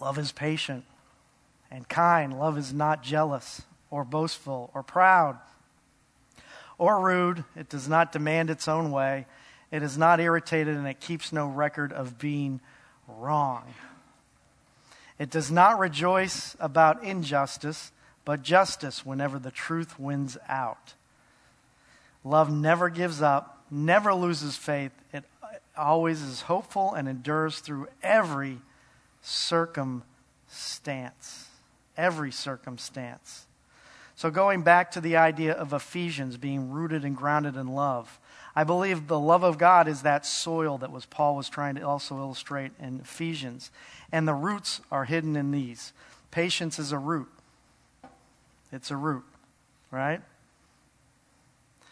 Love 0.00 0.18
is 0.18 0.32
patient 0.32 0.84
and 1.70 1.88
kind. 1.88 2.38
Love 2.38 2.56
is 2.56 2.72
not 2.72 3.02
jealous 3.02 3.62
or 3.90 4.04
boastful 4.04 4.70
or 4.74 4.82
proud 4.82 5.38
or 6.78 7.00
rude. 7.00 7.44
It 7.54 7.68
does 7.68 7.88
not 7.88 8.12
demand 8.12 8.50
its 8.50 8.66
own 8.66 8.90
way. 8.90 9.26
It 9.70 9.82
is 9.82 9.98
not 9.98 10.18
irritated 10.18 10.76
and 10.76 10.86
it 10.88 11.00
keeps 11.00 11.32
no 11.32 11.46
record 11.46 11.92
of 11.92 12.18
being 12.18 12.60
wrong. 13.06 13.74
It 15.18 15.30
does 15.30 15.50
not 15.50 15.78
rejoice 15.78 16.56
about 16.58 17.04
injustice, 17.04 17.92
but 18.24 18.42
justice 18.42 19.04
whenever 19.04 19.38
the 19.38 19.50
truth 19.50 20.00
wins 20.00 20.38
out. 20.48 20.94
Love 22.24 22.50
never 22.50 22.88
gives 22.88 23.20
up, 23.20 23.62
never 23.70 24.14
loses 24.14 24.56
faith. 24.56 24.92
It 25.12 25.24
always 25.76 26.22
is 26.22 26.42
hopeful 26.42 26.94
and 26.94 27.06
endures 27.06 27.60
through 27.60 27.88
every 28.02 28.60
circumstance. 29.22 31.48
Every 31.96 32.32
circumstance. 32.32 33.46
So, 34.16 34.30
going 34.30 34.62
back 34.62 34.90
to 34.92 35.00
the 35.00 35.16
idea 35.16 35.52
of 35.52 35.72
Ephesians 35.72 36.36
being 36.36 36.70
rooted 36.70 37.04
and 37.04 37.16
grounded 37.16 37.56
in 37.56 37.68
love, 37.68 38.20
I 38.54 38.64
believe 38.64 39.06
the 39.06 39.18
love 39.18 39.44
of 39.44 39.58
God 39.58 39.88
is 39.88 40.02
that 40.02 40.26
soil 40.26 40.78
that 40.78 40.90
was 40.90 41.06
Paul 41.06 41.36
was 41.36 41.48
trying 41.48 41.76
to 41.76 41.82
also 41.82 42.18
illustrate 42.18 42.72
in 42.78 43.00
Ephesians. 43.00 43.70
And 44.12 44.26
the 44.26 44.34
roots 44.34 44.80
are 44.90 45.04
hidden 45.04 45.36
in 45.36 45.52
these. 45.52 45.92
Patience 46.30 46.78
is 46.78 46.92
a 46.92 46.98
root. 46.98 47.28
It's 48.72 48.90
a 48.90 48.96
root, 48.96 49.24
right? 49.90 50.20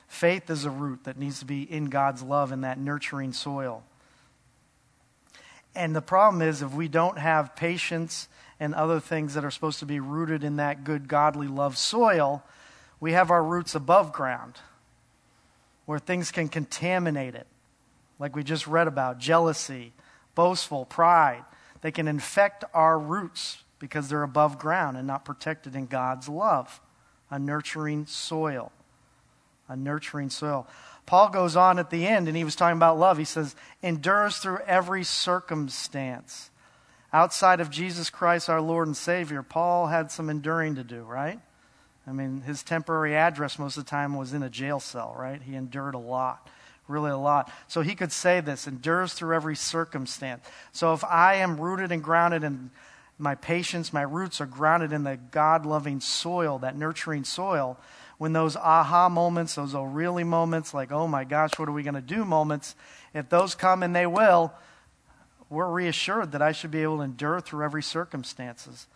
Faith 0.07 0.51
is 0.51 0.64
a 0.64 0.70
root 0.70 1.05
that 1.05 1.18
needs 1.18 1.41
to 1.41 1.45
be 1.45 1.62
in 1.62 1.87
God's 1.87 2.22
love 2.22 2.53
in 2.53 2.62
that 2.62 2.79
nurturing 2.79 3.33
soil. 3.33 3.83
And 5.79 5.95
the 5.95 6.03
problem 6.03 6.43
is, 6.43 6.61
if 6.61 6.72
we 6.72 6.89
don't 6.89 7.18
have 7.18 7.55
patience 7.55 8.26
and 8.59 8.74
other 8.74 8.99
things 8.99 9.35
that 9.35 9.45
are 9.45 9.51
supposed 9.53 9.79
to 9.79 9.87
be 9.87 10.01
rooted 10.01 10.43
in 10.43 10.57
that 10.57 10.83
good, 10.83 11.07
godly 11.07 11.47
love 11.47 11.79
soil, 11.79 12.43
we 12.99 13.12
have 13.12 13.31
our 13.31 13.45
roots 13.45 13.76
above 13.76 14.12
ground 14.12 14.55
where 15.87 16.01
things 16.01 16.33
can 16.33 16.49
contaminate 16.49 17.37
it, 17.37 17.47
like 18.18 18.35
we 18.35 18.43
just 18.43 18.66
read 18.66 18.89
about 18.89 19.18
jealousy, 19.18 19.93
boastful, 20.35 20.85
pride. 20.85 21.45
They 21.81 21.93
can 21.93 22.09
infect 22.09 22.64
our 22.74 22.99
roots 22.99 23.62
because 23.79 24.09
they're 24.09 24.24
above 24.24 24.59
ground 24.59 24.97
and 24.97 25.07
not 25.07 25.24
protected 25.24 25.76
in 25.76 25.87
God's 25.87 26.29
love, 26.29 26.81
a 27.31 27.39
nurturing 27.39 28.05
soil. 28.07 28.72
A 29.68 29.76
nurturing 29.76 30.31
soil. 30.31 30.66
Paul 31.09 31.31
goes 31.31 31.57
on 31.57 31.79
at 31.79 31.89
the 31.89 32.07
end, 32.07 32.29
and 32.29 32.37
he 32.37 32.45
was 32.45 32.55
talking 32.55 32.77
about 32.77 32.99
love. 32.99 33.17
He 33.17 33.25
says, 33.25 33.57
endures 33.83 34.37
through 34.37 34.59
every 34.67 35.05
circumstance. 35.05 36.51
Outside 37.15 37.63
of 37.63 37.71
Jesus 37.71 38.11
Christ, 38.11 38.51
our 38.51 38.61
Lord 38.61 38.89
and 38.89 38.97
Savior, 38.97 39.43
Paul 39.43 39.87
had 39.87 40.11
some 40.11 40.29
enduring 40.29 40.75
to 40.75 40.85
do, 40.85 41.05
right? 41.05 41.41
I 42.07 42.13
mean, 42.13 42.43
his 42.43 42.63
temporary 42.63 43.17
address 43.17 43.59
most 43.59 43.79
of 43.79 43.87
the 43.87 43.91
time 43.91 44.17
was 44.17 44.35
in 44.35 44.43
a 44.43 44.51
jail 44.51 44.81
cell, 44.81 45.17
right? 45.19 45.41
He 45.41 45.55
endured 45.55 45.95
a 45.95 45.99
lot, 45.99 46.47
really 46.89 47.11
a 47.11 47.17
lot. 47.17 47.51
So 47.69 47.81
he 47.81 47.95
could 47.95 48.13
say 48.13 48.43
this 48.43 48.67
endures 48.67 49.15
through 49.15 49.35
every 49.35 49.57
circumstance. 49.57 50.45
So 50.73 50.93
if 50.93 51.03
I 51.05 51.37
am 51.37 51.59
rooted 51.59 51.91
and 51.91 52.05
grounded 52.05 52.45
in 52.45 52.71
my 53.17 53.35
patience, 53.35 53.95
my 53.95 54.03
roots 54.03 54.43
are 54.43 54.47
grounded 54.47 54.93
in 54.93 55.05
the 55.05 55.17
God 55.17 55.65
loving 55.65 56.01
soil, 56.01 56.59
that 56.59 56.77
nurturing 56.77 57.25
soil, 57.25 57.79
when 58.19 58.33
those 58.33 58.57
aha 58.57 59.09
moments, 59.09 59.55
those 59.55 59.75
oh 59.75 59.85
really 59.85 60.25
moments, 60.25 60.75
like, 60.75 60.93
oh 60.93 61.07
my 61.07 61.25
gosh, 61.25 61.53
what 61.57 61.69
are 61.69 61.73
we 61.73 61.85
going 61.85 61.95
to 61.95 62.01
do 62.01 62.25
moments, 62.25 62.75
if 63.14 63.29
those 63.29 63.55
come 63.55 63.83
and 63.83 63.95
they 63.95 64.07
will, 64.07 64.53
we're 65.49 65.71
reassured 65.71 66.33
that 66.33 66.43
I 66.43 66.53
should 66.53 66.71
be 66.71 66.83
able 66.83 66.99
to 66.99 67.03
endure 67.03 67.41
through 67.41 67.64
every 67.64 67.83
circumstances. 67.83 68.87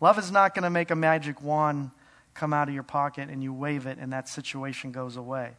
Love 0.00 0.18
is 0.18 0.30
not 0.30 0.54
going 0.54 0.64
to 0.64 0.70
make 0.70 0.90
a 0.90 0.96
magic 0.96 1.40
wand 1.42 1.90
come 2.34 2.52
out 2.52 2.68
of 2.68 2.74
your 2.74 2.82
pocket 2.82 3.28
and 3.30 3.42
you 3.42 3.52
wave 3.52 3.86
it 3.86 3.98
and 3.98 4.12
that 4.12 4.28
situation 4.28 4.90
goes 4.90 5.16
away. 5.16 5.52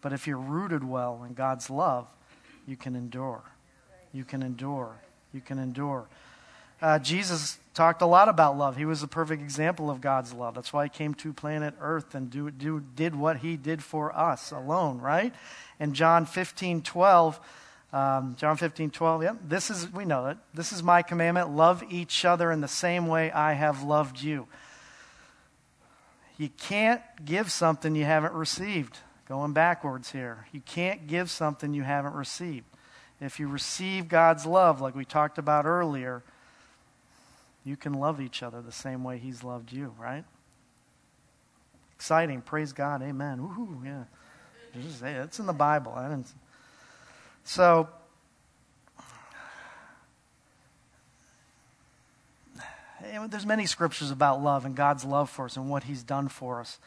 But 0.00 0.12
if 0.12 0.26
you're 0.26 0.36
rooted 0.36 0.84
well 0.84 1.24
in 1.26 1.34
God's 1.34 1.70
love, 1.70 2.08
you 2.66 2.76
can 2.76 2.96
endure. 2.96 3.42
You 4.12 4.24
can 4.24 4.42
endure. 4.42 4.96
You 5.32 5.40
can 5.40 5.58
endure. 5.58 6.06
Uh, 6.82 6.98
Jesus 6.98 7.58
talked 7.74 8.02
a 8.02 8.06
lot 8.06 8.28
about 8.28 8.56
love. 8.56 8.76
He 8.76 8.84
was 8.84 9.02
a 9.02 9.08
perfect 9.08 9.42
example 9.42 9.90
of 9.90 10.00
God's 10.00 10.32
love. 10.32 10.54
That's 10.54 10.72
why 10.72 10.84
he 10.84 10.90
came 10.90 11.14
to 11.14 11.32
planet 11.32 11.74
Earth 11.80 12.14
and 12.14 12.30
do, 12.30 12.50
do, 12.50 12.80
did 12.94 13.14
what 13.14 13.38
he 13.38 13.56
did 13.56 13.82
for 13.82 14.16
us 14.16 14.52
alone, 14.52 15.00
right? 15.00 15.34
And 15.80 15.94
John 15.94 16.26
15 16.26 16.82
12, 16.82 17.40
Um, 17.92 18.34
John 18.36 18.56
15, 18.56 18.90
12. 18.90 19.22
Yep. 19.22 19.36
This 19.46 19.70
is, 19.70 19.92
we 19.92 20.04
know 20.04 20.26
it. 20.26 20.36
This 20.52 20.72
is 20.72 20.82
my 20.82 21.02
commandment 21.02 21.50
love 21.50 21.84
each 21.90 22.24
other 22.24 22.50
in 22.50 22.60
the 22.60 22.68
same 22.68 23.06
way 23.06 23.30
I 23.30 23.52
have 23.52 23.82
loved 23.84 24.20
you. 24.20 24.48
You 26.36 26.48
can't 26.48 27.00
give 27.24 27.52
something 27.52 27.94
you 27.94 28.04
haven't 28.04 28.34
received. 28.34 28.98
Going 29.28 29.52
backwards 29.52 30.10
here. 30.10 30.46
You 30.52 30.60
can't 30.60 31.06
give 31.06 31.30
something 31.30 31.72
you 31.72 31.84
haven't 31.84 32.14
received. 32.14 32.66
If 33.20 33.38
you 33.38 33.46
receive 33.48 34.08
God's 34.08 34.44
love, 34.44 34.80
like 34.80 34.94
we 34.94 35.04
talked 35.04 35.38
about 35.38 35.64
earlier, 35.64 36.22
you 37.64 37.76
can 37.76 37.94
love 37.94 38.20
each 38.20 38.42
other 38.42 38.60
the 38.60 38.72
same 38.72 39.04
way 39.04 39.18
He's 39.18 39.42
loved 39.42 39.72
you, 39.72 39.94
right? 39.98 40.24
Exciting. 41.94 42.42
Praise 42.42 42.72
God. 42.72 43.02
Amen. 43.02 43.38
Woohoo. 43.38 43.84
Yeah. 43.84 44.04
Just, 44.82 45.02
hey, 45.02 45.14
it's 45.14 45.38
in 45.38 45.46
the 45.46 45.52
Bible. 45.52 45.92
I 45.96 46.08
didn't, 46.08 46.26
so, 47.44 47.88
there's 53.28 53.46
many 53.46 53.66
scriptures 53.66 54.10
about 54.10 54.42
love 54.42 54.64
and 54.64 54.74
God's 54.74 55.04
love 55.04 55.30
for 55.30 55.44
us 55.44 55.56
and 55.56 55.68
what 55.68 55.84
He's 55.84 56.02
done 56.02 56.28
for 56.28 56.60
us. 56.60 56.78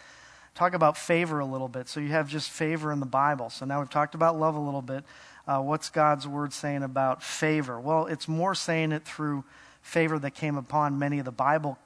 Talk 0.55 0.73
about 0.73 0.97
favor 0.97 1.39
a 1.39 1.45
little 1.45 1.67
bit. 1.67 1.88
So 1.88 1.99
you 1.99 2.09
have 2.09 2.28
just 2.28 2.49
favor 2.49 2.91
in 2.91 2.99
the 2.99 3.05
Bible. 3.05 3.51
So 3.51 3.65
now 3.65 3.80
we've 3.80 3.89
talked 3.89 4.15
about 4.15 4.39
love 4.39 4.55
a 4.55 4.59
little 4.59 4.82
bit. 4.82 5.03
Uh, 5.47 5.59
what's 5.61 5.89
God's 5.89 6.28
word 6.28 6.51
saying 6.51 6.82
about 6.82 7.21
favor? 7.21 7.80
Well, 7.80 8.07
it's 8.07 8.28
more 8.28 8.55
saying 8.55 8.91
it 8.91 9.05
through 9.05 9.43
favor 9.82 10.19
that 10.19 10.32
came 10.32 10.57
upon 10.57 10.99
many 10.99 11.19
of 11.19 11.25
the 11.25 11.32
Bible 11.32 11.78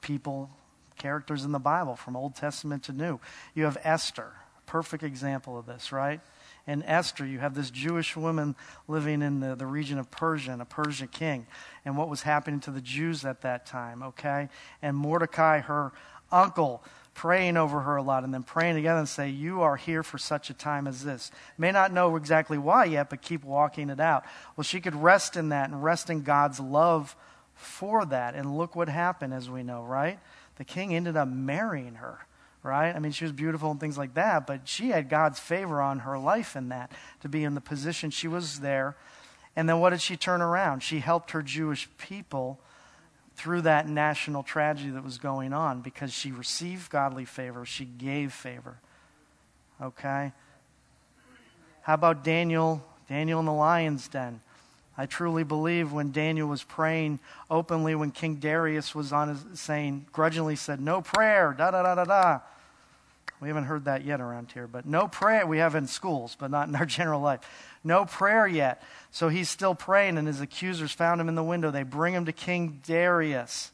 people, 0.00 0.50
characters 0.96 1.44
in 1.44 1.52
the 1.52 1.58
Bible, 1.58 1.96
from 1.96 2.16
Old 2.16 2.34
Testament 2.34 2.84
to 2.84 2.92
New. 2.92 3.20
You 3.54 3.64
have 3.64 3.78
Esther, 3.84 4.32
perfect 4.66 5.02
example 5.02 5.58
of 5.58 5.66
this, 5.66 5.92
right? 5.92 6.20
and 6.66 6.84
Esther, 6.86 7.26
you 7.26 7.40
have 7.40 7.54
this 7.54 7.70
Jewish 7.70 8.16
woman 8.16 8.54
living 8.86 9.22
in 9.22 9.40
the, 9.40 9.54
the 9.54 9.66
region 9.66 9.98
of 9.98 10.10
Persia, 10.10 10.56
a 10.60 10.64
Persian 10.64 11.08
king, 11.08 11.46
and 11.84 11.96
what 11.96 12.08
was 12.08 12.22
happening 12.22 12.60
to 12.60 12.70
the 12.70 12.80
Jews 12.80 13.24
at 13.24 13.40
that 13.40 13.66
time, 13.66 14.02
okay? 14.02 14.48
And 14.80 14.96
Mordecai, 14.96 15.60
her 15.60 15.92
uncle, 16.30 16.82
praying 17.14 17.56
over 17.56 17.80
her 17.80 17.96
a 17.96 18.02
lot 18.02 18.24
and 18.24 18.32
then 18.32 18.44
praying 18.44 18.76
together 18.76 19.00
and 19.00 19.08
say, 19.08 19.28
You 19.28 19.60
are 19.60 19.76
here 19.76 20.02
for 20.02 20.18
such 20.18 20.50
a 20.50 20.54
time 20.54 20.86
as 20.86 21.04
this. 21.04 21.30
May 21.58 21.72
not 21.72 21.92
know 21.92 22.16
exactly 22.16 22.58
why 22.58 22.84
yet, 22.84 23.10
but 23.10 23.20
keep 23.20 23.44
walking 23.44 23.90
it 23.90 24.00
out. 24.00 24.24
Well, 24.56 24.64
she 24.64 24.80
could 24.80 24.94
rest 24.94 25.36
in 25.36 25.50
that 25.50 25.68
and 25.68 25.82
rest 25.82 26.10
in 26.10 26.22
God's 26.22 26.60
love 26.60 27.16
for 27.62 28.04
that. 28.06 28.34
And 28.34 28.56
look 28.56 28.76
what 28.76 28.88
happened, 28.88 29.32
as 29.32 29.48
we 29.48 29.62
know, 29.62 29.82
right? 29.82 30.18
The 30.56 30.64
king 30.64 30.94
ended 30.94 31.16
up 31.16 31.28
marrying 31.28 31.94
her 31.96 32.26
right? 32.62 32.94
I 32.94 32.98
mean, 32.98 33.12
she 33.12 33.24
was 33.24 33.32
beautiful 33.32 33.70
and 33.70 33.80
things 33.80 33.98
like 33.98 34.14
that, 34.14 34.46
but 34.46 34.68
she 34.68 34.90
had 34.90 35.08
God's 35.08 35.38
favor 35.38 35.80
on 35.80 36.00
her 36.00 36.18
life 36.18 36.54
in 36.54 36.68
that 36.68 36.92
to 37.20 37.28
be 37.28 37.44
in 37.44 37.54
the 37.54 37.60
position 37.60 38.10
she 38.10 38.28
was 38.28 38.60
there. 38.60 38.96
And 39.56 39.68
then 39.68 39.80
what 39.80 39.90
did 39.90 40.00
she 40.00 40.16
turn 40.16 40.40
around? 40.40 40.82
She 40.82 41.00
helped 41.00 41.32
her 41.32 41.42
Jewish 41.42 41.88
people 41.98 42.60
through 43.34 43.62
that 43.62 43.88
national 43.88 44.42
tragedy 44.42 44.90
that 44.90 45.02
was 45.02 45.18
going 45.18 45.52
on 45.52 45.80
because 45.80 46.12
she 46.12 46.30
received 46.30 46.90
godly 46.90 47.24
favor, 47.24 47.64
she 47.64 47.84
gave 47.84 48.32
favor. 48.32 48.78
Okay? 49.80 50.32
How 51.82 51.94
about 51.94 52.22
Daniel? 52.22 52.84
Daniel 53.08 53.40
in 53.40 53.46
the 53.46 53.52
lion's 53.52 54.06
den. 54.06 54.40
I 55.02 55.06
truly 55.06 55.42
believe 55.42 55.92
when 55.92 56.12
Daniel 56.12 56.46
was 56.46 56.62
praying 56.62 57.18
openly, 57.50 57.96
when 57.96 58.12
King 58.12 58.36
Darius 58.36 58.94
was 58.94 59.12
on 59.12 59.30
his 59.30 59.58
saying, 59.58 60.06
grudgingly 60.12 60.54
said, 60.54 60.80
No 60.80 61.02
prayer, 61.02 61.52
da 61.58 61.72
da 61.72 61.82
da 61.82 61.96
da 61.96 62.04
da. 62.04 62.40
We 63.40 63.48
haven't 63.48 63.64
heard 63.64 63.86
that 63.86 64.04
yet 64.04 64.20
around 64.20 64.52
here, 64.52 64.68
but 64.68 64.86
no 64.86 65.08
prayer. 65.08 65.44
We 65.44 65.58
have 65.58 65.74
in 65.74 65.88
schools, 65.88 66.36
but 66.38 66.52
not 66.52 66.68
in 66.68 66.76
our 66.76 66.86
general 66.86 67.20
life. 67.20 67.40
No 67.82 68.04
prayer 68.04 68.46
yet. 68.46 68.80
So 69.10 69.28
he's 69.28 69.50
still 69.50 69.74
praying, 69.74 70.18
and 70.18 70.28
his 70.28 70.40
accusers 70.40 70.92
found 70.92 71.20
him 71.20 71.28
in 71.28 71.34
the 71.34 71.42
window. 71.42 71.72
They 71.72 71.82
bring 71.82 72.14
him 72.14 72.26
to 72.26 72.32
King 72.32 72.80
Darius. 72.86 73.72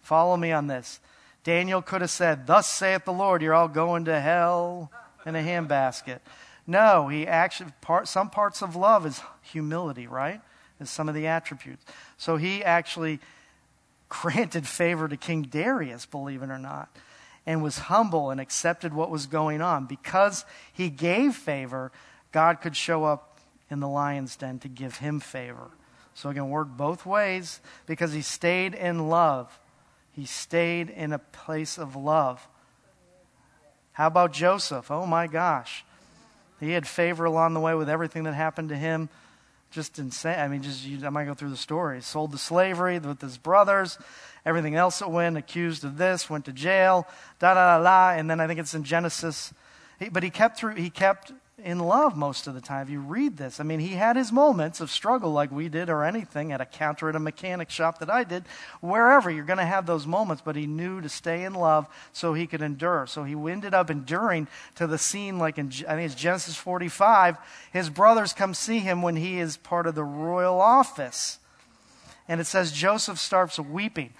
Follow 0.00 0.38
me 0.38 0.50
on 0.50 0.66
this. 0.66 0.98
Daniel 1.44 1.82
could 1.82 2.00
have 2.00 2.10
said, 2.10 2.46
Thus 2.46 2.66
saith 2.66 3.04
the 3.04 3.12
Lord, 3.12 3.42
you're 3.42 3.52
all 3.52 3.68
going 3.68 4.06
to 4.06 4.18
hell 4.18 4.90
in 5.26 5.36
a 5.36 5.42
handbasket. 5.42 6.20
No, 6.66 7.08
he 7.08 7.26
actually, 7.26 7.70
part, 7.82 8.08
some 8.08 8.30
parts 8.30 8.62
of 8.62 8.76
love 8.76 9.04
is 9.04 9.20
humility, 9.42 10.06
right? 10.06 10.40
Is 10.80 10.90
some 10.90 11.08
of 11.08 11.14
the 11.14 11.26
attributes. 11.26 11.84
So 12.16 12.36
he 12.36 12.64
actually 12.64 13.20
granted 14.08 14.66
favor 14.66 15.06
to 15.06 15.16
King 15.16 15.42
Darius, 15.42 16.06
believe 16.06 16.42
it 16.42 16.50
or 16.50 16.58
not 16.58 16.88
and 17.46 17.62
was 17.62 17.78
humble 17.78 18.30
and 18.30 18.40
accepted 18.40 18.92
what 18.94 19.10
was 19.10 19.26
going 19.26 19.60
on. 19.60 19.86
Because 19.86 20.44
he 20.72 20.90
gave 20.90 21.34
favor, 21.34 21.90
God 22.32 22.60
could 22.60 22.76
show 22.76 23.04
up 23.04 23.38
in 23.70 23.80
the 23.80 23.88
lion's 23.88 24.36
den 24.36 24.58
to 24.60 24.68
give 24.68 24.98
him 24.98 25.20
favor. 25.20 25.70
So 26.14 26.28
it 26.28 26.34
can 26.34 26.50
work 26.50 26.68
both 26.68 27.06
ways 27.06 27.60
because 27.86 28.12
he 28.12 28.22
stayed 28.22 28.74
in 28.74 29.08
love. 29.08 29.58
He 30.12 30.26
stayed 30.26 30.90
in 30.90 31.12
a 31.12 31.18
place 31.18 31.78
of 31.78 31.96
love. 31.96 32.46
How 33.92 34.08
about 34.08 34.32
Joseph? 34.32 34.90
Oh 34.90 35.06
my 35.06 35.26
gosh. 35.26 35.84
He 36.58 36.72
had 36.72 36.86
favor 36.86 37.24
along 37.24 37.54
the 37.54 37.60
way 37.60 37.74
with 37.74 37.88
everything 37.88 38.24
that 38.24 38.34
happened 38.34 38.68
to 38.68 38.76
him. 38.76 39.08
Just 39.70 39.98
insane. 39.98 40.38
I 40.38 40.48
mean, 40.48 40.62
just 40.62 40.84
you, 40.84 41.04
I 41.06 41.10
might 41.10 41.26
go 41.26 41.34
through 41.34 41.50
the 41.50 41.56
story. 41.56 42.00
Sold 42.00 42.32
to 42.32 42.38
slavery 42.38 42.98
with 42.98 43.20
his 43.20 43.38
brothers 43.38 43.98
everything 44.44 44.74
else 44.74 45.00
that 45.00 45.10
went, 45.10 45.36
accused 45.36 45.84
of 45.84 45.98
this, 45.98 46.30
went 46.30 46.44
to 46.46 46.52
jail, 46.52 47.06
da 47.38 47.54
da 47.54 47.78
da 47.78 47.82
da. 47.82 48.18
And 48.18 48.30
then 48.30 48.40
I 48.40 48.46
think 48.46 48.60
it's 48.60 48.74
in 48.74 48.84
Genesis. 48.84 49.52
He, 49.98 50.08
but 50.08 50.22
he 50.22 50.30
kept 50.30 50.58
through. 50.58 50.74
He 50.74 50.90
kept 50.90 51.32
in 51.64 51.78
love 51.78 52.16
most 52.16 52.46
of 52.46 52.54
the 52.54 52.60
time. 52.60 52.82
If 52.82 52.90
you 52.90 53.00
read 53.00 53.36
this, 53.36 53.60
I 53.60 53.62
mean, 53.64 53.80
he 53.80 53.94
had 53.94 54.16
his 54.16 54.32
moments 54.32 54.80
of 54.80 54.90
struggle 54.90 55.32
like 55.32 55.50
we 55.50 55.68
did, 55.68 55.88
or 55.88 56.04
anything 56.04 56.52
at 56.52 56.60
a 56.60 56.64
counter 56.64 57.08
at 57.08 57.16
a 57.16 57.20
mechanic 57.20 57.70
shop 57.70 57.98
that 57.98 58.10
I 58.10 58.24
did. 58.24 58.44
Wherever 58.80 59.30
you're 59.30 59.44
going 59.44 59.58
to 59.58 59.64
have 59.64 59.86
those 59.86 60.06
moments, 60.06 60.42
but 60.44 60.56
he 60.56 60.66
knew 60.66 61.00
to 61.00 61.08
stay 61.08 61.44
in 61.44 61.54
love 61.54 61.86
so 62.12 62.34
he 62.34 62.46
could 62.46 62.62
endure. 62.62 63.06
So 63.06 63.24
he 63.24 63.34
ended 63.50 63.74
up 63.74 63.90
enduring 63.90 64.48
to 64.76 64.86
the 64.86 64.98
scene, 64.98 65.38
like 65.38 65.58
in 65.58 65.68
I 65.88 65.94
think 65.94 66.10
it's 66.10 66.14
Genesis 66.14 66.56
45. 66.56 67.36
His 67.72 67.90
brothers 67.90 68.32
come 68.32 68.54
see 68.54 68.80
him 68.80 69.02
when 69.02 69.16
he 69.16 69.38
is 69.38 69.56
part 69.56 69.86
of 69.86 69.94
the 69.94 70.04
royal 70.04 70.60
office 70.60 71.40
and 72.30 72.40
it 72.40 72.46
says 72.46 72.70
Joseph 72.70 73.18
starts 73.18 73.58
weeping. 73.58 74.10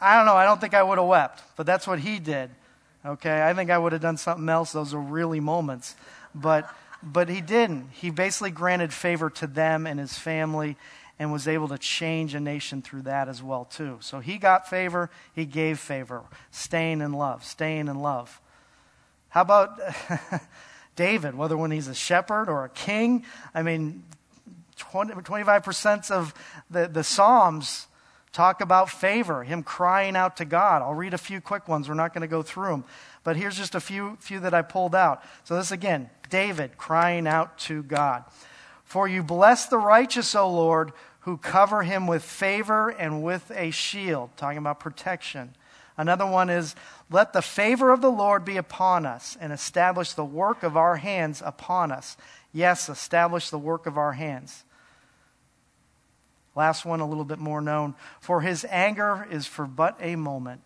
I 0.00 0.16
don't 0.16 0.26
know, 0.26 0.34
I 0.34 0.44
don't 0.44 0.60
think 0.60 0.74
I 0.74 0.82
would 0.82 0.98
have 0.98 1.06
wept, 1.06 1.40
but 1.56 1.66
that's 1.66 1.86
what 1.86 2.00
he 2.00 2.18
did. 2.18 2.50
Okay, 3.06 3.48
I 3.48 3.54
think 3.54 3.70
I 3.70 3.78
would 3.78 3.92
have 3.92 4.02
done 4.02 4.16
something 4.16 4.48
else. 4.48 4.72
Those 4.72 4.92
are 4.92 5.00
really 5.00 5.38
moments. 5.38 5.94
But, 6.34 6.68
but 7.02 7.28
he 7.28 7.40
didn't. 7.40 7.90
He 7.92 8.10
basically 8.10 8.50
granted 8.50 8.92
favor 8.92 9.30
to 9.30 9.46
them 9.46 9.86
and 9.86 9.98
his 9.98 10.18
family 10.18 10.76
and 11.18 11.32
was 11.32 11.46
able 11.46 11.68
to 11.68 11.78
change 11.78 12.34
a 12.34 12.40
nation 12.40 12.80
through 12.82 13.02
that 13.02 13.28
as 13.28 13.42
well 13.42 13.66
too. 13.66 13.98
So 14.00 14.20
he 14.20 14.38
got 14.38 14.68
favor, 14.68 15.10
he 15.34 15.44
gave 15.44 15.78
favor, 15.78 16.22
staying 16.50 17.00
in 17.00 17.12
love, 17.12 17.44
staying 17.44 17.88
in 17.88 18.00
love. 18.00 18.40
How 19.28 19.42
about 19.42 19.78
David, 20.96 21.34
whether 21.34 21.56
when 21.56 21.70
he's 21.70 21.88
a 21.88 21.94
shepherd 21.94 22.48
or 22.48 22.64
a 22.64 22.68
king? 22.70 23.24
I 23.54 23.62
mean, 23.62 24.02
20, 24.78 25.12
25% 25.12 26.10
of 26.10 26.34
the, 26.70 26.88
the 26.88 27.04
Psalms 27.04 27.86
talk 28.32 28.60
about 28.60 28.88
favor, 28.88 29.44
him 29.44 29.62
crying 29.62 30.16
out 30.16 30.38
to 30.38 30.44
God. 30.44 30.82
I'll 30.82 30.94
read 30.94 31.14
a 31.14 31.18
few 31.18 31.40
quick 31.40 31.68
ones. 31.68 31.88
We're 31.88 31.94
not 31.94 32.14
going 32.14 32.22
to 32.22 32.28
go 32.28 32.42
through 32.42 32.70
them. 32.70 32.84
But 33.24 33.36
here's 33.36 33.56
just 33.56 33.74
a 33.74 33.80
few, 33.80 34.16
few 34.20 34.40
that 34.40 34.54
I 34.54 34.62
pulled 34.62 34.94
out. 34.94 35.22
So, 35.44 35.56
this 35.56 35.70
again, 35.70 36.08
David 36.30 36.78
crying 36.78 37.26
out 37.26 37.58
to 37.60 37.82
God. 37.82 38.24
For 38.84 39.06
you 39.06 39.22
bless 39.22 39.66
the 39.66 39.78
righteous, 39.78 40.34
O 40.34 40.48
Lord, 40.48 40.92
who 41.20 41.36
cover 41.36 41.82
him 41.82 42.06
with 42.06 42.22
favor 42.22 42.88
and 42.88 43.22
with 43.22 43.52
a 43.54 43.70
shield, 43.70 44.30
talking 44.36 44.58
about 44.58 44.80
protection. 44.80 45.54
Another 45.96 46.26
one 46.26 46.48
is, 46.48 46.74
let 47.10 47.32
the 47.32 47.42
favor 47.42 47.92
of 47.92 48.00
the 48.00 48.10
Lord 48.10 48.44
be 48.44 48.56
upon 48.56 49.04
us 49.04 49.36
and 49.38 49.52
establish 49.52 50.14
the 50.14 50.24
work 50.24 50.62
of 50.62 50.76
our 50.76 50.96
hands 50.96 51.42
upon 51.44 51.92
us. 51.92 52.16
Yes, 52.52 52.88
establish 52.88 53.50
the 53.50 53.58
work 53.58 53.86
of 53.86 53.98
our 53.98 54.12
hands. 54.12 54.64
Last 56.56 56.84
one, 56.84 57.00
a 57.00 57.06
little 57.06 57.24
bit 57.24 57.38
more 57.38 57.60
known. 57.60 57.94
For 58.20 58.40
his 58.40 58.66
anger 58.70 59.26
is 59.30 59.46
for 59.46 59.66
but 59.66 59.96
a 60.00 60.16
moment, 60.16 60.62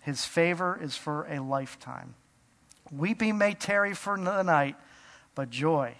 his 0.00 0.24
favor 0.24 0.78
is 0.80 0.96
for 0.96 1.26
a 1.28 1.40
lifetime. 1.40 2.14
Weeping 2.92 3.38
may 3.38 3.54
tarry 3.54 3.94
for 3.94 4.16
the 4.16 4.42
night, 4.42 4.76
but 5.36 5.50
joy 5.50 5.94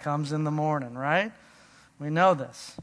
comes 0.00 0.32
in 0.32 0.44
the 0.44 0.50
morning, 0.50 0.94
right? 0.94 1.32
We 1.98 2.08
know 2.08 2.32
this. 2.32 2.76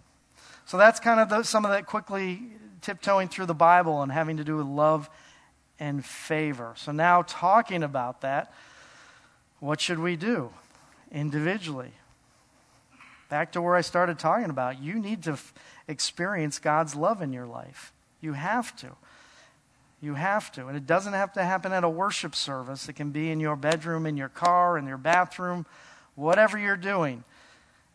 So 0.66 0.78
that's 0.78 1.00
kind 1.00 1.20
of 1.20 1.30
the, 1.30 1.44
some 1.44 1.66
of 1.66 1.72
that 1.72 1.88
quickly 1.88 2.42
tiptoeing 2.82 3.30
through 3.30 3.48
the 3.48 3.56
Bible 3.56 4.02
and 4.02 4.12
having 4.12 4.38
to 4.38 4.44
do 4.44 4.58
with 4.58 4.68
love 4.68 5.10
and 5.80 6.06
favor. 6.06 6.74
So 6.76 6.92
now, 6.92 7.24
talking 7.24 7.84
about 7.84 8.22
that, 8.22 8.54
what 9.60 9.80
should 9.80 10.00
we 10.00 10.16
do 10.16 10.52
individually? 11.12 11.92
Back 13.30 13.52
to 13.54 13.62
where 13.62 13.76
I 13.76 13.82
started 13.82 14.20
talking 14.20 14.50
about. 14.50 14.82
You 14.82 15.00
need 15.00 15.24
to 15.24 15.32
f- 15.32 15.54
experience 15.88 16.60
God's 16.60 16.96
love 16.96 17.22
in 17.22 17.32
your 17.34 17.46
life. 17.46 17.94
You 18.20 18.34
have 18.34 18.76
to. 18.78 18.92
You 20.02 20.16
have 20.16 20.52
to. 20.54 20.68
And 20.68 20.76
it 20.76 20.88
doesn't 20.88 21.14
have 21.14 21.34
to 21.34 21.44
happen 21.44 21.72
at 21.72 21.84
a 21.84 21.90
worship 21.90 22.36
service, 22.36 22.90
it 22.90 22.94
can 22.94 23.12
be 23.12 23.30
in 23.30 23.40
your 23.40 23.56
bedroom, 23.56 24.06
in 24.06 24.18
your 24.18 24.30
car, 24.30 24.78
in 24.78 24.88
your 24.88 24.98
bathroom, 24.98 25.66
whatever 26.16 26.58
you're 26.58 26.76
doing. 26.76 27.24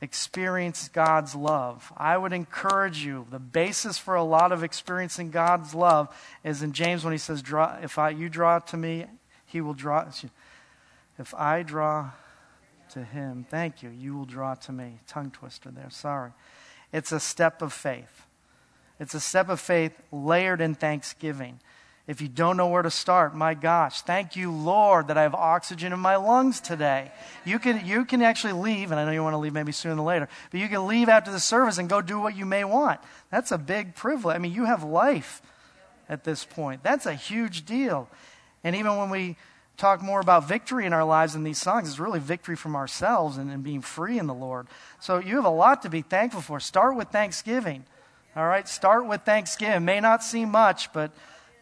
experience 0.00 0.88
God's 0.88 1.34
love. 1.34 1.92
I 1.96 2.16
would 2.18 2.32
encourage 2.32 3.04
you, 3.04 3.26
the 3.30 3.38
basis 3.38 3.98
for 3.98 4.14
a 4.14 4.22
lot 4.22 4.52
of 4.52 4.62
experiencing 4.62 5.30
God's 5.30 5.74
love 5.74 6.14
is 6.44 6.62
in 6.62 6.72
James 6.72 7.02
when 7.02 7.12
he 7.12 7.18
says, 7.18 7.42
draw, 7.42 7.78
If 7.82 7.98
I, 7.98 8.10
you 8.10 8.28
draw 8.28 8.58
to 8.58 8.76
me, 8.76 9.06
he 9.46 9.60
will 9.60 9.74
draw. 9.74 10.06
If 11.18 11.34
I 11.34 11.62
draw 11.62 12.10
to 12.90 13.02
him, 13.02 13.46
thank 13.48 13.82
you, 13.82 13.88
you 13.90 14.16
will 14.16 14.26
draw 14.26 14.54
to 14.54 14.72
me. 14.72 15.00
Tongue 15.06 15.30
twister 15.30 15.70
there, 15.70 15.90
sorry. 15.90 16.32
It's 16.92 17.10
a 17.10 17.20
step 17.20 17.62
of 17.62 17.72
faith. 17.72 18.26
It's 19.00 19.14
a 19.14 19.20
step 19.20 19.48
of 19.48 19.60
faith 19.60 19.92
layered 20.12 20.60
in 20.60 20.74
thanksgiving. 20.74 21.60
If 22.06 22.20
you 22.20 22.28
don't 22.28 22.56
know 22.56 22.68
where 22.68 22.82
to 22.82 22.90
start, 22.90 23.34
my 23.34 23.54
gosh, 23.54 24.02
thank 24.02 24.36
you, 24.36 24.52
Lord, 24.52 25.08
that 25.08 25.18
I 25.18 25.22
have 25.22 25.34
oxygen 25.34 25.92
in 25.92 25.98
my 25.98 26.14
lungs 26.14 26.60
today. 26.60 27.10
You 27.44 27.58
can, 27.58 27.84
you 27.84 28.04
can 28.04 28.22
actually 28.22 28.52
leave, 28.52 28.92
and 28.92 29.00
I 29.00 29.04
know 29.04 29.10
you 29.10 29.24
want 29.24 29.34
to 29.34 29.38
leave 29.38 29.52
maybe 29.52 29.72
sooner 29.72 29.96
than 29.96 30.04
later, 30.04 30.28
but 30.52 30.60
you 30.60 30.68
can 30.68 30.86
leave 30.86 31.08
after 31.08 31.32
the 31.32 31.40
service 31.40 31.78
and 31.78 31.88
go 31.88 32.00
do 32.00 32.20
what 32.20 32.36
you 32.36 32.46
may 32.46 32.62
want. 32.62 33.00
That's 33.30 33.50
a 33.50 33.58
big 33.58 33.96
privilege. 33.96 34.36
I 34.36 34.38
mean, 34.38 34.52
you 34.52 34.66
have 34.66 34.84
life 34.84 35.42
at 36.08 36.22
this 36.22 36.44
point. 36.44 36.84
That's 36.84 37.06
a 37.06 37.14
huge 37.14 37.66
deal. 37.66 38.08
And 38.62 38.76
even 38.76 38.96
when 38.96 39.10
we 39.10 39.36
talk 39.76 40.00
more 40.00 40.20
about 40.20 40.46
victory 40.46 40.86
in 40.86 40.92
our 40.92 41.04
lives 41.04 41.34
in 41.34 41.42
these 41.42 41.60
songs, 41.60 41.88
it's 41.88 41.98
really 41.98 42.20
victory 42.20 42.56
from 42.56 42.76
ourselves 42.76 43.36
and, 43.36 43.50
and 43.50 43.64
being 43.64 43.82
free 43.82 44.18
in 44.18 44.28
the 44.28 44.34
Lord. 44.34 44.68
So 45.00 45.18
you 45.18 45.34
have 45.36 45.44
a 45.44 45.50
lot 45.50 45.82
to 45.82 45.90
be 45.90 46.02
thankful 46.02 46.40
for. 46.40 46.60
Start 46.60 46.94
with 46.94 47.08
thanksgiving. 47.08 47.84
All 48.36 48.46
right? 48.46 48.68
Start 48.68 49.06
with 49.06 49.22
thanksgiving. 49.22 49.84
May 49.84 49.98
not 49.98 50.22
seem 50.22 50.50
much, 50.50 50.92
but 50.92 51.10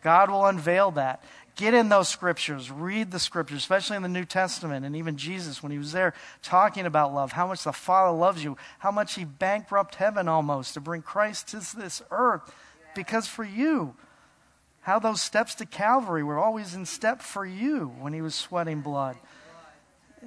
God 0.05 0.30
will 0.30 0.44
unveil 0.44 0.92
that. 0.92 1.24
Get 1.57 1.72
in 1.72 1.88
those 1.88 2.09
scriptures. 2.09 2.70
Read 2.70 3.11
the 3.11 3.18
scriptures, 3.18 3.59
especially 3.59 3.96
in 3.96 4.02
the 4.02 4.09
New 4.09 4.24
Testament. 4.24 4.84
And 4.84 4.94
even 4.94 5.16
Jesus, 5.16 5.62
when 5.62 5.72
he 5.72 5.78
was 5.78 5.92
there 5.92 6.12
talking 6.42 6.84
about 6.84 7.14
love, 7.14 7.32
how 7.32 7.46
much 7.46 7.64
the 7.64 7.72
Father 7.72 8.16
loves 8.16 8.44
you, 8.44 8.57
how 8.80 8.90
much 8.90 9.14
he 9.14 9.24
bankrupt 9.24 9.94
heaven 9.94 10.28
almost 10.28 10.74
to 10.74 10.80
bring 10.80 11.00
Christ 11.00 11.48
to 11.48 11.76
this 11.76 12.02
earth 12.11 12.52
because 12.94 13.26
for 13.26 13.44
you. 13.44 13.94
How 14.82 14.98
those 14.98 15.22
steps 15.22 15.55
to 15.57 15.66
Calvary 15.66 16.22
were 16.22 16.38
always 16.38 16.74
in 16.74 16.84
step 16.84 17.22
for 17.22 17.46
you 17.46 17.94
when 18.00 18.12
he 18.12 18.20
was 18.20 18.34
sweating 18.34 18.82
blood. 18.82 19.16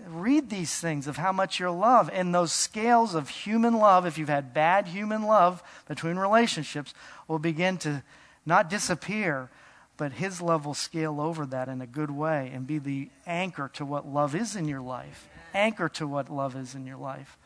Read 0.07 0.49
these 0.49 0.79
things 0.79 1.05
of 1.05 1.17
how 1.17 1.31
much 1.31 1.59
you're 1.59 1.69
loved. 1.69 2.09
And 2.11 2.33
those 2.33 2.51
scales 2.51 3.13
of 3.13 3.29
human 3.29 3.75
love, 3.75 4.07
if 4.07 4.17
you've 4.17 4.29
had 4.29 4.53
bad 4.53 4.87
human 4.87 5.23
love 5.23 5.61
between 5.87 6.17
relationships, 6.17 6.95
will 7.27 7.37
begin 7.37 7.77
to 7.79 8.01
not 8.45 8.69
disappear, 8.69 9.49
but 9.97 10.13
His 10.13 10.41
love 10.41 10.65
will 10.65 10.73
scale 10.73 11.19
over 11.19 11.45
that 11.47 11.67
in 11.67 11.81
a 11.81 11.87
good 11.87 12.11
way 12.11 12.51
and 12.53 12.65
be 12.65 12.77
the 12.77 13.09
anchor 13.25 13.69
to 13.73 13.85
what 13.85 14.07
love 14.07 14.35
is 14.35 14.55
in 14.55 14.67
your 14.67 14.81
life. 14.81 15.27
Anchor 15.53 15.89
to 15.89 16.07
what 16.07 16.29
love 16.29 16.55
is 16.55 16.75
in 16.75 16.85
your 16.85 16.97
life. 16.97 17.37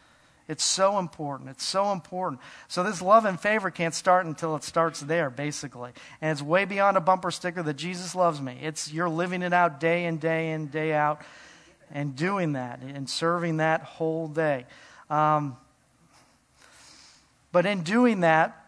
It's 0.48 0.64
so 0.66 1.00
important. 1.00 1.50
It's 1.50 1.64
so 1.64 1.94
important. 1.94 2.42
So, 2.68 2.84
this 2.84 3.02
love 3.02 3.24
and 3.24 3.40
favor 3.40 3.72
can't 3.72 3.94
start 3.94 4.26
until 4.26 4.58
it 4.58 4.64
starts 4.64 5.00
there, 5.00 5.30
basically. 5.30 5.92
And 6.20 6.32
it's 6.32 6.42
way 6.42 6.66
beyond 6.66 6.98
a 6.98 7.00
bumper 7.00 7.32
sticker 7.32 7.64
that 7.64 7.76
Jesus 7.76 8.16
loves 8.16 8.42
me. 8.42 8.58
It's 8.62 8.92
you're 8.92 9.08
living 9.08 9.44
it 9.44 9.54
out 9.54 9.80
day 9.80 10.06
in, 10.06 10.18
day 10.18 10.52
in, 10.52 10.68
day 10.68 10.94
out, 10.94 11.22
and 11.90 12.16
doing 12.18 12.54
that 12.54 12.82
and 12.82 13.10
serving 13.10 13.58
that 13.58 13.82
whole 13.84 14.28
day. 14.28 14.66
Um, 15.10 15.56
but 17.52 17.66
in 17.66 17.84
doing 17.84 18.22
that, 18.22 18.61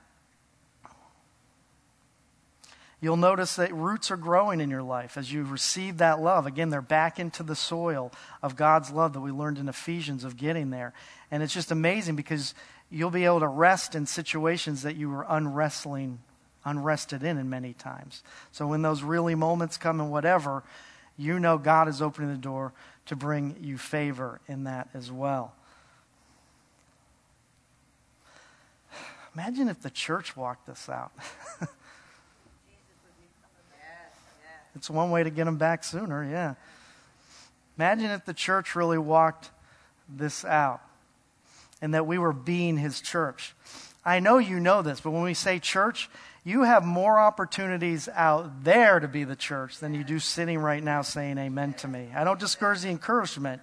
you'll 3.04 3.18
notice 3.18 3.58
that 3.58 3.74
roots 3.74 4.10
are 4.12 4.18
growing 4.18 4.62
in 4.62 4.70
your 4.70 4.82
life 4.82 5.18
as 5.18 5.30
you 5.30 5.44
receive 5.44 5.98
that 5.98 6.22
love. 6.22 6.46
Again, 6.46 6.70
they're 6.70 6.82
back 6.82 7.20
into 7.20 7.44
the 7.44 7.54
soil 7.54 8.14
of 8.42 8.56
God's 8.56 8.92
love 8.92 9.12
that 9.12 9.20
we 9.20 9.30
learned 9.30 9.58
in 9.58 9.68
Ephesians 9.68 10.24
of 10.24 10.38
getting 10.38 10.70
there. 10.70 10.94
And 11.30 11.44
it's 11.44 11.54
just 11.54 11.70
amazing 11.70 12.16
because 12.16 12.56
you'll 12.90 13.12
be 13.12 13.26
able 13.26 13.42
to 13.42 13.48
rest 13.48 13.94
in 13.94 14.06
situations 14.06 14.84
that 14.84 14.96
you 14.96 15.10
were 15.10 15.26
unwrestling, 15.28 16.20
unrested 16.64 17.24
in, 17.24 17.38
in 17.38 17.50
many 17.50 17.74
times. 17.74 18.24
So 18.54 18.68
when 18.68 18.84
those 18.84 19.04
really 19.04 19.36
moments 19.36 19.76
come 19.76 20.00
and 20.00 20.10
whatever, 20.10 20.64
you 21.18 21.40
know 21.40 21.58
God 21.58 21.90
is 21.90 22.02
opening 22.02 22.32
the 22.32 22.38
door 22.38 22.72
to 23.08 23.18
bring 23.18 23.58
you 23.60 23.78
favor 23.78 24.40
in 24.48 24.64
that 24.64 24.88
as 24.94 25.12
well. 25.12 25.54
Imagine 29.34 29.68
if 29.68 29.82
the 29.82 29.90
church 29.90 30.38
walked 30.38 30.68
this 30.68 30.88
out. 30.88 31.12
It's 34.76 34.90
one 34.90 35.12
way 35.12 35.24
to 35.24 35.30
get 35.30 35.46
them 35.46 35.58
back 35.58 35.84
sooner, 35.84 36.24
yeah. 36.24 36.56
Imagine 37.78 38.12
if 38.12 38.26
the 38.26 38.34
church 38.34 38.76
really 38.76 38.98
walked 38.98 39.52
this 40.08 40.46
out 40.46 40.82
and 41.82 41.94
that 41.94 42.06
we 42.06 42.18
were 42.18 42.34
being 42.34 42.78
his 42.78 43.02
church. 43.02 43.56
I 44.06 44.20
know 44.20 44.38
you 44.38 44.60
know 44.60 44.82
this, 44.82 45.00
but 45.00 45.12
when 45.12 45.24
we 45.24 45.34
say 45.34 45.60
church, 45.60 46.10
you 46.44 46.64
have 46.64 46.84
more 46.84 47.20
opportunities 47.20 48.10
out 48.10 48.64
there 48.64 49.00
to 49.00 49.08
be 49.08 49.24
the 49.24 49.36
church 49.36 49.80
than 49.80 49.94
you 49.94 50.04
do 50.04 50.20
sitting 50.20 50.60
right 50.60 50.84
now 50.84 51.02
saying 51.02 51.38
amen 51.38 51.74
to 51.76 51.88
me. 51.88 52.10
I 52.14 52.24
don't 52.24 52.40
discourage 52.40 52.82
the 52.82 52.90
encouragement, 52.90 53.62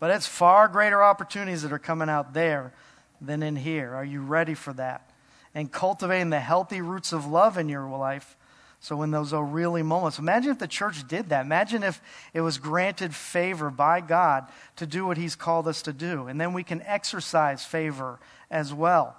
but 0.00 0.10
it's 0.10 0.26
far 0.26 0.66
greater 0.68 1.02
opportunities 1.02 1.62
that 1.62 1.72
are 1.72 1.78
coming 1.78 2.08
out 2.08 2.34
there 2.34 2.72
than 3.20 3.42
in 3.42 3.56
here. 3.56 3.94
Are 3.94 4.04
you 4.04 4.22
ready 4.22 4.54
for 4.54 4.72
that? 4.74 5.08
And 5.54 5.70
cultivating 5.70 6.30
the 6.30 6.40
healthy 6.40 6.80
roots 6.80 7.12
of 7.12 7.26
love 7.26 7.58
in 7.58 7.68
your 7.68 7.88
life 7.88 8.36
so, 8.82 9.02
in 9.02 9.10
those 9.10 9.34
are 9.34 9.44
really 9.44 9.82
moments, 9.82 10.18
imagine 10.18 10.50
if 10.52 10.58
the 10.58 10.66
church 10.66 11.06
did 11.06 11.28
that. 11.28 11.44
Imagine 11.44 11.82
if 11.82 12.00
it 12.32 12.40
was 12.40 12.56
granted 12.56 13.14
favor 13.14 13.68
by 13.68 14.00
God 14.00 14.48
to 14.76 14.86
do 14.86 15.04
what 15.04 15.18
He's 15.18 15.36
called 15.36 15.68
us 15.68 15.82
to 15.82 15.92
do. 15.92 16.28
And 16.28 16.40
then 16.40 16.54
we 16.54 16.64
can 16.64 16.80
exercise 16.82 17.62
favor 17.62 18.18
as 18.50 18.72
well. 18.72 19.16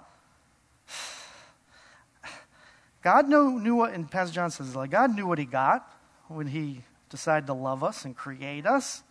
God 3.02 3.28
knew, 3.28 3.60
knew 3.60 3.76
what, 3.76 3.92
and 3.92 4.10
Pastor 4.10 4.34
John 4.34 4.50
says, 4.50 4.74
like, 4.74 4.90
God 4.90 5.14
knew 5.14 5.28
what 5.28 5.38
He 5.38 5.44
got 5.44 5.88
when 6.26 6.48
He 6.48 6.80
decided 7.08 7.46
to 7.46 7.54
love 7.54 7.84
us 7.84 8.04
and 8.04 8.16
create 8.16 8.66
us. 8.66 9.04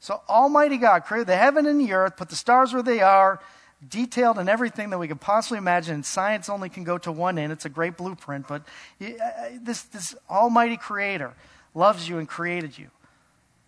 So, 0.00 0.22
Almighty 0.26 0.78
God 0.78 1.04
created 1.04 1.26
the 1.26 1.36
heaven 1.36 1.66
and 1.66 1.78
the 1.78 1.92
earth, 1.92 2.16
put 2.16 2.30
the 2.30 2.36
stars 2.36 2.72
where 2.72 2.82
they 2.82 3.00
are, 3.00 3.40
detailed 3.88 4.38
in 4.38 4.48
everything 4.48 4.90
that 4.90 4.98
we 4.98 5.08
could 5.08 5.20
possibly 5.20 5.58
imagine. 5.58 6.02
Science 6.02 6.48
only 6.48 6.68
can 6.68 6.84
go 6.84 6.98
to 6.98 7.12
one 7.12 7.38
end. 7.38 7.52
It's 7.52 7.64
a 7.64 7.70
great 7.70 7.96
blueprint, 7.96 8.48
but 8.48 8.62
uh, 9.00 9.06
this, 9.60 9.82
this 9.82 10.14
almighty 10.28 10.76
creator 10.76 11.34
loves 11.74 12.08
you 12.08 12.18
and 12.18 12.28
created 12.28 12.78
you 12.78 12.90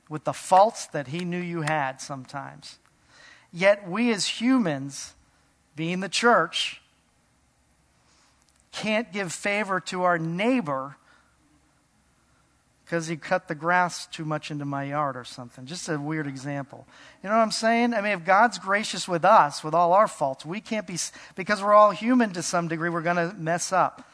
with 0.09 0.25
the 0.25 0.33
faults 0.33 0.87
that 0.89 1.09
he 1.09 1.25
knew 1.25 1.41
you 1.41 1.63
had 1.63 2.01
sometimes. 2.01 2.79
Yet 3.53 3.89
we 3.89 4.13
as 4.13 4.27
humans, 4.41 5.15
being 5.77 6.01
the 6.01 6.09
church, 6.09 6.81
can't 8.73 9.13
give 9.13 9.33
favor 9.33 9.81
to 9.81 10.03
our 10.03 10.19
neighbor 10.19 10.97
because 12.89 13.07
he 13.07 13.19
cut 13.19 13.49
the 13.49 13.55
grass 13.55 14.07
too 14.07 14.25
much 14.25 14.51
into 14.51 14.65
my 14.65 14.85
yard 14.85 15.15
or 15.15 15.25
something. 15.25 15.67
Just 15.67 15.91
a 15.91 16.01
weird 16.01 16.27
example. 16.27 16.87
You 17.23 17.29
know 17.29 17.37
what 17.37 17.43
I'm 17.43 17.51
saying? 17.51 17.93
I 17.93 18.01
mean, 18.01 18.13
if 18.13 18.25
God's 18.25 18.59
gracious 18.59 19.07
with 19.07 19.27
us, 19.27 19.63
with 19.63 19.75
all 19.75 19.93
our 19.93 20.09
faults, 20.09 20.47
we 20.47 20.63
can't 20.63 20.87
be, 20.87 20.97
because 21.35 21.63
we're 21.63 21.75
all 21.75 21.91
human 21.91 22.33
to 22.33 22.43
some 22.43 22.67
degree, 22.67 22.89
we're 22.89 23.03
going 23.03 23.17
to 23.17 23.35
mess 23.37 23.75
up. 23.75 24.11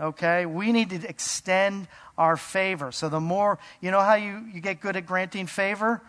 Okay? 0.00 0.44
We 0.44 0.72
need 0.72 0.90
to 0.90 1.08
extend 1.08 1.86
our 2.18 2.36
favor. 2.36 2.90
So 2.90 3.08
the 3.08 3.20
more, 3.20 3.60
you 3.80 3.92
know 3.92 4.00
how 4.00 4.14
you, 4.14 4.44
you 4.52 4.60
get 4.60 4.80
good 4.80 4.96
at 4.96 5.06
granting 5.06 5.46
favor? 5.46 6.02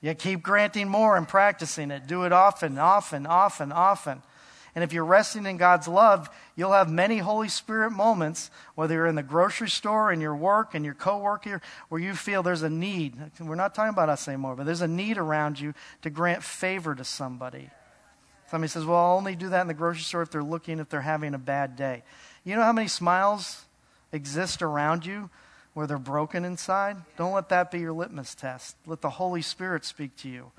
You 0.00 0.14
keep 0.14 0.40
granting 0.40 0.88
more 0.88 1.16
and 1.16 1.26
practicing 1.26 1.90
it. 1.90 2.06
Do 2.06 2.22
it 2.22 2.32
often, 2.32 2.78
often, 2.78 3.26
often, 3.26 3.72
often. 3.72 4.22
And 4.74 4.82
if 4.82 4.92
you're 4.92 5.04
resting 5.04 5.46
in 5.46 5.56
God's 5.56 5.86
love, 5.86 6.28
you'll 6.56 6.72
have 6.72 6.90
many 6.90 7.18
Holy 7.18 7.48
Spirit 7.48 7.90
moments, 7.90 8.50
whether 8.74 8.94
you're 8.94 9.06
in 9.06 9.14
the 9.14 9.22
grocery 9.22 9.70
store, 9.70 10.12
in 10.12 10.20
your 10.20 10.34
work, 10.34 10.74
and 10.74 10.84
your 10.84 10.94
coworker, 10.94 11.62
where 11.88 12.00
you 12.00 12.14
feel 12.14 12.42
there's 12.42 12.62
a 12.62 12.70
need. 12.70 13.16
We're 13.38 13.54
not 13.54 13.74
talking 13.74 13.92
about 13.92 14.08
us 14.08 14.26
anymore, 14.26 14.56
but 14.56 14.66
there's 14.66 14.80
a 14.80 14.88
need 14.88 15.16
around 15.16 15.60
you 15.60 15.74
to 16.02 16.10
grant 16.10 16.42
favor 16.42 16.94
to 16.94 17.04
somebody. 17.04 17.70
Somebody 18.50 18.68
says, 18.68 18.84
Well, 18.84 18.98
I'll 18.98 19.16
only 19.16 19.36
do 19.36 19.48
that 19.50 19.60
in 19.60 19.68
the 19.68 19.74
grocery 19.74 20.02
store 20.02 20.22
if 20.22 20.30
they're 20.30 20.42
looking, 20.42 20.80
if 20.80 20.88
they're 20.88 21.00
having 21.00 21.34
a 21.34 21.38
bad 21.38 21.76
day. 21.76 22.02
You 22.42 22.56
know 22.56 22.62
how 22.62 22.72
many 22.72 22.88
smiles 22.88 23.64
exist 24.12 24.60
around 24.60 25.06
you 25.06 25.30
where 25.74 25.86
they're 25.86 25.98
broken 25.98 26.44
inside? 26.44 26.96
Don't 27.16 27.32
let 27.32 27.48
that 27.50 27.70
be 27.70 27.78
your 27.78 27.92
litmus 27.92 28.34
test. 28.34 28.76
Let 28.86 29.02
the 29.02 29.10
Holy 29.10 29.42
Spirit 29.42 29.84
speak 29.84 30.16
to 30.18 30.28
you 30.28 30.50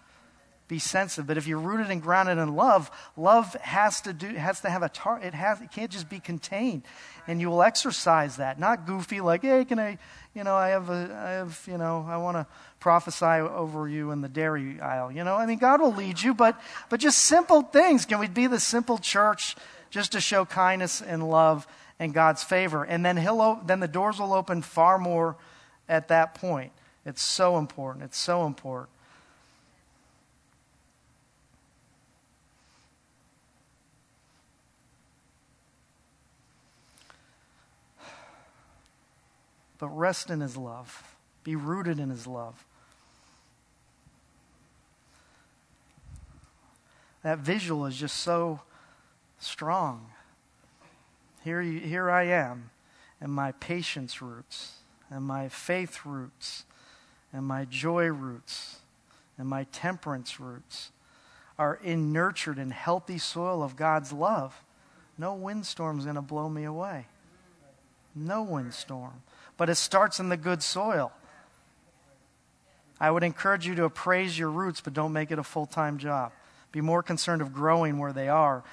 be 0.68 0.80
sensitive. 0.80 1.28
But 1.28 1.38
if 1.38 1.48
you're 1.48 1.60
rooted 1.60 1.92
and 1.92 2.02
grounded 2.02 2.38
in 2.38 2.56
love, 2.56 2.90
love 3.16 3.54
has 3.62 4.02
to 4.02 4.14
do 4.14 4.28
has 4.28 4.62
to 4.62 4.70
have 4.70 4.84
a 4.84 4.90
tar- 4.90 5.20
It 5.22 5.34
has 5.34 5.62
it 5.62 5.72
can't 5.72 5.92
just 5.92 6.10
be 6.10 6.20
contained, 6.20 6.84
and 7.28 7.40
you 7.40 7.50
will 7.50 7.62
exercise 7.62 8.38
that. 8.38 8.60
Not 8.60 8.86
goofy 8.88 9.22
like, 9.22 9.44
hey, 9.44 9.66
can 9.66 9.80
I, 9.80 9.98
you 10.34 10.44
know, 10.44 10.56
I 10.56 10.70
have 10.70 10.90
a, 10.90 11.20
I 11.26 11.30
have, 11.32 11.62
you 11.68 11.78
know, 11.78 12.06
I 12.08 12.18
want 12.18 12.38
to 12.38 12.48
prophesy 12.80 13.26
over 13.26 13.88
you 13.88 14.12
in 14.12 14.22
the 14.22 14.30
dairy 14.30 14.80
aisle. 14.82 15.12
You 15.12 15.24
know, 15.24 15.36
I 15.36 15.46
mean, 15.46 15.60
God 15.60 15.82
will 15.82 15.94
lead 15.94 16.22
you, 16.22 16.34
but 16.34 16.60
but 16.90 17.00
just 17.00 17.20
simple 17.20 17.62
things. 17.62 18.06
Can 18.06 18.20
we 18.20 18.28
be 18.28 18.48
the 18.48 18.60
simple 18.60 18.98
church 18.98 19.56
just 19.90 20.14
to 20.14 20.22
show 20.22 20.46
kindness 20.46 21.02
and 21.02 21.30
love 21.30 21.68
and 22.00 22.14
God's 22.14 22.44
favor, 22.44 22.84
and 22.84 23.06
then 23.06 23.18
he'll 23.18 23.62
then 23.66 23.80
the 23.80 23.88
doors 23.88 24.20
will 24.20 24.34
open 24.34 24.62
far 24.62 24.98
more 24.98 25.36
at 25.88 26.08
that 26.10 26.36
point. 26.36 26.72
It's 27.06 27.22
so 27.22 27.58
important. 27.58 28.06
It's 28.06 28.18
so 28.18 28.46
important. 28.46 28.90
But 39.78 39.90
rest 39.90 40.30
in 40.30 40.42
His 40.42 40.58
love. 40.58 41.16
Be 41.44 41.56
rooted 41.56 42.00
in 42.00 42.10
His 42.10 42.28
love. 42.28 42.66
That 47.24 47.40
visual 47.40 47.86
is 47.86 47.98
just 47.98 48.18
so 48.18 48.62
strong. 49.40 50.08
Here, 51.44 51.62
you, 51.62 51.80
here 51.80 52.10
I 52.10 52.24
am, 52.24 52.70
and 53.20 53.32
my 53.32 53.52
patience 53.54 54.22
roots, 54.22 54.74
and 55.10 55.24
my 55.24 55.50
faith 55.50 56.06
roots, 56.06 56.66
and 57.34 57.46
my 57.46 57.66
joy 57.66 58.08
roots, 58.08 58.78
and 59.38 59.48
my 59.48 59.66
temperance 59.72 60.40
roots 60.40 60.92
are 61.58 61.80
in 61.84 62.12
nurtured 62.12 62.58
and 62.58 62.72
healthy 62.72 63.18
soil 63.18 63.64
of 63.64 63.76
God's 63.76 64.12
love. 64.12 64.64
No 65.18 65.34
windstorm's 65.34 66.04
going 66.04 66.16
to 66.16 66.22
blow 66.22 66.50
me 66.50 66.64
away. 66.64 67.06
No 68.14 68.44
windstorm. 68.44 69.22
But 69.58 69.70
it 69.70 69.76
starts 69.76 70.20
in 70.20 70.30
the 70.30 70.38
good 70.38 70.62
soil. 70.62 71.12
I 73.00 73.12
would 73.12 73.24
encourage 73.24 73.68
you 73.68 73.76
to 73.76 73.86
appraise 73.86 74.38
your 74.38 74.50
roots, 74.50 74.82
but 74.82 74.94
don't 74.94 75.14
make 75.14 75.32
it 75.32 75.40
a 75.40 75.44
full 75.44 75.66
time 75.66 75.98
job. 75.98 76.32
Be 76.72 76.82
more 76.82 77.04
concerned 77.04 77.42
of 77.42 77.54
growing 77.54 78.00
where 78.00 78.14
they 78.14 78.28
are 78.28 78.64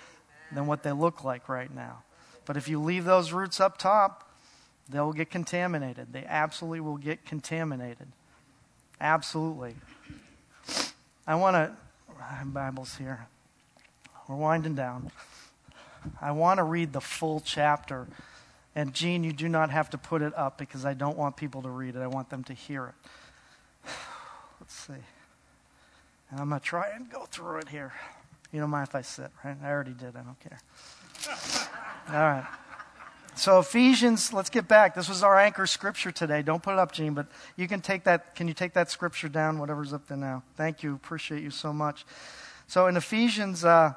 than 0.52 0.66
what 0.66 0.82
they 0.82 0.92
look 0.92 1.24
like 1.24 1.48
right 1.48 1.72
now. 1.72 2.02
But 2.44 2.56
if 2.56 2.68
you 2.68 2.80
leave 2.80 3.04
those 3.04 3.32
roots 3.32 3.60
up 3.60 3.78
top, 3.78 4.28
they'll 4.88 5.12
get 5.12 5.30
contaminated. 5.30 6.12
They 6.12 6.24
absolutely 6.24 6.80
will 6.80 6.96
get 6.96 7.24
contaminated. 7.24 8.08
Absolutely. 9.00 9.74
I 11.26 11.36
want 11.36 11.54
to, 11.54 11.72
Bible's 12.44 12.96
here. 12.96 13.26
We're 14.28 14.36
winding 14.36 14.74
down. 14.74 15.10
I 16.20 16.32
want 16.32 16.58
to 16.58 16.64
read 16.64 16.92
the 16.92 17.00
full 17.00 17.40
chapter. 17.40 18.06
And 18.74 18.94
Gene, 18.94 19.22
you 19.22 19.32
do 19.32 19.48
not 19.48 19.70
have 19.70 19.90
to 19.90 19.98
put 19.98 20.22
it 20.22 20.36
up 20.36 20.56
because 20.56 20.84
I 20.84 20.94
don't 20.94 21.18
want 21.18 21.36
people 21.36 21.62
to 21.62 21.68
read 21.68 21.94
it. 21.94 22.00
I 22.00 22.06
want 22.06 22.30
them 22.30 22.42
to 22.44 22.54
hear 22.54 22.86
it. 22.86 23.90
Let's 24.60 24.74
see. 24.74 24.94
And 26.30 26.40
I'm 26.40 26.48
going 26.48 26.60
to 26.60 26.64
try 26.64 26.88
and 26.94 27.10
go 27.10 27.26
through 27.26 27.58
it 27.58 27.68
here. 27.68 27.92
You 28.52 28.60
don't 28.60 28.70
mind 28.70 28.88
if 28.88 28.94
I 28.94 29.02
sit, 29.02 29.30
right? 29.44 29.56
I 29.62 29.70
already 29.70 29.92
did. 29.92 30.16
I 30.16 30.22
don't 30.22 30.40
care. 30.40 30.60
All 32.08 32.14
right. 32.14 32.46
So, 33.34 33.58
Ephesians, 33.58 34.32
let's 34.32 34.50
get 34.50 34.68
back. 34.68 34.94
This 34.94 35.08
was 35.08 35.22
our 35.22 35.38
anchor 35.38 35.66
scripture 35.66 36.12
today. 36.12 36.42
Don't 36.42 36.62
put 36.62 36.74
it 36.74 36.78
up, 36.78 36.92
Gene, 36.92 37.14
but 37.14 37.26
you 37.56 37.66
can 37.66 37.80
take 37.80 38.04
that. 38.04 38.34
Can 38.34 38.46
you 38.46 38.52
take 38.52 38.74
that 38.74 38.90
scripture 38.90 39.28
down, 39.28 39.58
whatever's 39.58 39.94
up 39.94 40.06
there 40.06 40.18
now? 40.18 40.42
Thank 40.54 40.82
you. 40.82 40.94
Appreciate 40.94 41.42
you 41.42 41.50
so 41.50 41.72
much. 41.72 42.04
So, 42.66 42.88
in 42.88 42.96
Ephesians 42.96 43.64
uh, 43.64 43.94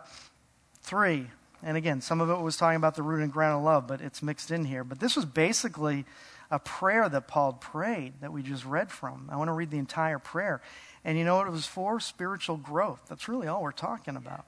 3, 0.83 1.27
and 1.63 1.77
again, 1.77 2.01
some 2.01 2.21
of 2.21 2.29
it 2.29 2.39
was 2.39 2.57
talking 2.57 2.77
about 2.77 2.95
the 2.95 3.03
root 3.03 3.21
and 3.21 3.31
ground 3.31 3.57
of 3.57 3.63
love, 3.63 3.87
but 3.87 4.01
it's 4.01 4.21
mixed 4.21 4.51
in 4.51 4.65
here. 4.65 4.83
But 4.83 4.99
this 4.99 5.15
was 5.15 5.25
basically 5.25 6.05
a 6.51 6.59
prayer 6.59 7.09
that 7.09 7.27
Paul 7.27 7.53
prayed 7.53 8.13
that 8.21 8.31
we 8.31 8.43
just 8.43 8.65
read 8.65 8.91
from. 8.91 9.29
I 9.31 9.37
want 9.37 9.47
to 9.47 9.53
read 9.53 9.71
the 9.71 9.77
entire 9.77 10.19
prayer. 10.19 10.61
And 11.03 11.17
you 11.17 11.23
know 11.23 11.37
what 11.37 11.47
it 11.47 11.51
was 11.51 11.65
for? 11.65 11.99
Spiritual 11.99 12.57
growth. 12.57 13.01
That's 13.07 13.27
really 13.27 13.47
all 13.47 13.61
we're 13.61 13.71
talking 13.71 14.15
about. 14.15 14.45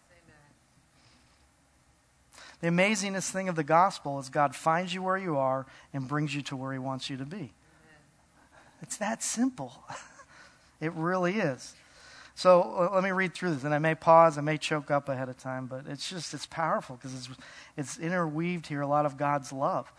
The 2.62 2.68
amazingest 2.68 3.30
thing 3.30 3.50
of 3.50 3.56
the 3.56 3.64
gospel 3.64 4.18
is 4.20 4.30
God 4.30 4.56
finds 4.56 4.94
you 4.94 5.04
where 5.04 5.18
you 5.18 5.38
are 5.38 5.68
and 5.94 6.08
brings 6.08 6.34
you 6.34 6.42
to 6.44 6.56
where 6.56 6.74
He 6.74 6.80
wants 6.80 7.10
you 7.10 7.18
to 7.18 7.26
be. 7.26 7.54
It's 8.82 8.98
that 8.98 9.22
simple. 9.22 9.84
it 10.82 10.92
really 10.94 11.40
is. 11.40 11.76
So 12.38 12.62
uh, 12.62 12.94
let 12.94 13.04
me 13.04 13.12
read 13.12 13.34
through 13.34 13.56
this, 13.56 13.64
and 13.66 13.74
I 13.74 13.80
may 13.80 13.96
pause, 13.96 14.38
I 14.38 14.42
may 14.42 14.58
choke 14.58 14.90
up 14.90 15.10
ahead 15.10 15.28
of 15.28 15.38
time, 15.38 15.66
but 15.66 15.86
it's 15.88 16.10
just 16.10 16.34
it's 16.34 16.46
powerful 16.46 16.96
because 16.96 17.14
it's 17.14 17.30
it's 17.76 18.00
interweaved 18.00 18.68
here 18.68 18.82
a 18.82 18.88
lot 18.88 19.06
of 19.06 19.18
God's 19.18 19.52
love. 19.52 19.92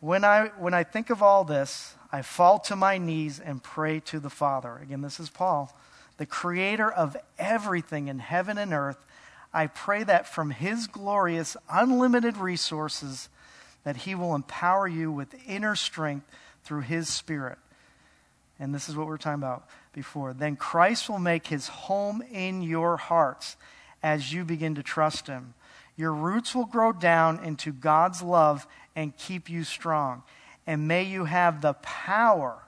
When 0.00 0.24
I 0.24 0.48
when 0.58 0.74
I 0.74 0.82
think 0.82 1.10
of 1.10 1.22
all 1.22 1.44
this, 1.44 1.94
I 2.10 2.22
fall 2.22 2.58
to 2.60 2.74
my 2.74 2.98
knees 2.98 3.38
and 3.38 3.62
pray 3.62 4.00
to 4.06 4.18
the 4.18 4.30
Father. 4.30 4.80
Again, 4.82 5.02
this 5.02 5.20
is 5.20 5.30
Paul, 5.30 5.72
the 6.16 6.26
creator 6.26 6.90
of 6.90 7.16
everything 7.38 8.08
in 8.08 8.18
heaven 8.18 8.58
and 8.58 8.72
earth 8.72 9.04
I 9.52 9.66
pray 9.66 10.04
that 10.04 10.28
from 10.28 10.50
His 10.50 10.86
glorious, 10.86 11.56
unlimited 11.68 12.36
resources, 12.36 13.28
that 13.84 13.96
He 13.96 14.14
will 14.14 14.34
empower 14.34 14.86
you 14.86 15.10
with 15.10 15.34
inner 15.46 15.74
strength 15.74 16.26
through 16.64 16.82
His 16.82 17.08
Spirit. 17.08 17.58
And 18.58 18.74
this 18.74 18.88
is 18.88 18.96
what 18.96 19.06
we 19.06 19.14
are 19.14 19.18
talking 19.18 19.42
about 19.42 19.68
before. 19.92 20.32
Then 20.32 20.56
Christ 20.56 21.08
will 21.08 21.18
make 21.18 21.46
His 21.48 21.68
home 21.68 22.22
in 22.30 22.62
your 22.62 22.96
hearts 22.96 23.56
as 24.02 24.32
you 24.32 24.44
begin 24.44 24.74
to 24.76 24.82
trust 24.82 25.26
Him. 25.26 25.54
Your 25.96 26.12
roots 26.12 26.54
will 26.54 26.66
grow 26.66 26.92
down 26.92 27.44
into 27.44 27.72
God's 27.72 28.22
love 28.22 28.66
and 28.96 29.16
keep 29.16 29.50
you 29.50 29.64
strong. 29.64 30.22
And 30.66 30.88
may 30.88 31.02
you 31.02 31.24
have 31.24 31.60
the 31.60 31.74
power 31.74 32.62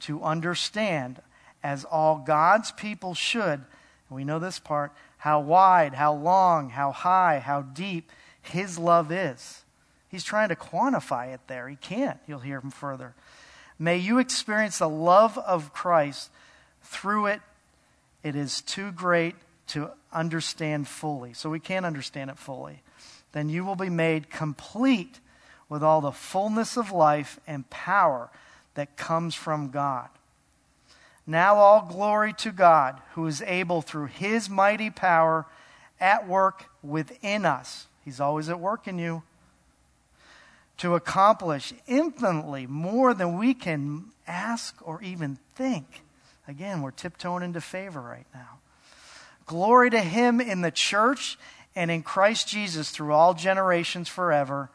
to 0.00 0.22
understand, 0.22 1.20
as 1.62 1.84
all 1.84 2.22
God's 2.24 2.72
people 2.72 3.14
should, 3.14 3.64
we 4.10 4.24
know 4.24 4.38
this 4.38 4.58
part, 4.58 4.92
how 5.18 5.40
wide, 5.40 5.94
how 5.94 6.14
long, 6.14 6.70
how 6.70 6.92
high, 6.92 7.38
how 7.38 7.62
deep 7.62 8.10
His 8.42 8.78
love 8.78 9.10
is. 9.10 9.64
He's 10.08 10.24
trying 10.24 10.50
to 10.50 10.56
quantify 10.56 11.34
it 11.34 11.40
there. 11.48 11.68
He 11.68 11.76
can't. 11.76 12.18
You'll 12.28 12.38
hear 12.38 12.58
him 12.60 12.70
further. 12.70 13.14
May 13.78 13.98
you 13.98 14.18
experience 14.18 14.78
the 14.78 14.88
love 14.88 15.36
of 15.38 15.72
Christ 15.72 16.30
through 16.84 17.26
it. 17.26 17.40
It 18.22 18.36
is 18.36 18.60
too 18.62 18.92
great 18.92 19.34
to 19.68 19.90
understand 20.12 20.88
fully. 20.88 21.34
So 21.34 21.50
we 21.50 21.60
can't 21.60 21.86
understand 21.86 22.30
it 22.30 22.38
fully. 22.38 22.82
Then 23.32 23.48
you 23.48 23.64
will 23.64 23.76
be 23.76 23.90
made 23.90 24.30
complete 24.30 25.18
with 25.68 25.82
all 25.82 26.00
the 26.00 26.12
fullness 26.12 26.76
of 26.76 26.92
life 26.92 27.40
and 27.46 27.68
power 27.70 28.30
that 28.74 28.96
comes 28.96 29.34
from 29.34 29.70
God. 29.70 30.08
Now 31.26 31.56
all 31.56 31.86
glory 31.90 32.32
to 32.34 32.52
God, 32.52 33.00
who 33.14 33.26
is 33.26 33.42
able 33.42 33.82
through 33.82 34.06
his 34.06 34.50
mighty 34.50 34.90
power 34.90 35.46
at 35.98 36.28
work 36.28 36.66
within 36.82 37.46
us. 37.46 37.86
He's 38.04 38.20
always 38.20 38.48
at 38.48 38.60
work 38.60 38.86
in 38.86 38.98
you. 38.98 39.22
To 40.78 40.94
accomplish 40.94 41.72
infinitely 41.86 42.66
more 42.66 43.14
than 43.14 43.38
we 43.38 43.54
can 43.54 44.06
ask 44.26 44.76
or 44.86 45.02
even 45.02 45.38
think. 45.54 46.03
Again, 46.46 46.82
we're 46.82 46.90
tiptoeing 46.90 47.42
into 47.42 47.60
favor 47.60 48.00
right 48.00 48.26
now. 48.34 48.58
Glory 49.46 49.90
to 49.90 50.00
him 50.00 50.40
in 50.40 50.60
the 50.60 50.70
church 50.70 51.38
and 51.76 51.90
in 51.90 52.02
Christ 52.02 52.48
Jesus 52.48 52.90
through 52.90 53.12
all 53.12 53.34
generations 53.34 54.08
forever. 54.08 54.70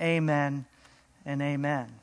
Amen 0.00 0.66
and 1.24 1.42
amen. 1.42 2.00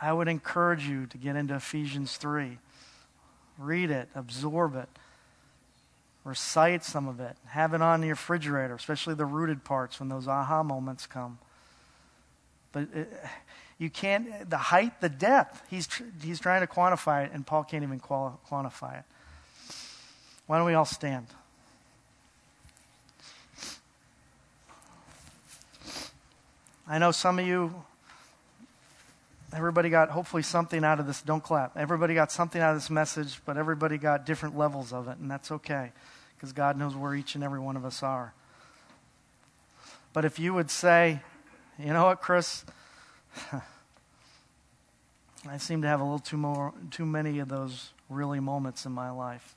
I 0.00 0.12
would 0.12 0.28
encourage 0.28 0.86
you 0.86 1.06
to 1.06 1.18
get 1.18 1.36
into 1.36 1.54
Ephesians 1.54 2.16
3. 2.16 2.58
Read 3.58 3.90
it, 3.90 4.08
absorb 4.14 4.76
it, 4.76 4.88
recite 6.24 6.84
some 6.84 7.08
of 7.08 7.18
it, 7.20 7.36
have 7.46 7.72
it 7.72 7.80
on 7.80 8.02
your 8.02 8.10
refrigerator, 8.10 8.74
especially 8.74 9.14
the 9.14 9.24
rooted 9.24 9.64
parts 9.64 9.98
when 9.98 10.10
those 10.10 10.28
aha 10.28 10.62
moments 10.62 11.06
come. 11.06 11.38
But 12.72 12.88
it, 12.94 13.12
you 13.78 13.90
can't, 13.90 14.48
the 14.48 14.56
height, 14.56 15.00
the 15.00 15.08
depth, 15.08 15.62
he's, 15.68 15.88
he's 16.22 16.40
trying 16.40 16.60
to 16.60 16.66
quantify 16.66 17.26
it, 17.26 17.32
and 17.32 17.46
Paul 17.46 17.64
can't 17.64 17.82
even 17.82 18.00
qual, 18.00 18.40
quantify 18.48 18.98
it. 18.98 19.04
Why 20.46 20.58
don't 20.58 20.66
we 20.66 20.74
all 20.74 20.84
stand? 20.84 21.26
I 26.88 26.98
know 26.98 27.10
some 27.10 27.38
of 27.38 27.46
you 27.46 27.84
Everybody 29.56 29.90
got 29.90 30.10
hopefully 30.10 30.42
something 30.42 30.84
out 30.84 31.00
of 31.00 31.06
this. 31.06 31.22
Don't 31.22 31.42
clap. 31.42 31.76
Everybody 31.76 32.14
got 32.14 32.32
something 32.32 32.60
out 32.60 32.72
of 32.72 32.76
this 32.76 32.90
message, 32.90 33.40
but 33.46 33.56
everybody 33.56 33.96
got 33.96 34.26
different 34.26 34.58
levels 34.58 34.92
of 34.92 35.08
it, 35.08 35.18
and 35.18 35.30
that's 35.30 35.50
okay 35.50 35.92
because 36.34 36.52
God 36.52 36.76
knows 36.76 36.94
where 36.94 37.14
each 37.14 37.34
and 37.36 37.44
every 37.44 37.60
one 37.60 37.74
of 37.74 37.84
us 37.84 38.02
are. 38.02 38.34
But 40.12 40.24
if 40.24 40.38
you 40.38 40.52
would 40.52 40.70
say, 40.70 41.20
you 41.78 41.92
know 41.92 42.04
what, 42.04 42.20
Chris? 42.20 42.64
I 45.48 45.58
seem 45.58 45.82
to 45.82 45.88
have 45.88 46.00
a 46.00 46.04
little 46.04 46.18
too 46.18 46.36
more 46.36 46.72
too 46.90 47.06
many 47.06 47.38
of 47.38 47.48
those 47.48 47.92
really 48.08 48.40
moments 48.40 48.86
in 48.86 48.92
my 48.92 49.10
life. 49.10 49.54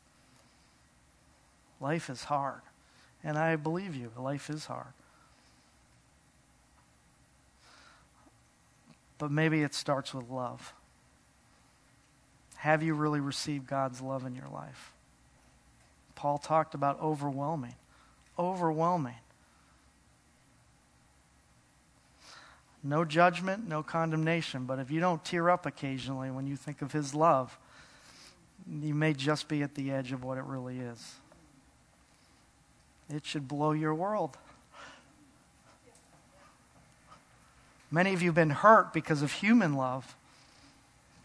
Life 1.79 2.09
is 2.09 2.25
hard. 2.25 2.61
And 3.23 3.37
I 3.37 3.55
believe 3.55 3.95
you, 3.95 4.11
life 4.17 4.49
is 4.49 4.65
hard. 4.65 4.93
But 9.17 9.31
maybe 9.31 9.61
it 9.63 9.73
starts 9.73 10.13
with 10.13 10.29
love. 10.29 10.73
Have 12.57 12.83
you 12.83 12.93
really 12.93 13.19
received 13.19 13.67
God's 13.67 14.01
love 14.01 14.25
in 14.25 14.35
your 14.35 14.47
life? 14.47 14.93
Paul 16.15 16.37
talked 16.37 16.73
about 16.73 16.99
overwhelming. 17.01 17.75
Overwhelming. 18.37 19.15
No 22.83 23.03
judgment, 23.03 23.67
no 23.67 23.83
condemnation. 23.83 24.65
But 24.65 24.79
if 24.79 24.89
you 24.89 24.99
don't 24.99 25.23
tear 25.23 25.49
up 25.49 25.65
occasionally 25.65 26.31
when 26.31 26.47
you 26.47 26.55
think 26.55 26.81
of 26.81 26.91
his 26.91 27.13
love, 27.13 27.57
you 28.69 28.93
may 28.93 29.13
just 29.13 29.47
be 29.47 29.63
at 29.63 29.75
the 29.75 29.91
edge 29.91 30.11
of 30.11 30.23
what 30.23 30.37
it 30.37 30.43
really 30.43 30.79
is. 30.79 31.15
It 33.13 33.25
should 33.25 33.47
blow 33.47 33.71
your 33.71 33.93
world. 33.93 34.37
Many 37.91 38.13
of 38.13 38.21
you 38.21 38.29
have 38.29 38.35
been 38.35 38.51
hurt 38.51 38.93
because 38.93 39.21
of 39.23 39.31
human 39.31 39.73
love. 39.73 40.15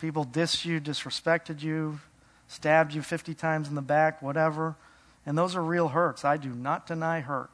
People 0.01 0.25
dissed 0.25 0.65
you, 0.65 0.81
disrespected 0.81 1.63
you, 1.63 2.01
stabbed 2.49 2.95
you 2.95 3.03
50 3.03 3.35
times 3.35 3.69
in 3.69 3.75
the 3.75 3.83
back, 3.83 4.23
whatever. 4.23 4.77
And 5.27 5.37
those 5.37 5.55
are 5.55 5.63
real 5.63 5.89
hurts. 5.89 6.25
I 6.25 6.37
do 6.37 6.51
not 6.51 6.87
deny 6.87 7.21
hurt. 7.21 7.51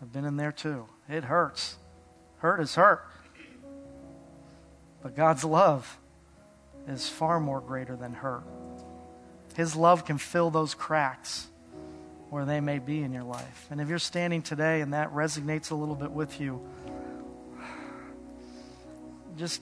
I've 0.00 0.12
been 0.12 0.24
in 0.24 0.36
there 0.36 0.52
too. 0.52 0.86
It 1.08 1.24
hurts. 1.24 1.76
Hurt 2.38 2.60
is 2.60 2.74
hurt. 2.74 3.06
But 5.02 5.16
God's 5.16 5.44
love 5.44 5.98
is 6.86 7.08
far 7.08 7.40
more 7.40 7.60
greater 7.60 7.96
than 7.96 8.14
hurt. 8.14 8.44
His 9.54 9.76
love 9.76 10.04
can 10.04 10.18
fill 10.18 10.50
those 10.50 10.74
cracks 10.74 11.48
where 12.30 12.44
they 12.44 12.60
may 12.60 12.78
be 12.78 13.02
in 13.02 13.12
your 13.12 13.24
life. 13.24 13.66
And 13.70 13.80
if 13.80 13.88
you're 13.88 13.98
standing 13.98 14.40
today 14.40 14.80
and 14.80 14.94
that 14.94 15.12
resonates 15.12 15.70
a 15.70 15.74
little 15.74 15.94
bit 15.94 16.10
with 16.10 16.40
you, 16.40 16.66
just 19.36 19.60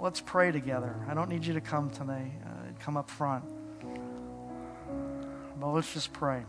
let's 0.00 0.20
pray 0.20 0.50
together. 0.52 0.94
I 1.08 1.14
don't 1.14 1.28
need 1.28 1.44
you 1.44 1.54
to 1.54 1.60
come 1.60 1.90
today, 1.90 2.32
uh, 2.44 2.48
come 2.80 2.96
up 2.96 3.10
front. 3.10 3.44
But 5.60 5.68
let's 5.68 5.92
just 5.92 6.12
pray. 6.12 6.44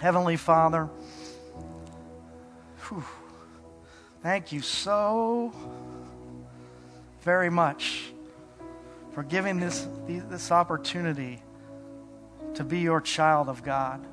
Heavenly 0.00 0.36
Father, 0.36 0.88
whew, 2.88 3.04
thank 4.22 4.52
you 4.52 4.60
so 4.62 5.52
very 7.22 7.50
much 7.50 8.12
for 9.12 9.22
giving 9.22 9.60
this, 9.60 9.86
this 10.06 10.50
opportunity 10.50 11.42
to 12.54 12.64
be 12.64 12.80
your 12.80 13.00
child 13.00 13.48
of 13.48 13.62
God. 13.62 14.06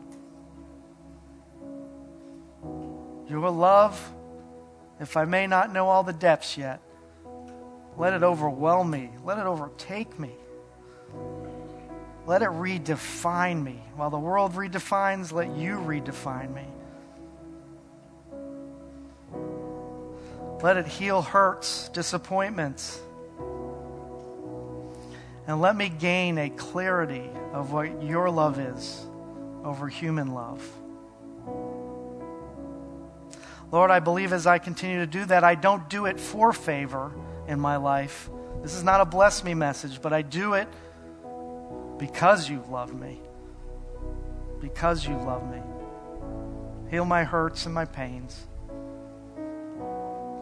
Your 3.30 3.50
love, 3.50 4.14
if 5.00 5.18
I 5.18 5.26
may 5.26 5.48
not 5.48 5.72
know 5.72 5.90
all 5.90 6.04
the 6.04 6.14
depths 6.14 6.58
yet, 6.58 6.82
let 7.98 8.14
it 8.14 8.24
overwhelm 8.24 8.90
me. 8.90 9.10
Let 9.24 9.38
it 9.38 9.46
overtake 9.46 10.20
me. 10.20 10.32
Let 12.26 12.42
it 12.42 12.50
redefine 12.50 13.64
me. 13.64 13.82
While 13.96 14.10
the 14.10 14.20
world 14.20 14.54
redefines, 14.54 15.32
let 15.32 15.56
you 15.56 15.78
redefine 15.78 16.54
me. 16.54 16.66
Let 20.62 20.78
it 20.78 20.88
heal 20.88 21.22
hurts, 21.22 21.90
disappointments. 21.90 23.00
And 25.46 25.62
let 25.62 25.76
me 25.76 25.90
gain 25.90 26.38
a 26.38 26.50
clarity 26.50 27.30
of 27.54 27.72
what 27.72 28.04
your 28.04 28.30
love 28.30 28.60
is 28.60 29.06
over 29.64 29.88
human 29.88 30.34
love. 30.34 30.68
Lord, 33.72 33.92
I 33.92 34.00
believe 34.00 34.34
as 34.34 34.48
I 34.48 34.60
continue 34.60 35.00
to 35.00 35.08
do 35.08 35.26
that, 35.26 35.44
I 35.44 35.56
don't 35.56 35.90
do 35.90 36.06
it 36.06 36.20
for 36.20 36.54
favor 36.54 37.12
in 37.48 37.60
my 37.60 37.78
life. 37.78 38.30
This 38.62 38.74
is 38.74 38.84
not 38.84 39.02
a 39.02 39.06
bless 39.06 39.44
me 39.44 39.54
message, 39.54 40.02
but 40.02 40.14
I 40.14 40.22
do 40.22 40.54
it 40.54 40.68
because 41.98 42.50
you 42.50 42.64
love 42.70 42.94
me. 42.94 43.22
Because 44.60 45.06
you 45.06 45.16
love 45.16 45.50
me. 45.50 45.62
Heal 46.90 47.06
my 47.06 47.24
hurts 47.24 47.66
and 47.66 47.76
my 47.76 47.86
pains. 47.86 48.48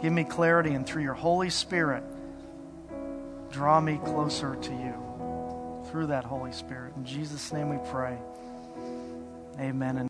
Give 0.02 0.12
me 0.14 0.24
clarity, 0.24 0.74
and 0.74 0.86
through 0.86 1.04
your 1.04 1.14
Holy 1.14 1.50
Spirit, 1.50 2.04
draw 3.50 3.80
me 3.80 4.00
closer 4.04 4.56
to 4.56 4.72
you 4.72 5.86
through 5.90 6.08
that 6.08 6.26
Holy 6.26 6.52
Spirit. 6.52 6.94
In 6.96 7.06
Jesus' 7.06 7.52
name 7.54 7.70
we 7.70 7.78
pray. 7.90 8.18
Amen. 9.60 9.98